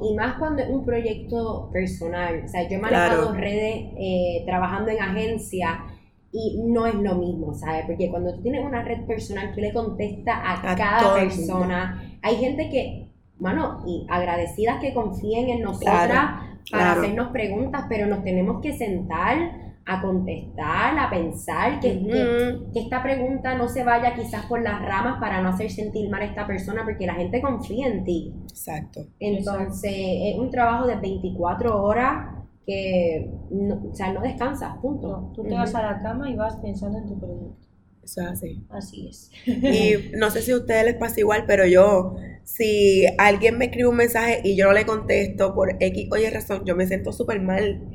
y 0.03 0.15
más 0.15 0.39
cuando 0.39 0.63
es 0.63 0.69
un 0.69 0.85
proyecto 0.85 1.71
personal, 1.73 2.43
o 2.45 2.49
sea, 2.49 2.69
yo 2.69 2.77
he 2.77 2.79
manejado 2.79 3.33
redes 3.33 3.93
eh, 3.99 4.43
trabajando 4.45 4.91
en 4.91 5.01
agencia 5.01 5.85
y 6.33 6.63
no 6.65 6.87
es 6.87 6.95
lo 6.95 7.17
mismo, 7.17 7.55
¿sabes? 7.55 7.85
Porque 7.87 8.09
cuando 8.11 8.35
tú 8.35 8.43
tienes 8.43 8.65
una 8.65 8.83
red 8.83 9.05
personal, 9.07 9.53
tú 9.55 9.61
le 9.61 9.73
contestas 9.73 10.37
a, 10.43 10.77
cada 10.77 11.15
persona. 11.15 12.19
Hay 12.23 12.37
gente 12.37 12.69
que, 12.71 13.09
bueno, 13.39 13.83
y 13.87 14.07
agradecidas 14.09 14.81
que 14.81 14.95
confíen 14.95 15.49
en 15.49 15.63
nosotras 15.63 16.43
para 16.71 16.93
hacernos 16.93 17.29
preguntas, 17.33 17.87
pero 17.89 18.07
nos 18.07 18.23
tenemos 18.23 18.61
que 18.61 18.73
sentar 18.73 19.70
a 19.91 20.01
contestar, 20.01 20.97
a 20.97 21.11
pensar, 21.11 21.81
que, 21.81 22.01
que, 22.73 22.81
esta 22.81 23.03
pregunta 23.03 23.57
no 23.57 23.69
se 23.69 23.83
vaya 23.83 24.15
quizás 24.15 24.47
por 24.47 24.63
las 24.63 24.81
ramas 24.81 25.19
para 25.19 25.43
no 25.43 25.49
hacer 25.49 25.69
sentir 25.69 26.09
mal 26.09 26.23
a 26.23 26.27
esta 26.27 26.47
persona, 26.47 26.85
porque 26.85 27.07
la 27.07 27.15
gente 27.15 27.43
confía 27.43 27.89
en 27.89 28.05
ti. 28.05 28.33
Exacto. 28.49 29.01
Entonces, 29.19 29.93
es 29.93 30.39
un 30.39 30.49
trabajo 30.51 30.87
de 30.87 30.95
24 30.95 31.83
horas 31.83 32.37
que, 32.65 33.33
no, 33.51 33.83
o 33.91 33.95
sea, 33.95 34.13
no 34.13 34.21
descansas, 34.21 34.79
punto. 34.79 35.09
No, 35.09 35.33
tú 35.35 35.43
te 35.43 35.55
vas 35.55 35.75
a 35.75 35.83
la 35.83 36.01
cama 36.01 36.31
y 36.31 36.37
vas 36.37 36.55
pensando 36.59 36.99
en 36.99 37.09
tu 37.09 37.19
producto. 37.19 37.67
Eso 38.05 38.21
es 38.21 38.29
así. 38.29 38.65
Así 38.71 39.09
es. 39.09 39.31
Y 39.47 40.17
no 40.17 40.31
sé 40.31 40.43
si 40.43 40.53
a 40.53 40.57
ustedes 40.57 40.85
les 40.85 40.95
pasa 40.95 41.19
igual, 41.19 41.47
pero 41.49 41.67
yo, 41.67 42.15
si 42.45 43.07
alguien 43.19 43.59
me 43.59 43.65
escribe 43.65 43.89
un 43.89 43.97
mensaje 43.97 44.41
y 44.45 44.55
yo 44.55 44.67
no 44.67 44.73
le 44.73 44.87
contesto 44.87 45.53
por 45.53 45.77
X 45.81 46.09
o 46.13 46.17
Y 46.17 46.31
razón, 46.31 46.65
yo 46.65 46.77
me 46.77 46.87
siento 46.87 47.13
súper 47.13 47.41
mal. 47.41 47.91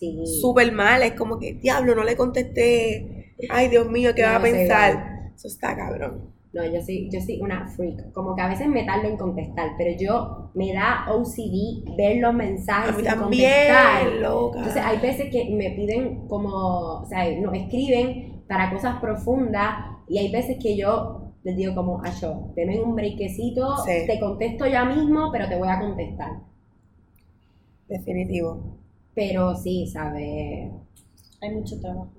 Sí. 0.00 0.22
Súper 0.40 0.72
mal. 0.72 1.02
Es 1.02 1.12
como 1.12 1.38
que, 1.38 1.52
diablo, 1.54 1.94
no 1.94 2.02
le 2.04 2.16
contesté. 2.16 3.34
Ay, 3.50 3.68
Dios 3.68 3.88
mío, 3.88 4.12
¿qué 4.16 4.22
No, 4.22 4.28
va 4.28 4.36
a 4.36 4.42
pensar? 4.42 5.32
Eso 5.36 5.46
está 5.48 5.76
cabrón. 5.76 6.32
No, 6.52 6.64
yo 6.64 6.82
soy, 6.82 7.08
yo 7.12 7.20
soy 7.20 7.40
una 7.40 7.68
freak. 7.68 8.10
Como 8.12 8.34
que 8.34 8.42
a 8.42 8.48
veces 8.48 8.66
me 8.66 8.82
tardo 8.84 9.08
en 9.08 9.16
contestar, 9.16 9.68
pero 9.78 9.96
yo 9.96 10.50
me 10.54 10.72
da 10.72 11.06
OCD 11.12 11.96
ver 11.96 12.16
los 12.16 12.34
mensajes 12.34 12.92
A 12.92 12.96
mí 12.96 13.02
sin 13.02 13.04
también, 13.20 13.50
contestar. 13.52 14.12
loca. 14.20 14.58
Entonces 14.58 14.82
hay 14.84 14.98
veces 14.98 15.30
que 15.30 15.48
me 15.50 15.70
piden 15.70 16.26
como, 16.26 17.02
o 17.02 17.06
sea, 17.06 17.30
nos 17.38 17.54
escriben 17.54 18.42
para 18.48 18.70
cosas 18.72 18.98
profundas 19.00 19.74
y 20.08 20.18
hay 20.18 20.32
veces 20.32 20.56
que 20.60 20.76
yo 20.76 21.34
les 21.44 21.56
digo 21.56 21.74
como, 21.74 22.02
ah, 22.04 22.10
yo, 22.20 22.52
denme 22.56 22.80
un 22.80 22.96
brequecito, 22.96 23.76
Sí. 23.86 24.06
te 24.08 24.18
contesto 24.18 24.66
ya 24.66 24.84
mismo, 24.84 25.30
pero 25.32 25.48
te 25.48 25.56
voy 25.56 25.68
a 25.68 25.78
contestar. 25.78 26.32
Definitivo. 27.88 28.76
Pero 29.28 29.54
sí, 29.56 29.86
¿sabes? 29.86 30.70
Hay 31.42 31.50
mucho 31.54 31.78
trabajo. 31.80 32.12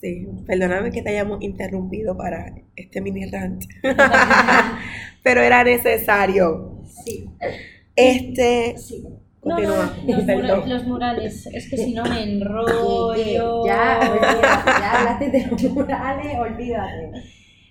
Sí. 0.00 0.26
Perdóname 0.46 0.90
que 0.90 1.00
te 1.02 1.10
hayamos 1.10 1.42
interrumpido 1.42 2.16
para 2.16 2.54
este 2.76 3.00
mini 3.00 3.24
rant. 3.30 3.64
pero 5.22 5.40
era 5.40 5.64
necesario. 5.64 6.78
Sí. 7.04 7.26
Este. 7.96 8.76
Sí. 8.78 9.02
No, 9.44 9.56
Continúa. 9.56 9.96
no, 10.06 10.16
los, 10.16 10.24
Perdón. 10.24 10.42
mura- 10.60 10.66
los 10.66 10.86
murales. 10.86 11.46
Es 11.46 11.68
que 11.68 11.76
si 11.76 11.94
no 11.94 12.04
me 12.04 12.22
enrollo. 12.32 13.66
ya, 13.66 13.98
olvídate, 14.00 14.70
ya 14.80 14.98
hablaste 15.00 15.30
de 15.30 15.46
los 15.46 15.62
murales, 15.72 16.38
olvídate. 16.38 17.10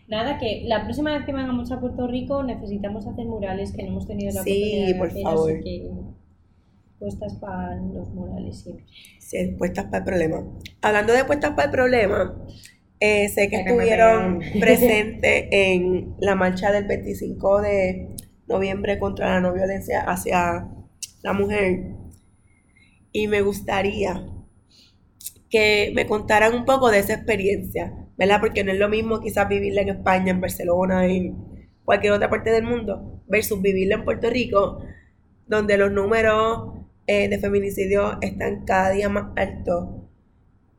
Nada, 0.09 0.37
que 0.37 0.63
la 0.65 0.83
próxima 0.83 1.13
vez 1.15 1.25
que 1.25 1.31
vengamos 1.31 1.71
a 1.71 1.79
Puerto 1.79 2.07
Rico 2.07 2.43
necesitamos 2.43 3.07
hacer 3.07 3.25
murales 3.25 3.71
que 3.71 3.83
no 3.83 3.89
hemos 3.89 4.05
tenido 4.07 4.33
la 4.33 4.43
Sí, 4.43 4.51
oportunidad 4.51 4.87
de 4.87 4.95
por 4.95 5.07
hacer, 5.07 5.23
favor. 5.23 5.51
así 5.51 5.63
que 5.63 5.89
puestas 7.01 7.33
para 7.37 7.75
los 7.77 8.09
murales 8.13 8.61
siempre. 8.61 8.85
Sí, 9.19 9.55
puestas 9.57 9.85
para 9.85 9.97
el 9.97 10.03
problema. 10.03 10.43
Hablando 10.83 11.13
de 11.13 11.25
puestas 11.25 11.51
para 11.51 11.65
el 11.65 11.71
problema, 11.71 12.45
eh, 12.99 13.27
sé 13.29 13.49
que 13.49 13.61
estuvieron 13.61 14.39
presentes 14.59 15.47
en 15.49 16.15
la 16.19 16.35
marcha 16.35 16.71
del 16.71 16.85
25 16.85 17.61
de 17.61 18.15
noviembre 18.47 18.99
contra 18.99 19.31
la 19.31 19.39
no 19.41 19.51
violencia 19.51 20.01
hacia 20.01 20.67
la 21.23 21.33
mujer. 21.33 21.95
Y 23.11 23.27
me 23.27 23.41
gustaría 23.41 24.23
que 25.49 25.91
me 25.95 26.05
contaran 26.05 26.53
un 26.53 26.65
poco 26.65 26.91
de 26.91 26.99
esa 26.99 27.15
experiencia, 27.15 27.93
¿verdad? 28.15 28.39
Porque 28.39 28.63
no 28.63 28.71
es 28.71 28.77
lo 28.77 28.89
mismo 28.89 29.19
quizás 29.21 29.49
vivirla 29.49 29.81
en 29.81 29.89
España, 29.89 30.31
en 30.31 30.39
Barcelona, 30.39 31.07
en 31.07 31.67
cualquier 31.83 32.13
otra 32.13 32.29
parte 32.29 32.51
del 32.51 32.63
mundo, 32.63 33.23
versus 33.27 33.59
vivirla 33.59 33.95
en 33.95 34.05
Puerto 34.05 34.29
Rico, 34.29 34.83
donde 35.47 35.77
los 35.77 35.91
números 35.91 36.80
eh, 37.11 37.27
de 37.27 37.39
feminicidio 37.39 38.17
están 38.21 38.63
cada 38.63 38.91
día 38.91 39.09
más 39.09 39.33
altos, 39.35 39.89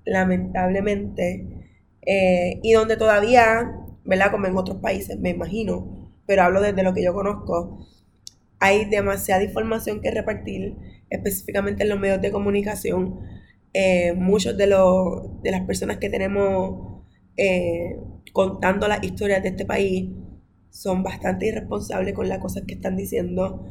lamentablemente, 0.06 1.68
eh, 2.00 2.58
y 2.62 2.72
donde 2.72 2.96
todavía, 2.96 3.70
¿verdad? 4.04 4.30
Como 4.30 4.46
en 4.46 4.56
otros 4.56 4.78
países, 4.78 5.18
me 5.18 5.28
imagino, 5.28 6.10
pero 6.24 6.44
hablo 6.44 6.62
desde 6.62 6.82
lo 6.82 6.94
que 6.94 7.04
yo 7.04 7.12
conozco, 7.12 7.86
hay 8.60 8.86
demasiada 8.86 9.42
información 9.42 10.00
que 10.00 10.10
repartir, 10.10 10.74
específicamente 11.10 11.82
en 11.82 11.90
los 11.90 12.00
medios 12.00 12.22
de 12.22 12.32
comunicación. 12.32 13.20
Eh, 13.74 14.14
muchos 14.14 14.56
de, 14.56 14.68
los, 14.68 15.42
de 15.42 15.50
las 15.50 15.62
personas 15.66 15.98
que 15.98 16.08
tenemos 16.08 17.02
eh, 17.36 17.98
contando 18.32 18.88
las 18.88 19.04
historias 19.04 19.42
de 19.42 19.50
este 19.50 19.66
país 19.66 20.08
son 20.70 21.02
bastante 21.02 21.46
irresponsables 21.48 22.14
con 22.14 22.28
las 22.30 22.38
cosas 22.38 22.62
que 22.66 22.72
están 22.74 22.96
diciendo. 22.96 23.66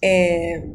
Eh, 0.00 0.72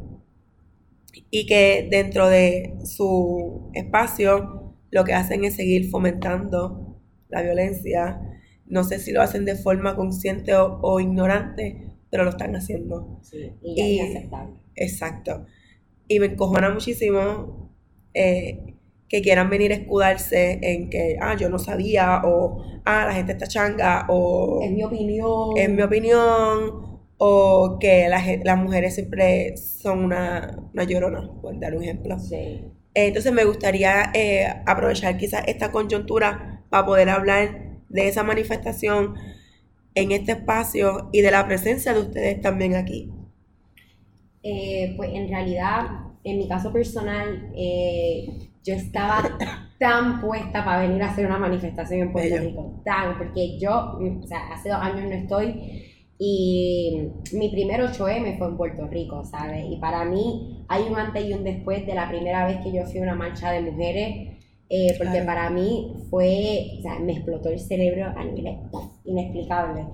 y 1.30 1.46
que 1.46 1.88
dentro 1.90 2.28
de 2.28 2.74
su 2.84 3.70
espacio 3.74 4.74
lo 4.90 5.04
que 5.04 5.14
hacen 5.14 5.44
es 5.44 5.56
seguir 5.56 5.90
fomentando 5.90 6.98
la 7.28 7.42
violencia. 7.42 8.20
No 8.66 8.84
sé 8.84 8.98
si 8.98 9.12
lo 9.12 9.22
hacen 9.22 9.44
de 9.44 9.56
forma 9.56 9.96
consciente 9.96 10.54
o, 10.54 10.80
o 10.82 11.00
ignorante, 11.00 11.90
pero 12.10 12.24
lo 12.24 12.30
están 12.30 12.54
haciendo. 12.56 13.18
Sí, 13.22 13.52
y 13.62 13.80
Y- 13.80 14.00
es 14.00 14.10
inaceptable. 14.10 14.54
Exacto. 14.76 15.46
Y 16.08 16.20
me 16.20 16.26
encojona 16.26 16.70
muchísimo 16.70 17.70
eh, 18.14 18.74
que 19.08 19.22
quieran 19.22 19.50
venir 19.50 19.72
a 19.72 19.76
escudarse 19.76 20.58
en 20.62 20.90
que, 20.90 21.16
ah, 21.20 21.36
yo 21.36 21.48
no 21.48 21.58
sabía, 21.58 22.22
o, 22.24 22.62
ah, 22.84 23.04
la 23.06 23.14
gente 23.14 23.32
está 23.32 23.46
changa, 23.46 24.06
o 24.08 24.60
Es 24.62 24.70
mi 24.72 24.82
opinión. 24.82 25.56
en 25.56 25.76
mi 25.76 25.82
opinión, 25.82 26.93
o 27.26 27.78
que 27.80 28.08
la 28.08 28.20
gen- 28.20 28.42
las 28.44 28.58
mujeres 28.58 28.94
siempre 28.94 29.56
son 29.56 30.04
una, 30.04 30.58
una 30.72 30.84
llorona, 30.84 31.30
por 31.40 31.58
dar 31.60 31.74
un 31.76 31.82
ejemplo. 31.84 32.16
Sí. 32.16 32.72
Entonces 32.94 33.32
me 33.32 33.44
gustaría 33.44 34.10
eh, 34.14 34.46
aprovechar 34.66 35.16
quizás 35.18 35.44
esta 35.48 35.72
coyuntura 35.72 36.64
para 36.70 36.86
poder 36.86 37.10
hablar 37.10 37.80
de 37.88 38.08
esa 38.08 38.22
manifestación 38.24 39.14
en 39.94 40.12
este 40.12 40.32
espacio 40.32 41.10
y 41.12 41.22
de 41.22 41.30
la 41.32 41.46
presencia 41.46 41.94
de 41.94 42.00
ustedes 42.00 42.40
también 42.42 42.76
aquí. 42.76 43.12
Eh, 44.42 44.94
pues 44.96 45.10
en 45.14 45.28
realidad, 45.28 45.86
en 46.22 46.38
mi 46.38 46.48
caso 46.48 46.72
personal, 46.72 47.50
eh, 47.56 48.50
yo 48.62 48.74
estaba 48.74 49.22
tan 49.78 50.20
puesta 50.20 50.64
para 50.64 50.82
venir 50.82 51.02
a 51.02 51.10
hacer 51.10 51.26
una 51.26 51.38
manifestación 51.38 52.00
en 52.00 52.12
Puerto 52.12 52.36
Bello. 52.36 52.38
Rico, 52.38 52.82
tan, 52.84 53.16
porque 53.18 53.58
yo, 53.58 53.96
mm, 54.00 54.22
o 54.24 54.26
sea, 54.26 54.52
hace 54.52 54.68
dos 54.68 54.78
años 54.80 55.04
no 55.08 55.14
estoy 55.14 55.93
y 56.18 57.08
mi 57.32 57.48
primer 57.50 57.80
8M 57.82 58.38
fue 58.38 58.46
en 58.48 58.56
Puerto 58.56 58.86
Rico, 58.86 59.24
¿sabes? 59.24 59.64
Y 59.70 59.76
para 59.76 60.04
mí 60.04 60.64
hay 60.68 60.82
un 60.84 60.96
antes 60.96 61.24
y 61.28 61.32
un 61.32 61.44
después 61.44 61.86
de 61.86 61.94
la 61.94 62.08
primera 62.08 62.46
vez 62.46 62.58
que 62.62 62.72
yo 62.72 62.84
fui 62.84 63.00
a 63.00 63.02
una 63.02 63.14
marcha 63.14 63.50
de 63.50 63.60
mujeres, 63.62 64.38
eh, 64.70 64.94
porque 64.96 65.12
Claro. 65.12 65.26
para 65.26 65.50
mí 65.50 65.92
fue, 66.10 66.76
o 66.78 66.82
sea, 66.82 66.98
me 67.00 67.12
explotó 67.12 67.48
el 67.50 67.58
cerebro 67.60 68.06
a 68.16 68.24
niveles 68.24 68.58
¡puf! 68.70 68.84
inexplicables. 69.04 69.84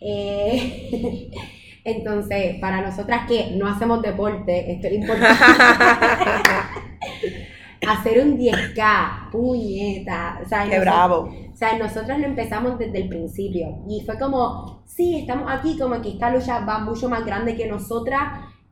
Eh, 0.00 1.30
entonces, 1.84 2.56
para 2.60 2.82
nosotras 2.82 3.26
que 3.26 3.52
no 3.56 3.66
hacemos 3.66 4.02
deporte, 4.02 4.72
esto 4.72 4.86
es 4.86 4.92
importante. 4.94 5.34
Hacer 7.88 8.20
un 8.24 8.38
10K, 8.38 9.30
puñeta. 9.32 10.38
O 10.44 10.48
sea, 10.48 10.60
Qué 10.64 10.76
nosotros- 10.78 10.84
bravo. 10.84 11.34
O 11.60 11.62
sea, 11.62 11.76
nosotros 11.78 12.18
lo 12.18 12.24
empezamos 12.26 12.78
desde 12.78 13.02
el 13.02 13.08
principio. 13.08 13.82
Y 13.88 14.00
fue 14.06 14.18
como, 14.18 14.82
sí, 14.86 15.18
estamos 15.18 15.44
aquí, 15.52 15.76
como 15.78 16.00
que 16.00 16.10
esta 16.10 16.30
lucha 16.34 16.64
va 16.64 16.78
mucho 16.78 17.08
más 17.08 17.24
grande 17.26 17.54
que 17.56 17.66
nosotras 17.68 18.22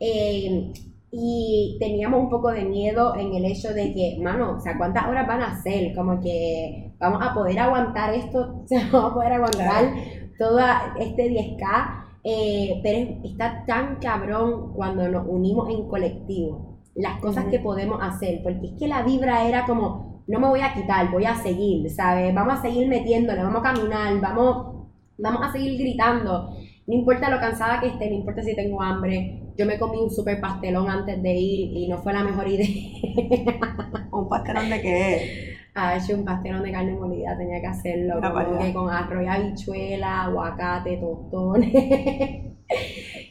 eh, 0.00 0.72
y 1.10 1.76
teníamos 1.80 2.20
un 2.22 2.30
poco 2.30 2.50
de 2.50 2.64
miedo 2.64 3.14
en 3.16 3.34
el 3.34 3.44
hecho 3.44 3.74
de 3.74 3.92
que, 3.92 4.18
mano, 4.22 4.56
o 4.56 4.60
sea, 4.60 4.76
¿cuántas 4.78 5.06
horas 5.06 5.26
van 5.26 5.42
a 5.42 5.62
ser? 5.62 5.94
Como 5.94 6.20
que 6.20 6.92
vamos 6.98 7.20
a 7.22 7.34
poder 7.34 7.58
aguantar 7.58 8.14
esto, 8.14 8.38
o 8.64 8.66
sea, 8.66 8.88
vamos 8.92 9.10
a 9.12 9.14
poder 9.14 9.32
aguantar 9.34 9.92
todo 10.38 10.60
este 10.98 11.28
10K, 11.30 12.04
eh, 12.24 12.80
pero 12.82 12.98
es- 12.98 13.30
está 13.32 13.64
tan 13.66 13.96
cabrón 13.96 14.72
cuando 14.74 15.08
nos 15.08 15.26
unimos 15.28 15.68
en 15.70 15.86
colectivo, 15.88 16.77
las 16.98 17.20
cosas 17.20 17.46
que 17.46 17.60
podemos 17.60 18.00
hacer, 18.02 18.40
porque 18.42 18.66
es 18.66 18.72
que 18.72 18.88
la 18.88 19.02
vibra 19.02 19.46
era 19.46 19.64
como, 19.64 20.24
no 20.26 20.40
me 20.40 20.48
voy 20.48 20.60
a 20.60 20.74
quitar, 20.74 21.10
voy 21.10 21.24
a 21.24 21.36
seguir, 21.36 21.88
¿sabes? 21.90 22.34
Vamos 22.34 22.58
a 22.58 22.62
seguir 22.62 22.88
metiéndole, 22.88 23.42
vamos 23.42 23.60
a 23.60 23.72
caminar, 23.72 24.20
vamos, 24.20 24.88
vamos 25.16 25.42
a 25.42 25.52
seguir 25.52 25.78
gritando. 25.78 26.50
No 26.88 26.94
importa 26.94 27.30
lo 27.30 27.38
cansada 27.38 27.80
que 27.80 27.86
esté, 27.86 28.10
no 28.10 28.16
importa 28.16 28.42
si 28.42 28.56
tengo 28.56 28.82
hambre. 28.82 29.42
Yo 29.56 29.64
me 29.64 29.78
comí 29.78 29.98
un 29.98 30.10
super 30.10 30.40
pastelón 30.40 30.90
antes 30.90 31.22
de 31.22 31.34
ir 31.34 31.76
y 31.76 31.88
no 31.88 31.98
fue 31.98 32.12
la 32.12 32.24
mejor 32.24 32.48
idea. 32.48 32.66
¿Un 34.10 34.28
pastelón 34.28 34.68
de 34.68 34.80
qué? 34.80 35.54
Ha 35.74 35.96
hecho 35.96 36.14
un 36.14 36.24
pastelón 36.24 36.64
de 36.64 36.72
carne 36.72 36.94
molida, 36.94 37.38
tenía 37.38 37.60
que 37.60 37.66
hacerlo. 37.68 38.20
Como 38.20 38.58
que 38.58 38.72
con 38.72 38.90
arroz 38.90 39.22
y 39.22 39.28
habichuela, 39.28 40.24
aguacate, 40.24 40.96
tostones. 40.96 42.42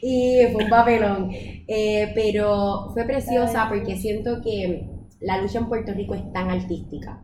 y 0.02 0.40
fue 0.52 0.64
un 0.64 0.70
papelón. 0.70 1.30
Eh, 1.32 2.12
pero 2.14 2.90
fue 2.92 3.04
preciosa 3.04 3.66
porque 3.68 3.96
siento 3.96 4.40
que 4.42 4.88
la 5.20 5.40
lucha 5.42 5.58
en 5.58 5.68
Puerto 5.68 5.92
Rico 5.92 6.14
es 6.14 6.32
tan 6.32 6.48
artística 6.50 7.22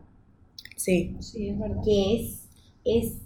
Sí, 0.75 1.15
Sí, 1.19 1.49
es 1.49 1.59
verdad. 1.59 1.81
que 1.83 2.15
es, 2.15 2.49
es 2.85 3.21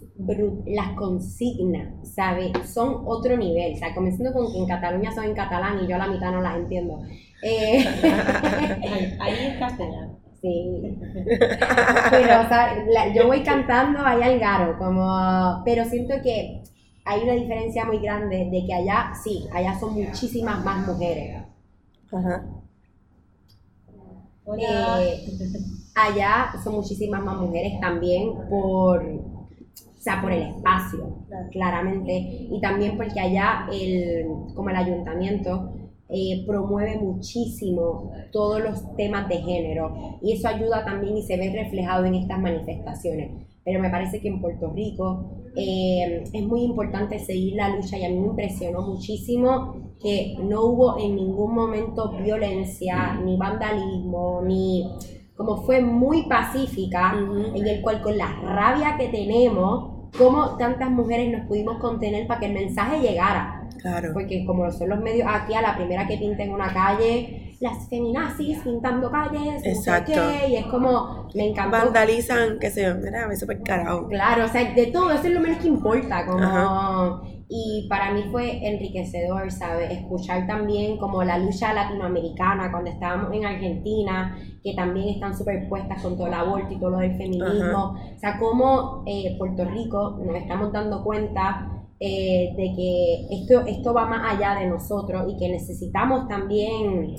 las 0.66 0.92
consignas, 0.96 1.88
¿sabes? 2.14 2.52
Son 2.72 3.02
otro 3.06 3.36
nivel. 3.36 3.74
O 3.74 3.76
sea, 3.76 3.94
comenzando 3.94 4.32
con 4.32 4.52
que 4.52 4.58
en 4.58 4.66
Cataluña 4.66 5.12
son 5.12 5.24
en 5.24 5.34
catalán 5.34 5.84
y 5.84 5.88
yo 5.88 5.96
a 5.96 5.98
la 5.98 6.06
mitad 6.08 6.32
no 6.32 6.40
las 6.40 6.56
entiendo. 6.56 7.02
Eh, 7.42 7.84
Ahí, 8.82 9.16
ahí 9.20 9.46
en 9.52 9.58
castellano. 9.58 10.18
sí. 10.40 10.98
Pero, 12.10 12.40
o 12.42 12.48
sea, 12.48 12.74
la- 12.88 13.14
yo 13.14 13.26
voy 13.26 13.42
cantando 13.42 14.00
ahí 14.00 14.22
al 14.22 14.38
garo, 14.38 14.78
como... 14.78 15.62
Pero 15.64 15.84
siento 15.84 16.14
que 16.22 16.62
hay 17.10 17.24
una 17.24 17.32
diferencia 17.32 17.84
muy 17.84 17.98
grande 17.98 18.48
de 18.50 18.64
que 18.64 18.72
allá, 18.72 19.12
sí, 19.20 19.44
allá 19.52 19.76
son 19.78 19.94
muchísimas 19.94 20.64
más 20.64 20.86
mujeres. 20.86 21.42
Ajá. 22.12 22.46
Eh, 24.56 25.26
allá 25.96 26.52
son 26.62 26.76
muchísimas 26.76 27.22
más 27.24 27.36
mujeres 27.36 27.80
también 27.80 28.32
por, 28.48 29.02
o 29.02 29.48
sea, 29.98 30.22
por 30.22 30.30
el 30.30 30.42
espacio, 30.42 31.24
claramente, 31.50 32.12
y 32.48 32.60
también 32.60 32.96
porque 32.96 33.18
allá 33.18 33.66
el, 33.72 34.26
como 34.54 34.70
el 34.70 34.76
ayuntamiento 34.76 35.72
eh, 36.08 36.44
promueve 36.46 36.96
muchísimo 36.96 38.12
todos 38.30 38.60
los 38.60 38.96
temas 38.96 39.28
de 39.28 39.38
género 39.38 40.18
y 40.22 40.32
eso 40.32 40.46
ayuda 40.46 40.84
también 40.84 41.16
y 41.16 41.22
se 41.22 41.36
ve 41.36 41.50
reflejado 41.52 42.04
en 42.04 42.14
estas 42.14 42.38
manifestaciones. 42.40 43.48
Pero 43.70 43.82
me 43.82 43.90
parece 43.90 44.20
que 44.20 44.26
en 44.26 44.40
Puerto 44.40 44.72
Rico 44.74 45.44
eh, 45.54 46.24
es 46.32 46.42
muy 46.42 46.62
importante 46.62 47.20
seguir 47.20 47.54
la 47.54 47.68
lucha 47.68 47.96
y 47.96 48.04
a 48.04 48.08
mí 48.08 48.18
me 48.18 48.26
impresionó 48.26 48.82
muchísimo 48.82 49.94
que 50.02 50.34
no 50.42 50.64
hubo 50.64 50.98
en 50.98 51.14
ningún 51.14 51.54
momento 51.54 52.10
violencia, 52.20 53.20
ni 53.24 53.36
vandalismo, 53.36 54.42
ni 54.44 54.90
como 55.36 55.58
fue 55.58 55.80
muy 55.80 56.26
pacífica, 56.26 57.14
en 57.54 57.64
el 57.64 57.80
cual 57.80 58.02
con 58.02 58.18
la 58.18 58.26
rabia 58.42 58.96
que 58.98 59.06
tenemos, 59.06 60.10
como 60.18 60.56
tantas 60.56 60.90
mujeres 60.90 61.30
nos 61.30 61.46
pudimos 61.46 61.78
contener 61.78 62.26
para 62.26 62.40
que 62.40 62.46
el 62.46 62.54
mensaje 62.54 63.00
llegara. 63.00 63.59
Claro. 63.80 64.10
Porque 64.12 64.44
como 64.44 64.70
son 64.70 64.90
los 64.90 65.00
medios 65.00 65.26
aquí, 65.30 65.54
a 65.54 65.62
la 65.62 65.76
primera 65.76 66.06
que 66.06 66.18
pinten 66.18 66.52
una 66.52 66.72
calle, 66.72 67.56
las 67.60 67.88
feminazis 67.88 68.58
pintando 68.62 69.10
calles, 69.10 69.54
no 69.54 69.60
sé 69.60 69.70
Exacto. 69.70 70.12
qué, 70.12 70.48
y 70.48 70.56
es 70.56 70.66
como, 70.66 71.28
me 71.34 71.48
encantó. 71.48 71.76
Vandalizan, 71.76 72.58
que 72.58 72.70
se 72.70 72.92
mira, 72.94 73.26
me 73.26 73.36
súper 73.36 73.62
carajo. 73.62 74.08
Claro, 74.08 74.44
o 74.44 74.48
sea, 74.48 74.72
de 74.72 74.86
todo, 74.86 75.10
eso 75.10 75.26
es 75.26 75.34
lo 75.34 75.40
menos 75.40 75.58
que 75.58 75.68
importa, 75.68 76.26
como... 76.26 76.42
Ajá. 76.42 77.20
Y 77.52 77.88
para 77.88 78.12
mí 78.12 78.22
fue 78.30 78.64
enriquecedor, 78.64 79.50
¿sabes? 79.50 79.90
Escuchar 79.90 80.46
también 80.46 80.98
como 80.98 81.24
la 81.24 81.36
lucha 81.36 81.74
latinoamericana 81.74 82.70
cuando 82.70 82.90
estábamos 82.90 83.34
en 83.34 83.44
Argentina, 83.44 84.38
que 84.62 84.72
también 84.74 85.08
están 85.08 85.36
superpuestas 85.36 86.00
con 86.00 86.16
todo 86.16 86.28
el 86.28 86.34
aborto 86.34 86.72
y 86.72 86.78
todo 86.78 86.90
lo 86.90 86.98
del 86.98 87.16
feminismo. 87.16 87.98
O 88.14 88.18
sea, 88.20 88.38
como 88.38 89.02
eh, 89.04 89.34
Puerto 89.36 89.64
Rico 89.64 90.20
nos 90.24 90.36
estamos 90.36 90.72
dando 90.72 91.02
cuenta 91.02 91.79
eh, 92.00 92.54
de 92.56 92.74
que 92.74 93.26
esto, 93.30 93.60
esto 93.66 93.94
va 93.94 94.06
más 94.06 94.34
allá 94.34 94.58
de 94.58 94.66
nosotros 94.66 95.32
y 95.32 95.36
que 95.36 95.48
necesitamos 95.50 96.26
también 96.28 97.14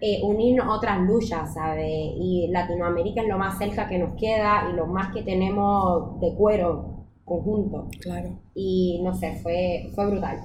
eh, 0.00 0.20
unirnos 0.22 0.66
a 0.66 0.74
otras 0.74 1.00
luchas, 1.00 1.54
¿sabes? 1.54 1.88
Y 1.88 2.48
Latinoamérica 2.50 3.22
es 3.22 3.28
lo 3.28 3.38
más 3.38 3.56
cerca 3.56 3.88
que 3.88 3.98
nos 3.98 4.14
queda 4.20 4.68
y 4.70 4.76
lo 4.76 4.86
más 4.86 5.14
que 5.14 5.22
tenemos 5.22 6.20
de 6.20 6.34
cuero 6.34 7.06
conjunto. 7.24 7.88
Claro. 8.00 8.38
Y 8.54 9.00
no 9.02 9.14
sé, 9.14 9.38
fue, 9.42 9.90
fue 9.94 10.10
brutal. 10.10 10.38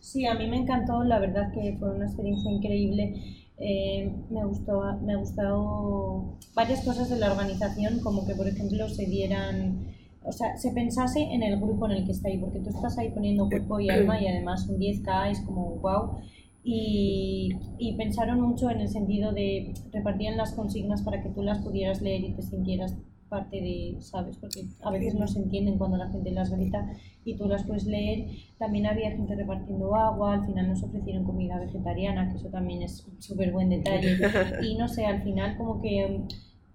Sí, 0.00 0.26
a 0.26 0.34
mí 0.34 0.48
me 0.48 0.56
encantó, 0.56 1.04
la 1.04 1.18
verdad 1.18 1.52
que 1.52 1.76
fue 1.78 1.94
una 1.94 2.06
experiencia 2.06 2.50
increíble. 2.50 3.14
Eh, 3.58 4.10
me 4.30 4.44
gustó, 4.44 4.82
me 5.02 5.12
ha 5.12 5.16
gustado 5.16 6.38
varias 6.54 6.84
cosas 6.84 7.10
de 7.10 7.18
la 7.18 7.30
organización, 7.30 8.00
como 8.00 8.26
que 8.26 8.34
por 8.34 8.48
ejemplo 8.48 8.88
se 8.88 9.04
dieran, 9.06 9.86
o 10.22 10.32
sea, 10.32 10.56
se 10.56 10.70
pensase 10.72 11.20
en 11.20 11.42
el 11.42 11.58
grupo 11.58 11.86
en 11.86 11.92
el 11.92 12.04
que 12.04 12.12
está 12.12 12.28
ahí, 12.28 12.38
porque 12.38 12.60
tú 12.60 12.70
estás 12.70 12.98
ahí 12.98 13.10
poniendo 13.10 13.48
cuerpo 13.48 13.80
y 13.80 13.88
alma 13.88 14.20
y 14.20 14.26
además 14.26 14.68
un 14.68 14.78
10K 14.78 15.30
es 15.30 15.40
como 15.40 15.76
wow. 15.76 16.20
Y, 16.62 17.50
y 17.78 17.96
pensaron 17.96 18.40
mucho 18.40 18.70
en 18.70 18.80
el 18.80 18.88
sentido 18.88 19.32
de 19.32 19.72
repartían 19.92 20.36
las 20.36 20.52
consignas 20.52 21.02
para 21.02 21.22
que 21.22 21.30
tú 21.30 21.42
las 21.42 21.58
pudieras 21.60 22.02
leer 22.02 22.22
y 22.22 22.34
te 22.34 22.42
sintieras 22.42 22.94
parte 23.30 23.60
de, 23.62 23.96
¿sabes? 24.00 24.36
Porque 24.36 24.66
a 24.82 24.90
veces 24.90 25.14
no 25.14 25.26
se 25.26 25.38
entienden 25.38 25.78
cuando 25.78 25.96
la 25.96 26.10
gente 26.10 26.32
las 26.32 26.50
grita 26.50 26.90
y 27.24 27.36
tú 27.36 27.48
las 27.48 27.64
puedes 27.64 27.86
leer. 27.86 28.26
También 28.58 28.86
había 28.86 29.12
gente 29.12 29.34
repartiendo 29.34 29.94
agua, 29.94 30.34
al 30.34 30.44
final 30.44 30.68
nos 30.68 30.82
ofrecieron 30.82 31.24
comida 31.24 31.58
vegetariana, 31.58 32.28
que 32.28 32.36
eso 32.36 32.48
también 32.48 32.82
es 32.82 33.06
un 33.06 33.22
súper 33.22 33.52
buen 33.52 33.70
detalle. 33.70 34.18
Y 34.62 34.74
no 34.76 34.88
sé, 34.88 35.06
al 35.06 35.22
final 35.22 35.56
como 35.56 35.80
que 35.80 36.26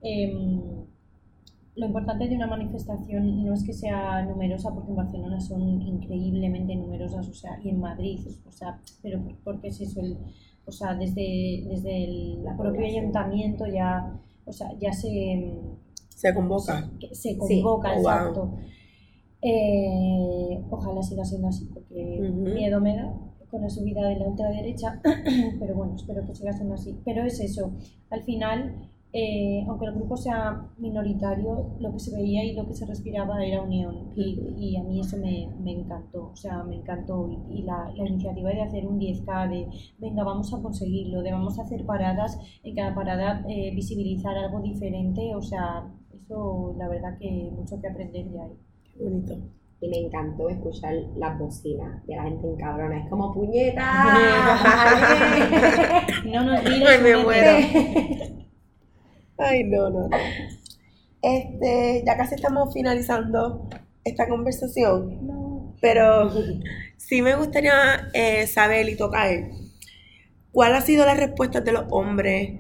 em, 0.02 0.62
lo 1.76 1.86
importante 1.88 2.28
de 2.28 2.36
una 2.36 2.48
manifestación 2.48 3.44
no 3.46 3.54
es 3.54 3.64
que 3.64 3.74
sea 3.74 4.24
numerosa, 4.24 4.74
porque 4.74 4.90
en 4.92 4.96
Barcelona 4.96 5.40
son 5.42 5.82
increíblemente 5.82 6.76
numerosas, 6.76 7.28
o 7.28 7.34
sea, 7.34 7.60
y 7.64 7.70
en 7.70 7.80
Madrid, 7.80 8.20
o 8.48 8.52
sea, 8.52 8.80
pero 9.02 9.22
por- 9.24 9.36
porque 9.44 9.68
es 9.68 9.82
eso, 9.82 10.00
el, 10.02 10.18
o 10.66 10.72
sea, 10.72 10.96
desde, 10.96 11.66
desde 11.68 12.04
el 12.06 12.46
propio 12.58 12.86
ayuntamiento 12.86 13.66
ya, 13.68 14.18
o 14.46 14.54
sea, 14.54 14.68
ya 14.80 14.94
se 14.94 15.54
Se 16.10 16.34
convoca. 16.34 16.90
se 17.12 17.16
Sí. 17.34 17.38
convoca, 17.38 17.90
Wow. 17.92 18.00
exacto. 18.00 18.54
Eh, 19.42 20.64
ojalá 20.72 21.04
siga 21.04 21.24
siendo 21.26 21.50
así, 21.50 21.66
porque 21.74 22.20
Ujú. 22.22 22.54
miedo 22.54 22.80
me 22.82 22.96
da 22.96 23.14
con 23.52 23.62
la 23.62 23.70
subida 23.70 24.08
de 24.10 24.16
la 24.18 24.28
ultraderecha, 24.30 25.00
pero 25.60 25.76
bueno, 25.76 25.96
espero 25.96 26.26
que 26.26 26.34
siga 26.34 26.52
siendo 26.54 26.74
así. 26.74 26.98
Pero 27.06 27.24
es 27.24 27.40
eso, 27.40 27.72
al 28.10 28.24
final, 28.24 28.90
eh, 29.18 29.64
aunque 29.70 29.86
el 29.86 29.94
grupo 29.94 30.18
sea 30.18 30.68
minoritario, 30.78 31.78
lo 31.80 31.92
que 31.94 32.00
se 32.00 32.14
veía 32.18 32.44
y 32.44 32.54
lo 32.54 32.68
que 32.68 32.74
se 32.74 32.86
respiraba 32.86 33.42
era 33.46 33.62
unión, 33.62 34.12
y, 34.14 34.38
y 34.58 34.76
a 34.76 34.84
mí 34.84 35.00
eso 35.00 35.16
me, 35.18 35.48
me 35.64 35.72
encantó, 35.72 36.32
o 36.32 36.36
sea, 36.36 36.64
me 36.64 36.76
encantó. 36.76 37.26
Y, 37.30 37.60
y 37.60 37.64
la, 37.64 37.90
la 37.96 38.10
iniciativa 38.10 38.50
de 38.50 38.62
hacer 38.62 38.86
un 38.86 39.00
10K, 39.00 39.50
de 39.50 39.68
venga, 40.00 40.24
vamos 40.26 40.54
a 40.54 40.62
conseguirlo, 40.62 41.22
de 41.22 41.32
vamos 41.32 41.58
a 41.58 41.62
hacer 41.62 41.86
paradas, 41.86 42.38
en 42.64 42.76
cada 42.76 42.94
parada 42.94 43.46
eh, 43.48 43.72
visibilizar 43.74 44.38
algo 44.38 44.60
diferente, 44.62 45.34
o 45.34 45.42
sea, 45.42 45.90
eso 46.14 46.76
la 46.78 46.90
verdad 46.90 47.18
que 47.18 47.52
mucho 47.56 47.80
que 47.80 47.88
aprender 47.88 48.26
de 48.30 48.42
ahí. 48.42 48.52
Qué 48.94 49.04
bonito. 49.04 49.34
Y 49.80 49.90
me 49.90 49.98
encantó 50.00 50.50
escuchar 50.50 50.94
las 51.16 51.38
bocinas 51.40 52.06
de 52.08 52.16
la 52.16 52.24
gente 52.24 52.48
en 52.48 52.56
cabrona. 52.58 53.00
Es 53.04 53.10
como 53.10 53.34
puñeta. 53.34 53.82
vale". 56.24 56.32
No 56.32 56.44
nos 56.44 56.64
mires, 56.64 57.02
me 57.04 57.18
muero. 57.24 58.35
Ay, 59.38 59.64
no, 59.66 59.90
no, 59.90 60.08
no. 60.08 60.18
Este, 61.22 62.04
ya 62.06 62.18
casi 62.18 62.36
estamos 62.36 62.74
finalizando 62.74 63.68
esta 64.04 64.28
conversación, 64.28 65.26
No. 65.26 65.76
pero 65.82 66.32
sí 66.98 67.22
me 67.22 67.36
gustaría 67.36 68.10
eh, 68.14 68.46
saber 68.48 68.88
y 68.90 68.96
tocar 68.96 69.50
cuál 70.52 70.76
ha 70.76 70.82
sido 70.82 71.06
la 71.06 71.16
respuesta 71.16 71.62
de 71.62 71.72
los 71.72 71.86
hombres 71.90 72.54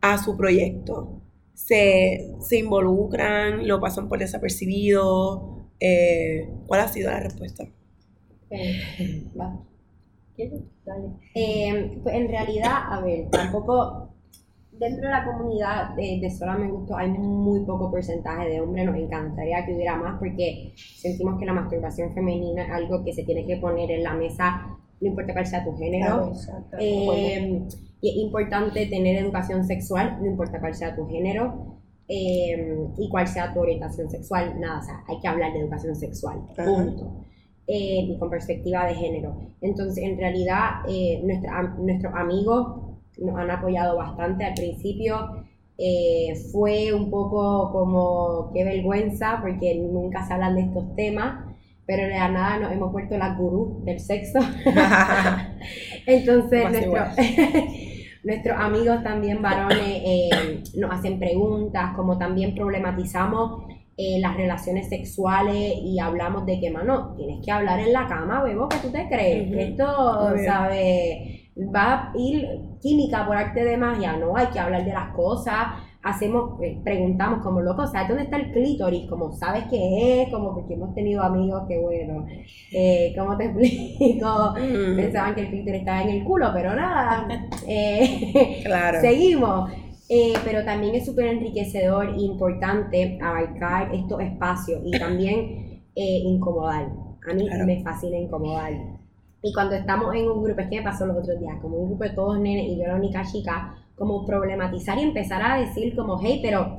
a 0.00 0.18
su 0.18 0.36
proyecto. 0.36 1.20
¿Se, 1.54 2.34
se 2.40 2.58
involucran? 2.58 3.68
¿Lo 3.68 3.80
pasan 3.80 4.08
por 4.08 4.18
desapercibido? 4.18 5.68
Eh, 5.78 6.48
¿Cuál 6.66 6.80
ha 6.80 6.88
sido 6.88 7.10
la 7.10 7.20
respuesta? 7.20 7.64
Eh, 8.50 9.24
va. 9.38 9.60
Dale. 10.84 11.08
Eh, 11.36 12.00
pues 12.02 12.14
en 12.16 12.28
realidad, 12.28 12.72
a 12.90 13.00
ver, 13.00 13.30
tampoco 13.30 14.11
dentro 14.72 15.06
de 15.06 15.10
la 15.10 15.24
comunidad 15.24 15.94
de, 15.94 16.18
de 16.20 16.30
Sola 16.30 16.56
Me 16.56 16.70
Gustó 16.70 16.96
hay 16.96 17.10
muy 17.10 17.60
poco 17.64 17.90
porcentaje 17.90 18.48
de 18.48 18.60
hombres, 18.60 18.86
nos 18.86 18.96
encantaría 18.96 19.64
que 19.64 19.74
hubiera 19.74 19.96
más 19.96 20.18
porque 20.18 20.72
sentimos 20.76 21.38
que 21.38 21.46
la 21.46 21.52
masturbación 21.52 22.12
femenina 22.14 22.64
es 22.64 22.70
algo 22.70 23.04
que 23.04 23.12
se 23.12 23.22
tiene 23.24 23.46
que 23.46 23.56
poner 23.58 23.90
en 23.90 24.02
la 24.02 24.14
mesa, 24.14 24.66
no 25.00 25.08
importa 25.08 25.32
cuál 25.32 25.46
sea 25.46 25.64
tu 25.64 25.76
género. 25.76 26.28
Exacto. 26.28 26.76
Eh, 26.80 27.62
y 28.00 28.08
es 28.10 28.16
importante 28.16 28.86
tener 28.86 29.16
educación 29.22 29.64
sexual, 29.64 30.18
no 30.20 30.26
importa 30.26 30.58
cuál 30.58 30.74
sea 30.74 30.96
tu 30.96 31.06
género 31.08 31.76
eh, 32.08 32.76
y 32.98 33.08
cuál 33.08 33.28
sea 33.28 33.52
tu 33.54 33.60
orientación 33.60 34.10
sexual, 34.10 34.58
nada, 34.58 34.80
o 34.80 34.82
sea, 34.82 35.04
hay 35.08 35.20
que 35.20 35.28
hablar 35.28 35.52
de 35.52 35.60
educación 35.60 35.94
sexual, 35.94 36.40
punto. 36.56 37.24
Eh, 37.68 38.00
y 38.08 38.18
con 38.18 38.28
perspectiva 38.28 38.86
de 38.86 38.94
género. 38.94 39.36
Entonces, 39.60 40.02
en 40.02 40.18
realidad, 40.18 40.82
eh, 40.88 41.20
nuestra- 41.24 41.62
nuestros 41.78 42.12
amigos 42.12 42.91
nos 43.18 43.36
han 43.38 43.50
apoyado 43.50 43.96
bastante 43.96 44.44
al 44.44 44.54
principio. 44.54 45.44
eh, 45.78 46.34
fue 46.52 46.92
un 46.92 47.10
poco 47.10 47.72
como 47.72 48.50
qué 48.52 48.62
vergüenza 48.64 49.38
porque 49.42 49.74
nunca 49.76 50.24
se 50.26 50.34
hablan 50.34 50.54
de 50.54 50.62
estos 50.62 50.94
temas, 50.94 51.44
pero 51.86 52.04
de 52.04 52.10
la 52.14 52.28
nada 52.28 52.58
nos 52.58 52.72
hemos 52.72 52.92
vuelto 52.92 53.16
las 53.18 53.36
gurús 53.36 53.84
del 53.84 53.98
sexo. 53.98 54.38
Entonces, 56.06 56.64
nuestro- 56.70 56.92
nuestros 58.24 58.56
amigos 58.58 59.02
también 59.02 59.42
varones 59.42 59.78
eh, 60.04 60.62
nos 60.76 60.92
hacen 60.92 61.18
preguntas, 61.18 61.92
como 61.96 62.18
también 62.18 62.54
problematizamos 62.54 63.64
eh, 63.96 64.18
las 64.20 64.36
relaciones 64.36 64.88
sexuales 64.88 65.74
y 65.82 65.98
hablamos 65.98 66.46
de 66.46 66.60
que, 66.60 66.70
mano, 66.70 67.14
tienes 67.16 67.44
que 67.44 67.50
hablar 67.50 67.80
en 67.80 67.92
la 67.92 68.06
cama, 68.06 68.42
bebo, 68.42 68.68
¿qué 68.68 68.76
tú 68.82 68.90
te 68.90 69.08
crees? 69.08 69.50
Que 69.50 69.62
Esto. 69.70 70.34
¿sabes? 70.46 71.41
Va 71.56 72.10
a 72.10 72.12
ir 72.16 72.46
química 72.80 73.26
por 73.26 73.36
arte 73.36 73.62
de 73.64 73.76
magia, 73.76 74.16
no, 74.16 74.36
hay 74.36 74.46
que 74.46 74.58
hablar 74.58 74.84
de 74.84 74.92
las 74.92 75.14
cosas. 75.14 75.56
Hacemos, 76.02 76.60
eh, 76.62 76.80
preguntamos 76.82 77.42
como 77.44 77.60
locos, 77.60 77.92
¿sabes 77.92 78.08
dónde 78.08 78.24
está 78.24 78.36
el 78.38 78.50
clítoris? 78.52 79.08
Como 79.08 79.32
sabes 79.32 79.64
qué 79.70 80.22
es, 80.22 80.30
como 80.30 80.54
porque 80.54 80.74
hemos 80.74 80.94
tenido 80.94 81.22
amigos 81.22 81.62
que 81.68 81.78
bueno, 81.78 82.26
eh, 82.72 83.14
¿cómo 83.16 83.36
te 83.36 83.44
explico? 83.46 84.54
Mm, 84.58 84.96
Pensaban 84.96 85.34
que 85.34 85.42
el 85.42 85.48
clítoris 85.50 85.80
estaba 85.80 86.02
en 86.02 86.08
el 86.08 86.24
culo, 86.24 86.50
pero 86.54 86.74
nada. 86.74 87.28
Eh, 87.68 88.60
claro. 88.64 89.00
Seguimos. 89.00 89.70
Eh, 90.08 90.32
pero 90.44 90.64
también 90.64 90.94
es 90.94 91.06
súper 91.06 91.26
enriquecedor 91.26 92.08
e 92.18 92.20
importante 92.22 93.18
abarcar 93.22 93.94
estos 93.94 94.20
espacios 94.20 94.80
y 94.84 94.90
también 94.98 95.82
eh, 95.94 96.18
incomodar. 96.24 96.88
A 97.30 97.34
mí 97.34 97.46
Claro. 97.46 97.64
me 97.66 97.82
fascina 97.82 98.18
incomodar. 98.18 98.72
Y 99.42 99.52
cuando 99.52 99.74
estamos 99.74 100.14
en 100.14 100.30
un 100.30 100.42
grupo, 100.42 100.60
es 100.60 100.68
que 100.68 100.76
me 100.76 100.82
pasó 100.82 101.04
los 101.04 101.16
otros 101.16 101.38
días, 101.40 101.56
como 101.60 101.76
un 101.76 101.88
grupo 101.88 102.04
de 102.04 102.10
todos 102.10 102.38
nenes 102.38 102.66
y 102.68 102.78
yo 102.78 102.86
la 102.86 102.94
única 102.94 103.24
chica, 103.24 103.74
como 103.96 104.24
problematizar 104.24 104.96
y 104.98 105.02
empezar 105.02 105.42
a 105.42 105.58
decir 105.58 105.96
como, 105.96 106.18
hey, 106.20 106.40
pero, 106.42 106.76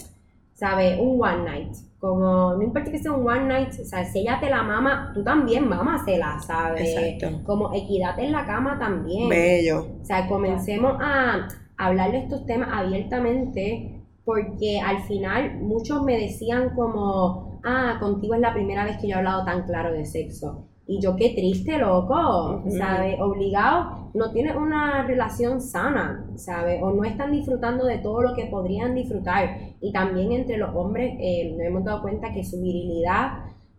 ¿sabe? 0.53 0.99
Un 0.99 1.21
one 1.21 1.43
night. 1.43 1.75
Como, 1.99 2.53
no 2.55 2.61
importa 2.61 2.91
que 2.91 2.99
sea 2.99 3.11
un 3.11 3.27
one 3.27 3.45
night, 3.45 3.69
o 3.79 3.85
sea, 3.85 4.05
si 4.05 4.19
ella 4.19 4.39
te 4.39 4.49
la 4.49 4.63
mama, 4.63 5.11
tú 5.13 5.23
también 5.23 5.67
mámasela, 5.67 6.39
¿sabes? 6.39 6.95
Exacto. 6.95 7.43
Como 7.45 7.73
equidad 7.73 8.17
en 8.19 8.31
la 8.31 8.45
cama 8.45 8.77
también. 8.79 9.29
Bello. 9.29 9.87
O 10.01 10.05
sea, 10.05 10.27
comencemos 10.27 10.97
a 11.01 11.47
hablar 11.77 12.11
de 12.11 12.19
estos 12.19 12.45
temas 12.45 12.69
abiertamente 12.71 14.01
porque 14.25 14.79
al 14.79 15.03
final 15.03 15.59
muchos 15.59 16.03
me 16.03 16.17
decían 16.17 16.71
como, 16.75 17.59
ah, 17.63 17.97
contigo 17.99 18.35
es 18.35 18.41
la 18.41 18.53
primera 18.53 18.85
vez 18.85 18.97
que 18.97 19.07
yo 19.07 19.15
he 19.15 19.17
hablado 19.17 19.43
tan 19.45 19.63
claro 19.63 19.91
de 19.91 20.05
sexo. 20.05 20.67
Y 20.85 20.99
yo 21.01 21.15
qué 21.15 21.29
triste, 21.29 21.77
loco. 21.77 22.61
¿sabes? 22.77 23.19
Obligado, 23.21 24.09
no 24.13 24.31
tienes 24.31 24.55
una 24.55 25.05
relación 25.07 25.61
sana, 25.61 26.25
¿sabes? 26.35 26.81
O 26.83 26.91
no 26.91 27.03
están 27.03 27.31
disfrutando 27.31 27.85
de 27.85 27.99
todo 27.99 28.21
lo 28.21 28.33
que 28.35 28.45
podrían 28.47 28.93
disfrutar. 28.93 29.49
Y 29.81 29.91
también 29.93 30.31
entre 30.33 30.57
los 30.57 30.75
hombres 30.75 31.15
eh, 31.19 31.51
nos 31.51 31.61
hemos 31.61 31.83
dado 31.85 32.01
cuenta 32.01 32.33
que 32.33 32.43
su 32.43 32.61
virilidad 32.61 33.31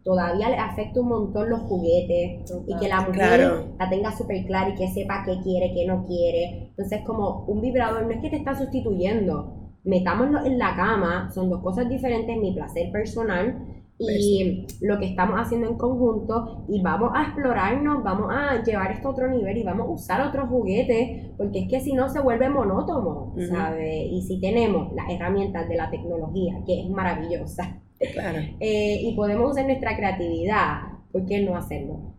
todavía 0.03 0.51
le 0.51 0.57
afecta 0.57 1.01
un 1.01 1.09
montón 1.09 1.49
los 1.49 1.61
juguetes 1.63 2.51
y 2.67 2.77
que 2.79 2.89
la 2.89 3.01
mujer 3.01 3.15
Claro. 3.15 3.65
la 3.79 3.89
tenga 3.89 4.13
súper 4.13 4.45
clara 4.45 4.69
y 4.71 4.75
que 4.75 4.89
sepa 4.89 5.25
qué 5.25 5.41
quiere, 5.43 5.73
qué 5.73 5.87
no 5.87 6.05
quiere. 6.07 6.69
Entonces, 6.71 7.01
como 7.07 7.45
un 7.47 7.61
vibrador 7.63 8.05
no 8.05 8.11
es 8.13 8.21
que 8.21 8.29
te 8.31 8.37
está 8.37 8.55
sustituyendo, 8.55 9.55
metámoslo 9.85 10.45
en 10.45 10.59
la 10.59 10.75
cama, 10.77 11.31
son 11.33 11.49
dos 11.49 11.63
cosas 11.63 11.89
diferentes, 11.89 12.37
mi 12.39 12.53
placer 12.53 12.91
personal 12.93 13.74
y 13.99 14.67
lo 14.81 14.99
que 14.99 15.07
estamos 15.07 15.39
haciendo 15.41 15.69
en 15.69 15.79
conjunto 15.79 16.65
y 16.69 16.83
vamos 16.83 17.13
a 17.15 17.23
explorarnos, 17.25 18.03
vamos 18.03 18.29
a 18.35 18.63
llevar 18.63 18.91
esto 18.91 19.09
a 19.09 19.11
otro 19.13 19.29
nivel 19.29 19.57
y 19.57 19.63
vamos 19.63 19.87
a 19.87 19.91
usar 19.91 20.21
otros 20.21 20.49
juguetes, 20.49 21.31
porque 21.37 21.61
es 21.61 21.69
que 21.69 21.81
si 21.81 21.93
no 21.93 22.09
se 22.09 22.21
vuelve 22.21 22.49
monótono, 22.49 23.33
Ujú. 23.37 23.47
¿sabes? 23.47 24.07
Y 24.11 24.23
si 24.23 24.41
tenemos 24.41 24.93
las 24.95 25.09
herramientas 25.11 25.69
de 25.69 25.77
la 25.77 25.91
tecnología, 25.91 26.55
que 26.67 26.83
es 26.83 26.91
maravillosa, 26.91 27.81
Claro. 28.13 28.39
eh, 28.61 28.99
y 29.01 29.15
podemos 29.15 29.53
usar 29.53 29.67
nuestra 29.67 29.97
creatividad, 29.97 30.83
¿por 31.13 31.25
qué 31.27 31.41
no 31.43 31.57
hacerlo? 31.57 32.15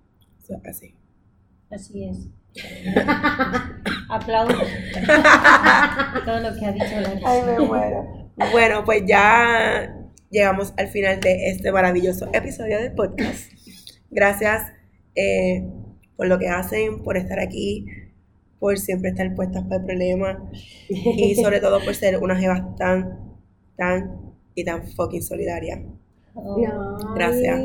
Así. 0.68 0.96
Así 1.72 2.06
es. 2.06 2.30
Aplausos. 4.10 4.56
Todo 6.26 6.40
lo 6.40 6.56
que 6.58 6.66
ha 6.66 6.72
dicho 6.72 7.02
la 7.02 7.20
Ay, 7.26 7.42
me 7.46 7.66
muero. 7.66 8.32
Bueno, 8.52 8.84
pues 8.86 9.04
ya 9.08 9.95
llegamos 10.36 10.74
al 10.76 10.90
final 10.90 11.22
de 11.22 11.50
este 11.50 11.72
maravilloso 11.72 12.28
episodio 12.34 12.78
del 12.78 12.92
podcast. 12.92 13.54
Gracias 14.12 14.70
eh, 15.16 15.66
por 16.18 16.28
lo 16.28 16.38
que 16.38 16.50
hacen, 16.50 17.04
por 17.04 17.16
estar 17.16 17.40
aquí, 17.40 17.86
por 18.60 18.78
siempre 18.78 19.12
estar 19.12 19.34
puestas 19.34 19.64
para 19.64 19.78
el 19.78 19.86
problema 19.86 20.52
y 20.90 21.36
sobre 21.36 21.60
todo 21.62 21.80
por 21.86 21.96
ser 21.96 22.18
unas 22.18 22.38
jevas 22.38 22.76
tan, 22.76 23.38
tan 23.78 24.36
y 24.56 24.66
tan 24.66 24.86
fucking 24.86 25.24
solidarias. 25.24 25.80
Oh, 26.38 27.14
Gracias. 27.16 27.62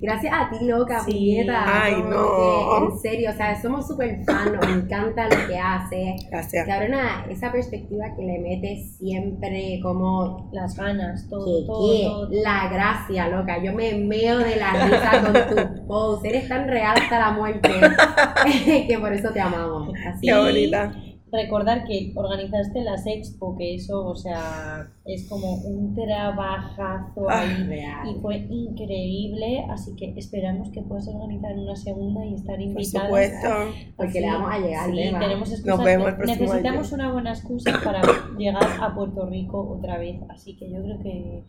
Gracias 0.00 0.32
a 0.32 0.48
ti, 0.48 0.64
loca, 0.64 1.00
Sí. 1.00 1.12
puñeta. 1.12 1.82
Ay, 1.84 1.94
no. 2.08 2.08
que, 2.08 2.84
en 2.94 2.98
serio, 3.00 3.30
o 3.30 3.32
sea, 3.32 3.60
somos 3.60 3.86
súper 3.88 4.24
fan, 4.24 4.52
nos 4.54 4.64
encanta 4.68 5.24
lo 5.24 5.48
que 5.48 5.58
hace. 5.58 6.14
Gracias. 6.30 6.66
Cabrona, 6.66 7.26
esa 7.28 7.50
perspectiva 7.50 8.04
que 8.16 8.22
le 8.22 8.38
metes 8.38 8.96
siempre 8.96 9.80
como 9.82 10.48
Las 10.52 10.76
ganas, 10.76 11.28
todo, 11.28 11.44
que, 11.44 11.66
todo, 11.66 11.92
que, 11.92 12.04
todo. 12.04 12.28
la 12.30 12.68
gracia, 12.68 13.28
loca. 13.28 13.60
Yo 13.62 13.72
me 13.72 13.92
meo 13.94 14.38
de 14.38 14.54
la 14.56 14.72
risa 14.86 15.22
con 15.22 15.56
tu 15.56 15.86
post. 15.88 16.24
Eres 16.24 16.48
tan 16.48 16.68
real 16.68 16.96
hasta 16.96 17.18
la 17.18 17.30
muerte 17.32 17.68
que 18.88 18.98
por 19.00 19.12
eso 19.12 19.30
te 19.30 19.40
amamos. 19.40 19.90
Así 20.06 20.26
Qué 20.28 20.34
bonita. 20.36 20.92
Recordar 21.30 21.84
que 21.84 22.12
organizaste 22.14 22.80
las 22.82 23.06
expo, 23.06 23.54
que 23.58 23.74
eso, 23.74 24.06
o 24.06 24.16
sea, 24.16 24.88
es 25.04 25.28
como 25.28 25.56
un 25.56 25.94
trabajazo 25.94 27.28
Ah, 27.28 27.40
ahí. 27.40 27.64
real. 27.64 28.08
Y 28.08 28.20
fue 28.20 28.36
increíble, 28.48 29.64
así 29.70 29.94
que 29.96 30.14
esperamos 30.16 30.70
que 30.70 30.80
puedas 30.82 31.06
organizar 31.08 31.52
una 31.56 31.76
segunda 31.76 32.24
y 32.24 32.34
estar 32.34 32.54
Por 32.56 32.62
invitadas. 32.64 33.06
supuesto. 33.08 33.48
Porque 33.96 34.10
Así, 34.10 34.20
le 34.20 34.26
vamos 34.32 34.52
a 34.52 34.58
llegar, 34.58 34.90
Sí, 34.90 34.96
tenemos 34.96 35.50
excusas. 35.50 35.66
Nos 35.76 35.84
vemos 35.84 36.08
el 36.08 36.14
próximo 36.16 36.44
necesitamos 36.44 36.86
año. 36.92 36.94
una 37.02 37.12
buena 37.12 37.30
excusa 37.30 37.72
para 37.84 38.00
llegar 38.38 38.66
a 38.80 38.94
Puerto 38.94 39.26
Rico 39.26 39.76
otra 39.78 39.98
vez. 39.98 40.16
Así 40.30 40.56
que 40.56 40.70
yo 40.70 40.82
creo 40.82 40.98
que 41.02 41.42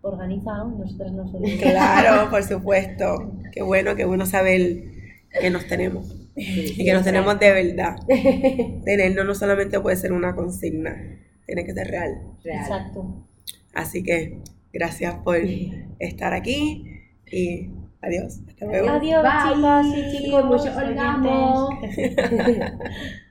organiza 0.00 0.50
y 0.74 0.78
nosotras 0.80 1.12
nos 1.12 1.34
olvidamos. 1.34 1.60
Claro, 1.62 2.30
por 2.30 2.42
supuesto. 2.48 3.32
Qué 3.52 3.62
bueno, 3.62 3.94
qué 3.96 4.04
bueno 4.06 4.24
saber 4.24 4.84
que 5.40 5.50
nos 5.50 5.66
tenemos. 5.66 6.15
Y 6.36 6.84
que 6.84 6.92
nos 6.92 7.02
tenemos 7.02 7.38
de 7.38 7.52
verdad. 7.52 7.96
Tenernos 8.84 9.24
no 9.24 9.34
solamente 9.34 9.80
puede 9.80 9.96
ser 9.96 10.12
una 10.12 10.34
consigna, 10.34 10.94
tiene 11.46 11.64
que 11.64 11.72
ser 11.72 11.88
real. 11.88 12.20
Real. 12.44 12.60
Exacto. 12.60 13.26
Así 13.74 14.02
que 14.02 14.38
gracias 14.72 15.14
por 15.16 15.38
estar 15.98 16.34
aquí 16.34 17.00
y 17.30 17.70
adiós. 18.02 18.40
Hasta 18.48 18.66
luego. 18.66 18.88
Adiós, 18.90 19.22
Bye. 19.22 19.54
chicas 19.54 19.86
y 19.86 20.24
chicos. 20.24 20.44
Mucho 20.44 20.76
orgasmo. 20.76 21.68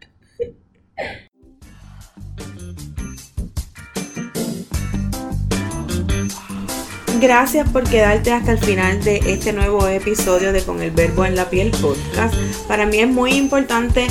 Gracias 7.21 7.69
por 7.69 7.83
quedarte 7.89 8.33
hasta 8.33 8.51
el 8.51 8.59
final 8.59 9.01
de 9.03 9.17
este 9.25 9.53
nuevo 9.53 9.87
episodio 9.87 10.51
de 10.51 10.63
Con 10.63 10.81
el 10.81 10.91
Verbo 10.91 11.23
en 11.25 11.35
la 11.35 11.49
Piel 11.49 11.71
podcast. 11.71 12.35
Para 12.67 12.85
mí 12.85 12.97
es 12.97 13.07
muy 13.07 13.33
importante 13.33 14.07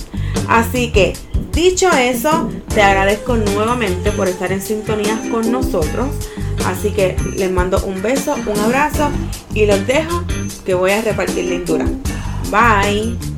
Así 0.48 0.92
que, 0.92 1.14
dicho 1.52 1.90
eso, 1.90 2.48
te 2.72 2.82
agradezco 2.82 3.36
nuevamente 3.36 4.12
por 4.12 4.28
estar 4.28 4.52
en 4.52 4.62
sintonía 4.62 5.20
con 5.30 5.52
nosotros. 5.52 6.08
Así 6.64 6.90
que 6.90 7.16
les 7.36 7.50
mando 7.50 7.82
un 7.84 8.00
beso, 8.02 8.34
un 8.34 8.58
abrazo 8.58 9.10
y 9.54 9.66
los 9.66 9.86
dejo 9.86 10.24
que 10.64 10.74
voy 10.74 10.92
a 10.92 11.02
repartir 11.02 11.44
lindura. 11.46 11.86
Bye. 12.50 13.37